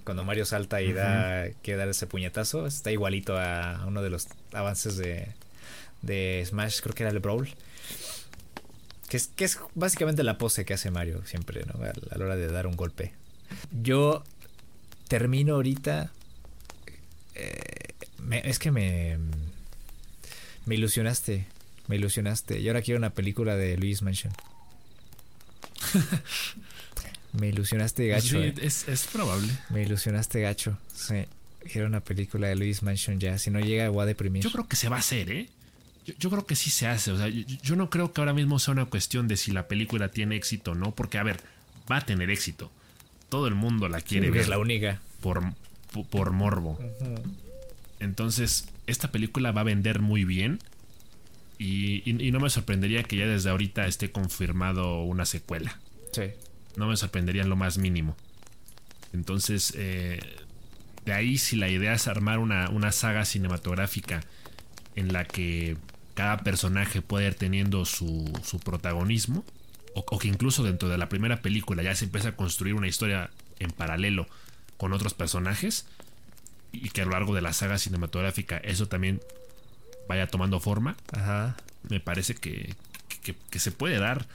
Cuando 0.05 0.25
Mario 0.25 0.45
salta 0.45 0.81
y 0.83 0.93
da, 0.93 1.47
quiere 1.63 1.79
dar 1.79 1.89
ese 1.89 2.07
puñetazo, 2.07 2.67
está 2.67 2.91
igualito 2.93 3.39
a 3.39 3.85
uno 3.87 4.03
de 4.03 4.11
los 4.11 4.29
avances 4.53 4.97
de, 4.97 5.29
de 6.03 6.45
Smash, 6.47 6.81
creo 6.81 6.95
que 6.95 7.03
era 7.03 7.11
el 7.13 7.19
Brawl. 7.21 7.49
Que 9.09 9.17
es, 9.17 9.29
que 9.29 9.45
es 9.45 9.59
básicamente 9.75 10.23
la 10.25 10.37
pose 10.39 10.65
que 10.65 10.75
hace 10.75 10.91
Mario 10.91 11.23
siempre, 11.27 11.65
¿no? 11.65 11.83
A, 11.85 11.91
a 12.15 12.19
la 12.19 12.25
hora 12.25 12.37
de 12.37 12.49
dar 12.49 12.67
un 12.67 12.75
golpe. 12.77 13.13
Yo 13.71 14.25
termino 15.09 15.55
ahorita. 15.55 16.11
eh, 17.35 17.95
me- 18.23 18.49
es 18.49 18.59
que 18.59 18.71
me. 18.73 19.19
Me 20.65 20.75
ilusionaste. 20.75 21.47
Me 21.87 21.95
ilusionaste. 21.97 22.59
Y 22.59 22.67
ahora 22.67 22.83
quiero 22.83 22.99
una 22.99 23.11
película 23.11 23.55
de 23.55 23.77
Luis 23.77 24.03
Mansion. 24.03 24.33
Me 27.33 27.49
ilusionaste 27.49 28.09
gacho. 28.09 28.41
Sí, 28.41 28.49
eh. 28.49 28.55
es, 28.63 28.89
es 28.89 29.07
probable. 29.07 29.49
Me 29.71 29.83
ilusionaste 29.83 30.41
gacho. 30.41 30.79
Sí. 30.95 31.25
Quiero 31.71 31.87
una 31.87 32.01
película 32.01 32.49
de 32.49 32.57
Luis 32.57 32.83
Mansion 32.83 33.21
ya. 33.21 33.39
Si 33.39 33.51
no 33.51 33.61
llega, 33.61 33.89
voy 33.89 34.03
a 34.03 34.07
deprimir. 34.07 34.43
Yo 34.43 34.51
creo 34.51 34.67
que 34.67 34.77
se 34.77 34.89
va 34.89 34.97
a 34.97 35.01
hacer, 35.01 35.31
¿eh? 35.31 35.49
Yo, 36.07 36.15
yo 36.19 36.31
creo 36.31 36.47
que 36.47 36.57
sí 36.57 36.71
se 36.71 36.87
hace. 36.87 37.11
O 37.11 37.19
sea, 37.19 37.29
yo, 37.29 37.45
yo 37.63 37.77
no 37.77 37.91
creo 37.91 38.13
que 38.13 38.21
ahora 38.21 38.33
mismo 38.33 38.59
sea 38.59 38.73
una 38.73 38.87
cuestión 38.87 39.29
de 39.29 39.37
si 39.37 39.51
la 39.53 39.69
película 39.69 40.09
tiene 40.09 40.37
éxito 40.37 40.73
o 40.73 40.75
no. 40.75 40.95
Porque, 40.95 41.19
a 41.19 41.23
ver, 41.23 41.41
va 41.91 41.99
a 41.99 42.01
tener 42.01 42.31
éxito. 42.31 42.71
Todo 43.29 43.49
el 43.49 43.55
mundo 43.55 43.89
la 43.89 44.01
quiere 44.01 44.31
ver 44.31 44.43
es 44.43 44.49
la 44.49 44.59
única. 44.59 45.01
por, 45.21 45.43
por, 45.93 46.07
por 46.07 46.31
morbo. 46.31 46.79
Entonces, 47.99 48.69
esta 48.87 49.11
película 49.11 49.53
va 49.53 49.63
a 49.63 49.65
vender 49.65 50.01
muy 50.01 50.25
bien. 50.25 50.61
Y, 51.59 52.03
y- 52.11 52.29
y 52.29 52.31
no 52.33 52.41
me 52.41 52.51
sorprendería 52.51 53.03
que 53.03 53.17
ya 53.17 53.27
desde 53.27 53.51
ahorita 53.51 53.87
esté 53.87 54.11
confirmado 54.13 55.03
una 55.03 55.25
secuela. 55.25 55.79
Sí. 56.13 56.25
No 56.77 56.87
me 56.89 56.97
sorprendería 56.97 57.43
en 57.43 57.49
lo 57.49 57.57
más 57.57 57.79
mínimo. 57.79 58.17
Entonces, 59.13 59.73
eh, 59.77 60.21
de 61.05 61.13
ahí 61.13 61.39
si 61.39 61.57
la 61.57 61.69
idea 61.69 61.95
es 61.95 62.09
armar 62.09 62.39
una, 62.39 62.69
una 62.71 62.93
saga 62.93 63.25
cinematográfica 63.25 64.23
en 64.97 65.13
la 65.13 65.25
que 65.25 65.77
cada 66.15 66.39
personaje 66.39 67.01
puede 67.03 67.27
ir 67.29 67.35
teniendo 67.35 67.85
su, 67.85 68.31
su 68.43 68.59
protagonismo, 68.59 69.45
o, 69.95 70.05
o 70.11 70.19
que 70.19 70.29
incluso 70.29 70.63
dentro 70.63 70.89
de 70.89 70.99
la 70.99 71.09
primera 71.09 71.41
película 71.43 71.83
ya 71.83 71.95
se 71.95 72.07
empieza 72.07 72.31
a 72.31 72.37
construir 72.37 72.75
una 72.75 72.89
historia 72.89 73.31
en 73.59 73.71
paralelo 73.71 74.27
con 74.77 74.93
otros 74.93 75.15
personajes, 75.15 75.87
y 76.73 76.91
que 76.91 77.03
a 77.03 77.05
lo 77.07 77.13
largo 77.13 77.35
de 77.35 77.41
la 77.41 77.53
saga 77.55 77.79
cinematográfica 77.79 78.59
eso 78.59 78.87
también 78.87 79.21
vaya 80.09 80.27
tomando 80.27 80.61
forma, 80.61 80.97
Ajá. 81.13 81.57
me 81.89 82.01
parece 82.01 82.35
que, 82.35 82.75
que- 83.23 83.35
que 83.51 83.59
se 83.59 83.73
puede 83.73 83.99
dar 83.99 84.27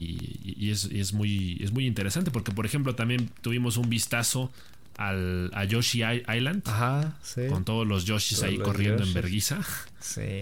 y, 0.00 0.54
y 0.56 0.70
es, 0.70 0.88
y 0.92 1.00
es 1.00 1.12
muy, 1.12 1.58
es 1.62 1.72
muy 1.72 1.86
interesante 1.86 2.30
porque 2.30 2.52
por 2.52 2.66
ejemplo 2.66 2.94
también 2.94 3.30
tuvimos 3.42 3.76
un 3.76 3.88
vistazo 3.88 4.52
al, 4.96 5.50
a 5.54 5.64
Yoshi 5.64 6.02
Island 6.04 6.62
Ajá. 6.66 7.16
Sí. 7.22 7.42
con 7.48 7.64
todos 7.64 7.86
los 7.86 8.04
Yoshis 8.04 8.38
Todos 8.38 8.50
ahí 8.50 8.56
los 8.58 8.66
corriendo 8.68 8.98
Yoshis. 8.98 9.16
en 9.16 9.22
verguiza 9.22 9.60
Sí. 10.00 10.38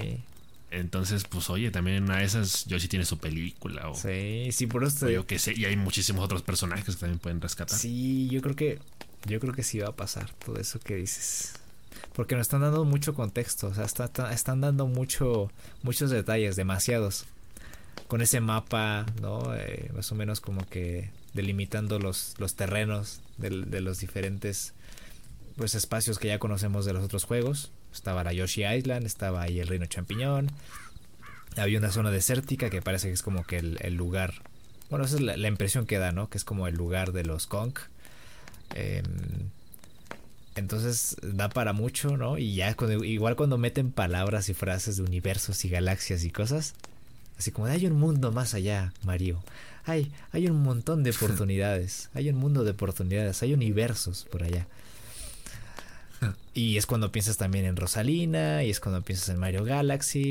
entonces 0.70 1.24
pues 1.24 1.48
oye 1.50 1.70
también 1.70 2.10
a 2.10 2.22
esas 2.22 2.64
Yoshi 2.66 2.88
tiene 2.88 3.04
su 3.04 3.18
película 3.18 3.88
o, 3.90 3.94
Sí. 3.94 4.48
Sí, 4.52 4.66
por 4.66 4.84
eso 4.84 5.06
te- 5.06 5.12
yo 5.14 5.26
qué 5.26 5.38
sé 5.38 5.54
y 5.56 5.64
hay 5.64 5.76
muchísimos 5.76 6.24
otros 6.24 6.42
personajes 6.42 6.94
que 6.96 7.00
también 7.00 7.18
pueden 7.18 7.40
rescatar 7.40 7.78
Sí, 7.78 8.28
yo 8.30 8.40
creo 8.42 8.56
que. 8.56 8.78
Yo 9.26 9.40
creo 9.40 9.52
que 9.54 9.62
sí 9.64 9.78
va 9.80 9.88
a 9.88 9.96
pasar 9.96 10.30
todo 10.44 10.56
eso 10.60 10.78
que 10.78 10.94
dices. 10.96 11.54
Porque 12.14 12.34
nos 12.34 12.42
están 12.42 12.62
dando 12.62 12.84
mucho 12.84 13.14
contexto. 13.14 13.68
O 13.68 13.74
sea, 13.74 13.84
está- 13.84 14.06
está- 14.06 14.32
están 14.32 14.60
dando 14.60 14.86
mucho, 14.86 15.50
muchos 15.82 16.10
detalles, 16.10 16.56
demasiados. 16.56 17.26
Con 18.08 18.20
ese 18.22 18.40
mapa, 18.40 19.06
¿no? 19.20 19.54
Eh, 19.54 19.90
más 19.94 20.10
o 20.12 20.14
menos 20.14 20.40
como 20.40 20.66
que 20.68 21.10
delimitando 21.34 21.98
los, 21.98 22.34
los 22.38 22.54
terrenos 22.56 23.20
de, 23.36 23.50
los 23.80 23.98
diferentes 24.00 24.72
pues 25.56 25.74
espacios 25.74 26.18
que 26.18 26.28
ya 26.28 26.38
conocemos 26.38 26.84
de 26.84 26.92
los 26.92 27.04
otros 27.04 27.24
juegos. 27.24 27.70
Estaba 27.92 28.24
la 28.24 28.32
Yoshi 28.32 28.64
Island, 28.64 29.06
estaba 29.06 29.42
ahí 29.42 29.60
el 29.60 29.68
Reino 29.68 29.86
Champiñón. 29.86 30.50
Había 31.56 31.78
una 31.78 31.90
zona 31.90 32.10
desértica 32.10 32.68
que 32.68 32.82
parece 32.82 33.08
que 33.08 33.14
es 33.14 33.22
como 33.22 33.44
que 33.44 33.58
el, 33.58 33.94
lugar. 33.94 34.34
Bueno, 34.90 35.06
esa 35.06 35.16
es 35.16 35.22
la, 35.22 35.48
impresión 35.48 35.86
que 35.86 35.98
da, 35.98 36.12
¿no? 36.12 36.28
Que 36.28 36.36
es 36.36 36.44
como 36.44 36.66
el 36.68 36.74
lugar 36.74 37.12
de 37.12 37.24
los 37.24 37.46
Kong. 37.46 37.72
Em, 38.74 39.04
entonces 40.56 41.16
da 41.22 41.48
para 41.48 41.72
mucho, 41.72 42.16
¿no? 42.16 42.38
Y 42.38 42.54
ya 42.54 42.74
cuando, 42.74 43.04
igual 43.04 43.36
cuando 43.36 43.58
meten 43.58 43.92
palabras 43.92 44.48
y 44.48 44.54
frases 44.54 44.96
de 44.96 45.04
universos 45.04 45.64
y 45.64 45.68
galaxias 45.68 46.24
y 46.24 46.30
cosas, 46.30 46.74
Así 47.38 47.50
como 47.50 47.66
hay 47.66 47.86
un 47.86 47.98
mundo 47.98 48.32
más 48.32 48.54
allá, 48.54 48.92
Mario. 49.04 49.42
Hay, 49.84 50.10
hay 50.32 50.48
un 50.48 50.62
montón 50.62 51.02
de 51.02 51.10
oportunidades. 51.16 52.10
hay 52.14 52.30
un 52.30 52.36
mundo 52.36 52.64
de 52.64 52.70
oportunidades. 52.72 53.42
Hay 53.42 53.52
universos 53.52 54.26
por 54.30 54.42
allá. 54.42 54.66
Y 56.54 56.78
es 56.78 56.86
cuando 56.86 57.12
piensas 57.12 57.36
también 57.36 57.66
en 57.66 57.76
Rosalina, 57.76 58.64
y 58.64 58.70
es 58.70 58.80
cuando 58.80 59.02
piensas 59.02 59.28
en 59.28 59.38
Mario 59.38 59.62
Galaxy, 59.62 60.22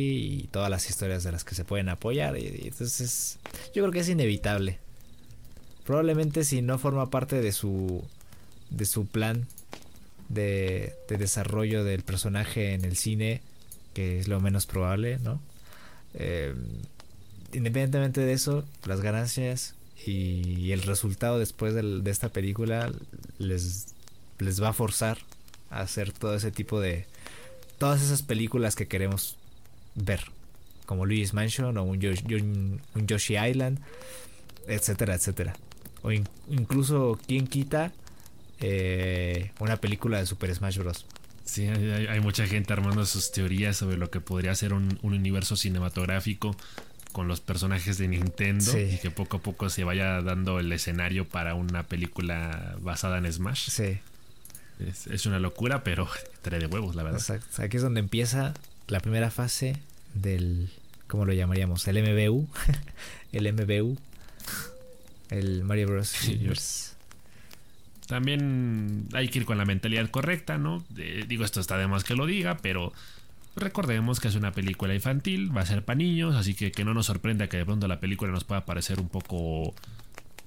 y 0.42 0.48
todas 0.48 0.72
las 0.72 0.90
historias 0.90 1.24
de 1.24 1.32
las 1.32 1.44
que 1.44 1.54
se 1.54 1.64
pueden 1.64 1.88
apoyar. 1.88 2.36
Y, 2.36 2.64
entonces, 2.64 3.38
yo 3.76 3.84
creo 3.84 3.92
que 3.92 4.00
es 4.00 4.10
inevitable. 4.10 4.80
Probablemente 5.86 6.44
si 6.44 6.64
no 6.64 6.80
forma 6.80 7.12
parte 7.12 7.40
de 7.40 7.52
su, 7.52 8.04
de 8.72 8.86
su 8.86 9.06
plan 9.06 9.46
de, 10.30 10.94
de 11.08 11.18
desarrollo 11.18 11.84
del 11.84 12.04
personaje 12.04 12.74
en 12.74 12.86
el 12.86 12.96
cine, 12.98 13.42
que 13.94 14.20
es 14.20 14.28
lo 14.28 14.40
menos 14.40 14.66
probable, 14.66 15.20
¿no? 15.24 15.40
Eh, 16.14 16.54
independientemente 17.54 18.22
de 18.22 18.34
eso, 18.34 18.66
las 18.86 19.02
ganancias 19.02 19.76
y, 20.06 20.72
el 20.72 20.82
resultado 20.84 21.40
después 21.40 21.74
de, 21.74 22.02
esta 22.10 22.30
película 22.30 22.92
les, 23.38 23.88
les 24.40 24.62
va 24.62 24.70
a 24.70 24.74
forzar 24.74 25.20
a 25.70 25.82
hacer 25.82 26.12
todo 26.12 26.36
ese 26.36 26.52
tipo 26.52 26.80
de... 26.80 27.06
Todas 27.78 28.02
esas 28.02 28.22
películas 28.22 28.76
que 28.76 28.88
queremos 28.88 29.38
ver, 29.96 30.22
como 30.86 31.06
Luigi's 31.06 31.34
Mansion 31.34 31.78
o 31.78 31.84
un, 31.84 32.00
Yoshi 32.00 33.38
Island, 33.38 33.80
etcétera, 34.68 35.16
etcétera. 35.16 35.56
O 36.02 36.12
incluso, 36.12 37.20
¿quién 37.28 37.48
quita 37.48 37.92
eh, 38.68 39.52
una 39.60 39.78
película 39.78 40.18
de 40.18 40.26
Super 40.26 40.54
Smash 40.54 40.80
Bros.? 40.80 41.06
Sí, 41.44 41.68
hay, 41.68 42.20
mucha 42.20 42.48
gente 42.48 42.74
armando 42.74 43.06
sus 43.06 43.32
teorías 43.32 43.78
sobre 43.78 43.98
lo 43.98 44.10
que 44.10 44.20
podría 44.20 44.56
ser 44.56 44.74
un, 44.74 44.98
universo 45.04 45.56
cinematográfico 45.56 46.56
con 47.12 47.28
los 47.28 47.40
personajes 47.40 48.00
de 48.00 48.08
Nintendo 48.08 48.78
y 48.78 48.98
que 48.98 49.12
poco 49.12 49.38
a 49.38 49.40
poco 49.42 49.70
se 49.70 49.84
vaya 49.84 50.22
dando 50.22 50.60
el 50.60 50.72
escenario 50.72 51.30
para 51.30 51.54
una 51.54 51.84
película 51.84 52.76
basada 52.82 53.20
en 53.20 53.32
Smash. 53.32 53.70
Sí. 53.70 54.00
Es, 54.80 55.26
una 55.28 55.38
locura, 55.38 55.84
pero 55.84 56.10
trae 56.42 56.60
de 56.60 56.66
huevos, 56.66 56.96
la 56.96 57.04
verdad. 57.04 57.20
Exacto. 57.20 57.62
Aquí 57.62 57.78
es 57.78 57.84
donde 57.84 58.00
empieza 58.00 58.56
la 58.88 59.00
primera 59.00 59.30
fase 59.30 59.78
del. 60.16 60.72
¿Cómo 61.08 61.26
lo 61.26 61.34
llamaríamos? 61.34 61.88
El 61.88 62.02
MBU. 62.02 62.50
el 63.32 63.54
MBU. 63.54 63.98
El 65.30 65.64
Mario 65.64 65.88
Bros. 65.88 66.95
También 68.08 69.08
hay 69.14 69.30
que 69.30 69.40
ir 69.40 69.46
con 69.46 69.58
la 69.58 69.66
mentalidad 69.66 70.10
correcta, 70.10 70.58
¿no? 70.58 70.84
digo, 70.90 71.44
esto 71.44 71.60
está 71.60 71.78
de 71.78 71.88
más 71.88 72.04
que 72.04 72.16
lo 72.16 72.26
diga, 72.26 72.58
pero 72.58 72.94
recordemos 73.56 74.20
que 74.20 74.28
es 74.28 74.36
una 74.36 74.52
película 74.52 74.94
infantil, 74.94 75.56
va 75.56 75.62
a 75.62 75.66
ser 75.66 75.84
para 75.84 75.98
niños, 75.98 76.36
así 76.36 76.54
que 76.54 76.72
que 76.72 76.86
no 76.86 76.94
nos 76.94 77.08
sorprenda 77.08 77.48
que 77.48 77.58
de 77.58 77.66
pronto 77.66 77.88
la 77.88 78.00
película 78.00 78.32
nos 78.32 78.44
pueda 78.44 78.66
parecer 78.66 79.00
un 79.00 79.10
poco 79.10 79.74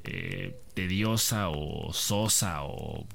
eh, 0.04 0.60
tediosa 0.74 1.48
o 1.48 1.92
sosa 1.92 2.62
o 2.62 3.06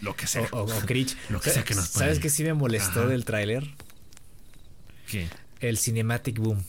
lo 0.00 0.16
que 0.16 0.26
sea. 0.26 0.48
O, 0.52 0.66
Lo 1.28 1.40
que 1.40 1.50
sea 1.50 1.64
que 1.64 1.74
nos 1.74 1.86
¿Sabes 1.88 2.18
qué 2.18 2.30
sí 2.30 2.42
me 2.42 2.54
molestó 2.54 3.06
del 3.06 3.24
tráiler? 3.24 3.68
¿Qué? 5.06 5.28
El 5.60 5.76
cinematic 5.76 6.38
boom. 6.38 6.62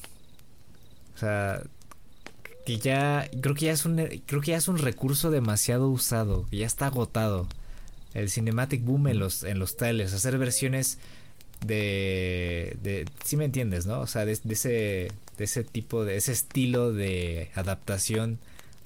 O 1.15 1.17
sea, 1.17 1.61
que 2.77 2.89
ya 2.89 3.29
creo 3.41 3.55
que 3.55 3.65
ya 3.65 3.71
es 3.71 3.85
un 3.85 3.97
creo 4.25 4.41
que 4.41 4.51
ya 4.51 4.57
es 4.57 4.67
un 4.67 4.77
recurso 4.77 5.31
demasiado 5.31 5.89
usado, 5.89 6.45
ya 6.51 6.65
está 6.65 6.87
agotado. 6.87 7.47
El 8.13 8.29
cinematic 8.29 8.83
boom 8.83 9.07
en 9.07 9.19
los 9.19 9.43
en 9.43 9.59
los 9.59 9.77
trailers, 9.77 10.13
hacer 10.13 10.37
versiones 10.37 10.97
de 11.65 12.77
de 12.81 13.05
sí 13.23 13.37
me 13.37 13.45
entiendes, 13.45 13.85
¿no? 13.85 13.99
O 14.01 14.07
sea, 14.07 14.25
de, 14.25 14.33
ese 14.33 15.11
de 15.37 15.43
ese 15.43 15.63
tipo 15.63 16.05
de 16.05 16.17
ese 16.17 16.31
estilo 16.31 16.93
de 16.93 17.51
adaptación 17.55 18.39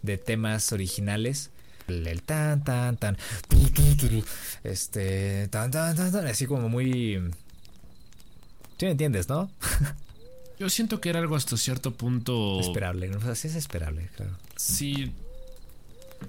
de 0.03 0.17
temas 0.17 0.71
originales 0.71 1.51
el, 1.87 2.21
tan 2.23 2.63
tan 2.63 2.97
tan 2.97 3.17
este 4.63 5.47
tan 5.49 5.71
tan, 5.71 5.95
tan 5.95 6.27
así 6.27 6.45
como 6.45 6.69
muy 6.69 7.19
¿Sí 8.77 8.85
me 8.85 8.91
entiendes, 8.91 9.29
no? 9.29 9.49
Yo 10.59 10.69
siento 10.69 11.01
que 11.01 11.09
era 11.09 11.19
algo 11.19 11.35
hasta 11.35 11.57
cierto 11.57 11.93
punto. 11.93 12.59
Esperable, 12.59 13.09
¿no? 13.09 13.19
Así 13.29 13.47
es 13.47 13.55
esperable, 13.55 14.09
claro. 14.15 14.31
Sí. 14.55 15.11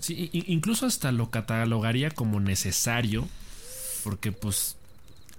Sí, 0.00 0.30
incluso 0.32 0.86
hasta 0.86 1.12
lo 1.12 1.30
catalogaría 1.30 2.10
como 2.10 2.40
necesario. 2.40 3.28
Porque, 4.04 4.32
pues. 4.32 4.76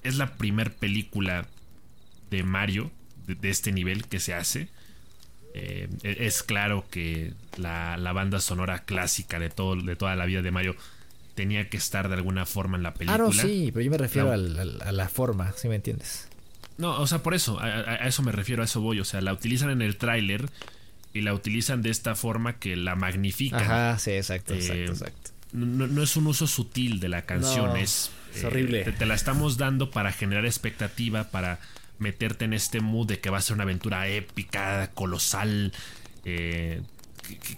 Es 0.04 0.16
la 0.16 0.36
primer 0.36 0.74
película 0.74 1.48
de 2.30 2.44
Mario 2.44 2.92
de, 3.28 3.50
este 3.50 3.72
nivel 3.72 4.06
que 4.08 4.20
se 4.20 4.34
hace. 4.34 4.70
Eh, 5.54 5.90
e, 6.04 6.28
es 6.28 6.44
claro 6.44 6.86
que 6.90 7.34
la, 7.58 7.98
banda 8.14 8.40
sonora 8.40 8.84
clásica 8.86 9.40
de, 9.40 9.50
todo, 9.50 9.76
de 9.76 9.96
toda 9.96 10.16
la 10.16 10.26
vida 10.26 10.42
de 10.42 10.52
Mario 10.52 10.76
tenía 11.36 11.70
que 11.70 11.78
estar 11.78 12.08
de 12.08 12.16
alguna 12.16 12.46
forma 12.46 12.78
en 12.78 12.84
la 12.84 12.94
película. 12.94 13.18
Claro, 13.18 13.34
sí, 13.34 13.72
pero 13.74 13.84
yo 13.84 13.92
me 13.92 13.98
refiero 13.98 14.32
a 14.32 14.92
la 14.92 15.10
forma, 15.10 15.52
si 15.54 15.68
me 15.68 15.76
entiendes. 15.76 16.28
No, 16.78 17.00
o 17.00 17.08
sea, 17.08 17.24
por 17.24 17.34
eso, 17.34 17.60
a, 17.60 17.96
eso 18.08 18.22
me 18.22 18.32
refiero, 18.32 18.62
a 18.62 18.66
eso 18.66 18.82
voy. 18.82 19.00
O 19.00 19.06
sea, 19.06 19.22
la 19.22 19.34
utilizan 19.34 19.70
en 19.70 19.82
el 19.82 19.98
tráiler 19.98 20.50
y 21.14 21.22
la 21.22 21.34
utilizan 21.34 21.82
de 21.82 21.90
esta 21.90 22.16
forma 22.16 22.60
que 22.60 22.76
la 22.76 22.96
magnifican. 22.96 23.62
Ajá, 23.62 24.00
sí, 24.00 24.12
exacto, 24.12 24.54
exacto, 24.54 24.74
eh, 24.76 24.86
exacto. 24.86 25.32
No, 25.54 26.04
es 26.04 26.16
un 26.18 26.28
uso 26.28 26.46
sutil 26.46 27.00
de 27.00 27.10
la 27.10 27.24
canción, 27.24 27.78
es, 27.78 28.12
es 28.36 28.44
horrible. 28.44 28.82
Eh, 28.82 28.92
te, 28.92 29.06
la 29.06 29.16
estamos 29.16 29.58
dando 29.58 29.92
para 29.92 30.12
generar 30.12 30.46
expectativa, 30.46 31.26
para 31.26 31.60
meterte 32.00 32.46
en 32.46 32.54
este 32.54 32.80
mood 32.82 33.08
de 33.08 33.20
que 33.20 33.30
va 33.30 33.38
a 33.38 33.42
ser 33.42 33.56
una 33.56 33.64
aventura 33.64 34.08
épica, 34.08 34.92
colosal, 34.94 35.74
eh, 36.26 36.82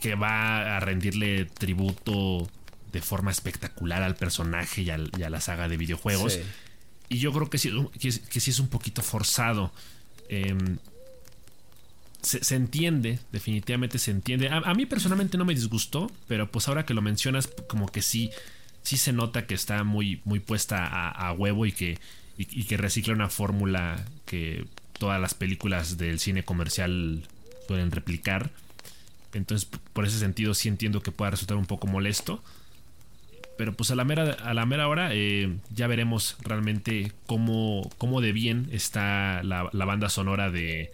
que, 0.01 0.15
va 0.15 0.77
a 0.77 0.79
rendirle 0.79 1.45
tributo 1.45 2.47
de 2.91 3.01
forma 3.01 3.31
espectacular 3.31 4.03
al 4.03 4.15
personaje 4.15 4.83
y, 4.83 4.89
a 4.91 5.29
la 5.29 5.41
saga 5.41 5.67
de 5.67 5.75
videojuegos. 5.75 6.33
Sí. 6.33 6.41
Y 7.09 7.17
yo 7.17 7.33
creo 7.33 7.49
que 7.49 7.57
sí, 7.57 7.71
que, 7.99 8.39
sí 8.39 8.51
es 8.51 8.59
un 8.59 8.67
poquito 8.67 9.01
forzado. 9.01 9.73
Em, 10.29 10.77
se, 12.21 12.55
entiende, 12.55 13.19
definitivamente 13.31 13.97
se 13.97 14.11
entiende. 14.11 14.49
A, 14.49 14.73
mí 14.73 14.85
personalmente 14.85 15.37
no 15.37 15.45
me 15.45 15.55
disgustó, 15.55 16.11
pero 16.27 16.51
pues 16.51 16.67
ahora 16.67 16.85
que 16.85 16.93
lo 16.93 17.01
mencionas, 17.01 17.47
como 17.67 17.87
que 17.87 18.01
sí, 18.01 18.29
sí 18.83 18.97
se 18.97 19.13
nota 19.13 19.47
que 19.47 19.55
está 19.55 19.83
muy, 19.83 20.21
muy 20.25 20.39
puesta 20.39 20.85
a, 21.09 21.33
huevo 21.33 21.65
y 21.65 21.71
que, 21.71 21.97
y, 22.37 22.63
que 22.65 22.77
recicla 22.77 23.13
una 23.13 23.29
fórmula 23.29 24.05
que 24.25 24.65
todas 24.99 25.19
las 25.19 25.33
películas 25.33 25.97
del 25.97 26.19
cine 26.19 26.43
comercial 26.43 27.27
suelen 27.67 27.91
replicar. 27.91 28.51
Entonces, 29.33 29.69
por 29.93 30.05
ese 30.05 30.19
sentido, 30.19 30.53
sí 30.53 30.67
entiendo 30.67 31.01
que 31.01 31.11
pueda 31.11 31.31
resultar 31.31 31.57
un 31.57 31.65
poco 31.65 31.87
molesto. 31.87 32.43
Pero 33.59 33.73
pues 33.73 33.91
a 33.91 33.95
la 33.95 34.05
mera, 34.05 34.37
a 34.41 34.53
la 34.53 34.65
mera 34.65 34.87
hora 34.87 35.09
eh, 35.11 35.57
ya 35.69 35.87
veremos 35.87 36.37
realmente 36.39 37.11
cómo, 37.25 37.89
cómo 37.97 38.21
de 38.21 38.31
bien 38.31 38.69
está 38.71 39.43
la, 39.43 39.69
banda 39.73 40.07
sonora 40.07 40.49
de, 40.49 40.93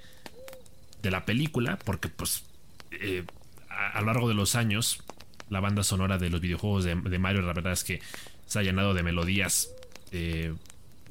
de 1.03 1.11
la 1.11 1.25
película. 1.25 1.77
Porque 1.85 2.09
pues 2.09 2.43
eh, 2.89 3.23
a, 3.69 3.99
lo 3.99 4.07
largo 4.07 4.27
de 4.27 4.33
los 4.33 4.55
años 4.55 5.03
la 5.47 5.59
banda 5.59 5.83
sonora 5.83 6.17
de 6.17 6.31
los 6.31 6.41
videojuegos 6.41 6.85
de, 6.85 6.95
Mario 7.19 7.43
la 7.43 7.53
verdad 7.53 7.71
es 7.71 7.83
que 7.83 8.01
se 8.47 8.57
ha 8.57 8.63
llenado 8.63 8.95
de 8.95 9.03
melodías 9.03 9.69
eh, 10.11 10.51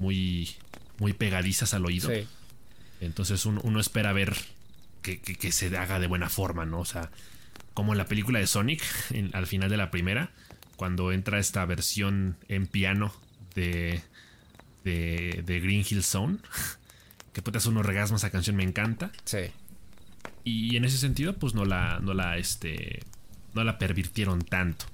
muy, 0.01 0.57
muy 0.99 1.13
pegadizas 1.13 1.73
al 1.73 1.87
oído. 1.87 2.11
Entonces 3.01 3.47
uno, 3.47 3.79
espera 3.79 4.13
ver 4.13 4.35
que, 5.03 5.21
que, 5.21 5.53
se 5.53 5.79
haga 5.79 6.01
de 6.01 6.09
buena 6.09 6.29
forma, 6.29 6.67
¿no? 6.67 6.81
O 6.81 6.85
sea, 6.85 7.13
como 7.75 7.93
en 7.93 7.99
la 7.99 8.07
película 8.07 8.41
de 8.41 8.49
Sonic, 8.49 8.83
al 9.33 9.47
final 9.47 9.71
de 9.71 9.77
la 9.77 9.93
primera 9.93 10.33
cuando 10.77 11.13
entra 11.13 11.39
esta 11.39 11.65
versión 11.65 12.37
en 12.49 12.67
piano 12.67 13.13
de, 13.55 14.03
de, 14.85 15.61
Green 15.61 15.85
Hill 15.89 16.03
Zone. 16.03 16.39
Que 17.33 17.43
puede 17.43 17.59
unos 17.69 17.85
regasmos, 17.85 18.21
esa 18.21 18.31
canción 18.31 18.55
me 18.55 18.63
encanta. 18.63 19.11
Sí. 19.25 19.51
Y 20.45 20.77
en 20.77 20.85
ese 20.85 20.99
sentido, 20.99 21.35
pues 21.35 21.53
no 21.53 21.65
la, 21.65 21.99
no 21.99 22.15
la, 22.15 22.39
este, 22.39 23.03
no 23.55 23.65
la 23.65 23.77
pervirtieron 23.77 24.43
tanto. 24.43 24.87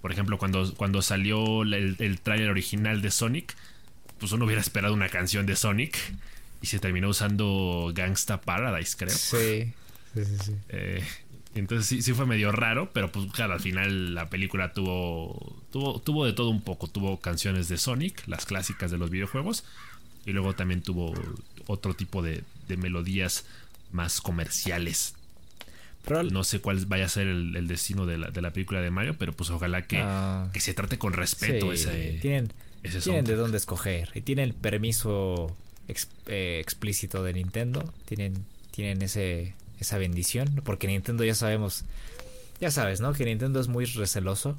Por 0.00 0.12
ejemplo, 0.12 0.38
cuando, 0.38 0.72
cuando 0.76 1.02
salió 1.02 1.62
el, 1.62 1.96
el 1.98 2.20
tráiler 2.20 2.50
original 2.50 3.02
de 3.02 3.10
Sonic, 3.10 3.56
pues 4.20 4.30
uno 4.30 4.44
hubiera 4.44 4.60
esperado 4.60 4.94
una 4.94 5.08
canción 5.08 5.44
de 5.44 5.56
Sonic 5.56 5.98
y 6.62 6.68
se 6.68 6.78
terminó 6.78 7.08
usando 7.08 7.90
Gangsta 7.92 8.40
Paradise, 8.40 8.96
creo. 8.96 9.10
Sí, 9.10 9.72
sí, 10.14 10.24
sí. 10.24 10.36
sí. 10.44 10.56
Eh, 10.68 11.04
entonces 11.54 11.86
sí, 11.86 12.02
sí 12.02 12.12
fue 12.14 12.26
medio 12.26 12.50
raro, 12.52 12.90
pero 12.92 13.12
pues 13.12 13.30
claro, 13.32 13.52
al 13.52 13.60
final 13.60 14.14
la 14.14 14.30
película 14.30 14.72
tuvo, 14.72 15.62
tuvo, 15.70 16.00
tuvo 16.00 16.24
de 16.24 16.32
todo 16.32 16.48
un 16.48 16.62
poco. 16.62 16.88
Tuvo 16.88 17.20
canciones 17.20 17.68
de 17.68 17.76
Sonic, 17.76 18.26
las 18.26 18.46
clásicas 18.46 18.90
de 18.90 18.98
los 18.98 19.10
videojuegos, 19.10 19.64
y 20.24 20.32
luego 20.32 20.54
también 20.54 20.82
tuvo 20.82 21.14
otro 21.66 21.94
tipo 21.94 22.22
de, 22.22 22.44
melodías 22.78 23.44
más 23.90 24.22
comerciales. 24.22 25.14
no 26.30 26.42
sé 26.42 26.60
cuál 26.60 26.86
vaya 26.86 27.04
a 27.04 27.08
ser 27.10 27.26
el, 27.26 27.68
destino 27.68 28.06
de 28.06 28.16
la, 28.16 28.30
de 28.30 28.40
la, 28.40 28.50
película 28.50 28.80
de 28.80 28.90
Mario, 28.90 29.16
pero 29.18 29.34
pues 29.34 29.50
ojalá 29.50 29.86
que, 29.86 29.98
ah. 30.00 30.48
que 30.54 30.60
se 30.60 30.72
trate 30.72 30.96
con 30.96 31.12
respeto 31.12 31.70
ese, 31.70 32.18
tienen, 32.22 32.50
tienen 32.82 33.26
de 33.26 33.36
dónde 33.36 33.58
escoger 33.58 34.08
y 34.14 34.22
tienen 34.22 34.46
el 34.46 34.54
permiso 34.54 35.54
eh, 36.26 36.60
explícito 36.62 37.22
de 37.22 37.34
Nintendo, 37.34 37.92
tienen 38.06 38.46
tienen 38.72 39.02
ese, 39.02 39.54
esa 39.82 39.98
bendición, 39.98 40.62
porque 40.64 40.86
Nintendo 40.86 41.24
ya 41.24 41.34
sabemos, 41.34 41.84
ya 42.60 42.70
sabes, 42.70 43.00
¿no? 43.00 43.12
Que 43.12 43.24
Nintendo 43.24 43.60
es 43.60 43.68
muy 43.68 43.84
receloso. 43.84 44.56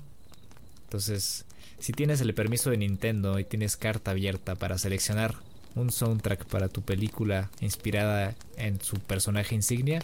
Entonces, 0.85 1.45
si 1.79 1.91
tienes 1.91 2.21
el 2.21 2.33
permiso 2.33 2.69
de 2.69 2.77
Nintendo 2.77 3.39
y 3.39 3.43
tienes 3.43 3.75
carta 3.75 4.11
abierta 4.11 4.55
para 4.55 4.77
seleccionar 4.77 5.35
un 5.75 5.91
soundtrack 5.91 6.45
para 6.45 6.69
tu 6.69 6.81
película 6.81 7.49
inspirada 7.59 8.35
en 8.57 8.79
su 8.81 8.97
personaje 8.97 9.55
insignia, 9.55 10.03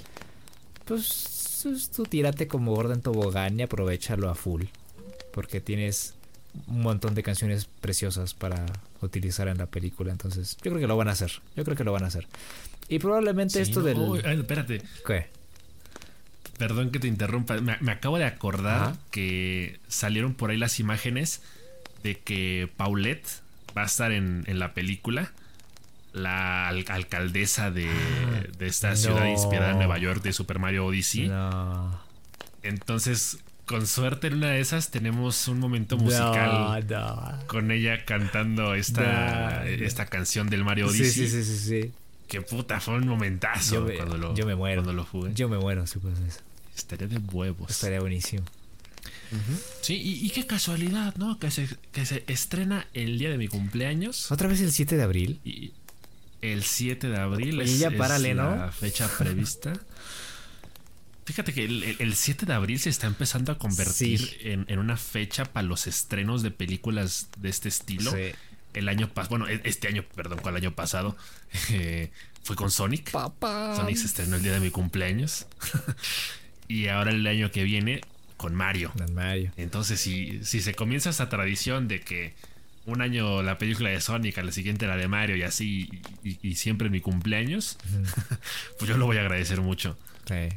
pues, 0.86 1.59
pues 1.63 1.91
tú 1.91 2.03
tírate 2.03 2.47
como 2.47 2.74
Gordon 2.74 3.01
Tobogán 3.01 3.59
y 3.59 3.63
aprovechalo 3.63 4.30
a 4.30 4.36
full. 4.36 4.63
Porque 5.32 5.61
tienes 5.61 6.15
un 6.67 6.82
montón 6.82 7.15
de 7.15 7.24
canciones 7.24 7.65
preciosas 7.65 8.34
para 8.34 8.65
utilizar 9.01 9.47
en 9.47 9.59
la 9.59 9.67
película. 9.67 10.11
Entonces, 10.11 10.57
yo 10.63 10.72
creo 10.72 10.80
que 10.80 10.88
lo 10.88 10.97
van 10.97 11.07
a 11.07 11.11
hacer. 11.11 11.32
Yo 11.55 11.63
creo 11.63 11.78
que 11.78 11.84
lo 11.84 11.91
van 11.91 12.03
a 12.03 12.07
hacer. 12.07 12.28
Y 12.90 13.00
probablemente 13.00 13.62
esto 13.62 13.82
del. 13.82 13.98
espérate. 14.26 14.82
¿Qué? 15.06 15.28
Perdón 16.58 16.90
que 16.90 17.00
te 17.00 17.08
interrumpa. 17.08 17.62
Me, 17.62 17.92
acabo 17.92 18.18
de 18.18 18.26
acordar 18.26 18.96
que 19.12 19.80
salieron 19.88 20.34
por 20.34 20.50
ahí 20.50 20.58
las 20.58 20.80
imágenes 20.80 21.42
de 22.04 22.18
que 22.18 22.70
Paulette 22.76 23.28
va 23.78 23.84
a 23.84 23.86
estar 23.86 24.12
en, 24.12 24.44
la 24.48 24.74
película. 24.74 25.32
La 26.12 26.68
alcaldesa 26.68 27.70
de, 27.70 27.88
ah, 27.88 28.44
de 28.58 28.66
esta 28.66 28.96
ciudad 28.96 29.28
inspirada 29.28 29.72
en 29.72 29.78
Nueva 29.78 30.00
York 30.00 30.24
de 30.24 30.34
Super 30.34 30.58
Mario 30.58 30.88
Odyssey. 30.88 31.32
Entonces, 32.64 33.38
con 33.66 33.86
suerte 33.86 34.28
en 34.28 34.34
una 34.34 34.50
de 34.50 34.60
esas 34.62 34.90
tenemos 34.90 35.48
un 35.48 35.60
momento 35.60 35.96
musical 35.96 36.84
con 37.46 37.70
ella 37.70 38.04
cantando 38.04 38.74
esta, 38.74 39.64
esta 39.68 40.08
canción 40.08 40.50
del 40.50 40.64
Mario 40.64 40.88
Odyssey. 40.88 41.28
Sí, 41.28 41.28
sí, 41.28 41.44
sí, 41.44 41.58
sí, 41.58 41.84
sí. 41.84 41.94
Que 42.30 42.41
puta, 42.41 42.80
fue 42.80 42.95
un 42.95 43.07
momentazo 43.07 43.75
yo 43.75 43.82
me, 43.82 43.95
cuando 43.95 44.17
lo 44.17 44.36
Yo 44.36 44.45
me 44.45 44.55
muero. 44.55 44.84
Cuando 44.84 44.93
lo 44.93 45.05
jugué. 45.05 45.34
Yo 45.34 45.49
me 45.49 45.57
muero 45.57 45.86
si 45.88 45.99
pasa 45.99 46.25
eso. 46.25 46.39
Estaría 46.77 47.07
de 47.07 47.17
huevos. 47.17 47.69
Estaría 47.71 47.99
buenísimo. 47.99 48.45
Sí, 49.82 49.95
y, 49.95 50.30
qué 50.30 50.45
casualidad, 50.45 51.15
¿no? 51.17 51.38
Que 51.39 51.51
se, 51.51 51.67
que 51.91 52.05
se 52.05 52.23
estrena 52.27 52.88
el 52.93 53.19
día 53.19 53.30
de 53.30 53.38
mi 53.38 53.47
cumpleaños. 53.47 54.32
¿Otra 54.32 54.47
vez 54.47 54.61
el 54.61 54.71
7 54.71 54.95
de 54.95 55.03
abril? 55.03 55.39
Y 55.43 55.73
el 56.41 56.63
7 56.63 57.09
de 57.09 57.17
abril 57.17 57.61
es, 57.61 57.80
ya 57.80 57.91
párale, 57.91 58.34
la 58.34 58.71
fecha 58.71 59.07
prevista. 59.17 59.73
Fíjate 61.25 61.53
que 61.53 61.65
el, 61.65 62.15
7 62.15 62.47
de 62.47 62.53
abril 62.53 62.80
se 62.80 62.89
está 62.89 63.05
empezando 63.05 63.51
a 63.51 63.59
convertir 63.59 64.38
en, 64.41 64.80
una 64.80 64.97
fecha 64.97 65.45
para 65.45 65.67
los 65.67 65.86
estrenos 65.86 66.41
de 66.41 66.49
películas 66.49 67.30
de 67.38 67.49
este 67.49 67.69
estilo. 67.69 68.11
El 68.74 68.88
año 68.89 69.09
pasado, 69.09 69.38
bueno, 69.38 69.47
e, 69.47 69.61
este 69.63 69.88
año, 69.88 70.03
perdón, 70.15 70.39
con 70.39 70.55
el 70.55 70.61
año 70.61 70.76
pasado, 70.76 71.17
eh, 71.72 72.11
fue 72.43 72.55
con 72.55 72.72
Sonic. 72.72 73.11
Papá. 73.11 73.76
Sonic 73.76 73.97
se 73.97 74.05
estrenó 74.05 74.36
el 74.36 74.43
día 74.43 74.53
de 74.53 74.59
mi 74.59 74.72
cumpleaños. 74.72 75.47
y 76.67 76.88
ahora 76.88 77.11
el 77.11 77.26
año 77.26 77.51
que 77.51 77.63
viene 77.63 78.01
con 78.38 78.55
Mario. 78.55 78.93
Mario. 79.13 79.51
Entonces, 79.57 79.99
si, 79.99 80.43
si 80.45 80.61
se 80.61 80.74
comienza 80.74 81.09
esa 81.09 81.28
tradición 81.30 81.88
de 81.88 81.99
que 81.99 82.34
un 82.86 83.01
año 83.01 83.43
la 83.43 83.57
película 83.57 83.89
de 83.89 84.01
Sonic, 84.01 84.38
al 84.38 84.51
siguiente 84.51 84.88
la 84.88 84.97
de 84.97 85.07
Mario 85.07 85.36
y 85.36 85.43
así, 85.43 85.89
y, 86.24 86.55
siempre 86.55 86.88
en 86.88 86.93
mi 86.93 87.01
cumpleaños, 87.01 87.78
pues 88.80 88.89
yo 88.89 88.97
lo 88.97 89.05
voy 89.05 89.17
a 89.17 89.22
agradecer 89.22 89.61
mucho. 89.61 89.97
Sí. 90.26 90.49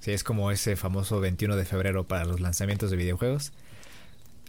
Sí, 0.00 0.12
es 0.12 0.22
como 0.22 0.50
ese 0.50 0.76
famoso 0.76 1.20
21 1.20 1.56
de 1.56 1.64
febrero 1.64 2.06
para 2.06 2.24
los 2.24 2.40
lanzamientos 2.40 2.90
de 2.90 2.96
videojuegos. 2.96 3.52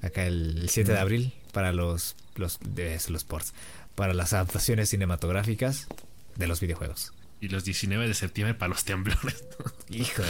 Acá 0.03 0.25
el 0.25 0.69
7 0.69 0.91
de 0.91 0.99
abril 0.99 1.33
para 1.51 1.73
los, 1.73 2.15
los, 2.37 2.59
de, 2.61 2.99
los 3.09 3.23
ports. 3.23 3.53
Para 3.95 4.13
las 4.13 4.33
adaptaciones 4.33 4.89
cinematográficas 4.89 5.87
de 6.35 6.47
los 6.47 6.59
videojuegos. 6.59 7.13
Y 7.41 7.49
los 7.49 7.63
19 7.63 8.07
de 8.07 8.13
septiembre 8.13 8.53
para 8.53 8.69
los 8.69 8.83
temblores. 8.83 9.43
Híjole. 9.89 10.29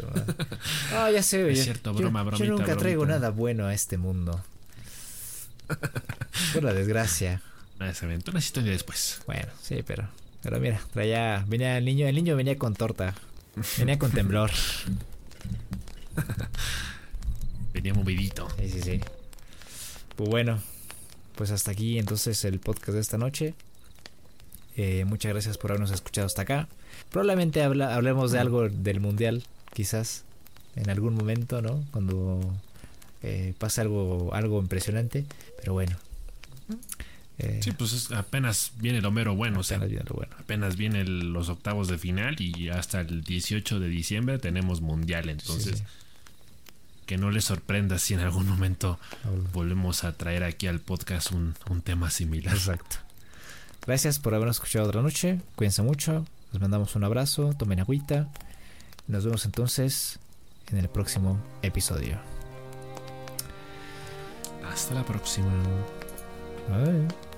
Ah, 0.94 1.10
ya 1.10 1.22
sé. 1.22 1.50
Es 1.52 1.64
cierto, 1.64 1.92
broma, 1.92 2.24
yo, 2.30 2.44
yo 2.44 2.56
nunca 2.56 2.74
traigo 2.74 3.04
nada 3.04 3.28
bueno 3.28 3.66
a 3.66 3.74
este 3.74 3.98
mundo. 3.98 4.42
Por 6.54 6.64
la 6.64 6.72
desgracia. 6.72 7.42
Una 7.78 8.38
historia 8.38 8.72
después. 8.72 9.22
Bueno, 9.26 9.48
sí, 9.62 9.82
pero. 9.86 10.08
Pero 10.42 10.60
mira, 10.60 10.80
traía. 10.92 11.44
Venía 11.48 11.78
el 11.78 11.84
niño, 11.84 12.06
el 12.06 12.14
niño 12.14 12.36
venía 12.36 12.58
con 12.58 12.74
torta. 12.74 13.14
Venía 13.78 13.98
con 13.98 14.10
temblor. 14.10 14.50
Venía 17.72 17.94
movidito. 17.94 18.48
Sí, 18.58 18.68
sí, 18.68 18.82
sí. 18.82 19.00
Pues 20.16 20.28
bueno, 20.28 20.60
pues 21.40 21.52
hasta 21.52 21.70
aquí 21.70 21.98
entonces 21.98 22.44
el 22.44 22.58
podcast 22.58 22.92
de 22.92 23.00
esta 23.00 23.16
noche. 23.16 23.54
Eh, 24.76 25.06
muchas 25.06 25.32
gracias 25.32 25.56
por 25.56 25.70
habernos 25.70 25.90
escuchado 25.90 26.26
hasta 26.26 26.42
acá. 26.42 26.68
Probablemente 27.10 27.62
habla, 27.62 27.94
hablemos 27.94 28.30
de 28.30 28.38
algo 28.40 28.68
del 28.68 29.00
mundial, 29.00 29.42
quizás 29.72 30.24
en 30.76 30.90
algún 30.90 31.14
momento, 31.14 31.62
¿no? 31.62 31.82
Cuando 31.92 32.40
eh, 33.22 33.54
pase 33.56 33.80
algo, 33.80 34.34
algo 34.34 34.60
impresionante. 34.60 35.24
Pero 35.56 35.72
bueno, 35.72 35.96
eh, 37.38 37.60
sí, 37.62 37.70
pues 37.70 38.12
apenas 38.12 38.72
viene 38.76 39.00
lo 39.00 39.10
mero 39.10 39.34
bueno. 39.34 39.60
Apenas 39.60 39.88
viene 39.88 40.04
lo 40.06 40.16
bueno. 40.16 40.36
Apenas 40.38 40.76
vienen 40.76 41.32
los 41.32 41.48
octavos 41.48 41.88
de 41.88 41.96
final 41.96 42.36
y 42.38 42.68
hasta 42.68 43.00
el 43.00 43.24
18 43.24 43.80
de 43.80 43.88
diciembre 43.88 44.38
tenemos 44.38 44.82
mundial. 44.82 45.30
Entonces, 45.30 45.84
que 47.10 47.18
no 47.18 47.32
les 47.32 47.44
sorprenda 47.44 47.98
si 47.98 48.14
en 48.14 48.20
algún 48.20 48.48
momento 48.48 48.96
volvemos 49.52 50.04
a 50.04 50.12
traer 50.12 50.44
aquí 50.44 50.68
al 50.68 50.78
podcast 50.78 51.32
un, 51.32 51.56
tema 51.82 52.08
similar. 52.08 52.54
Exacto. 52.54 52.98
Gracias 53.84 54.20
por 54.20 54.32
habernos 54.32 54.58
escuchado 54.58 54.86
otra 54.86 55.02
noche. 55.02 55.40
Cuídense 55.56 55.82
mucho. 55.82 56.24
Les 56.52 56.62
mandamos 56.62 56.94
un 56.94 57.02
abrazo. 57.02 57.52
Tomen 57.58 57.80
agüita. 57.80 58.28
Nos 59.08 59.24
vemos 59.24 59.44
entonces 59.44 60.20
en 60.68 60.78
el 60.78 60.88
próximo 60.88 61.36
episodio. 61.62 62.16
Hasta 64.72 64.94
la 64.94 65.04
próxima. 65.04 65.50
Bye. 66.68 67.29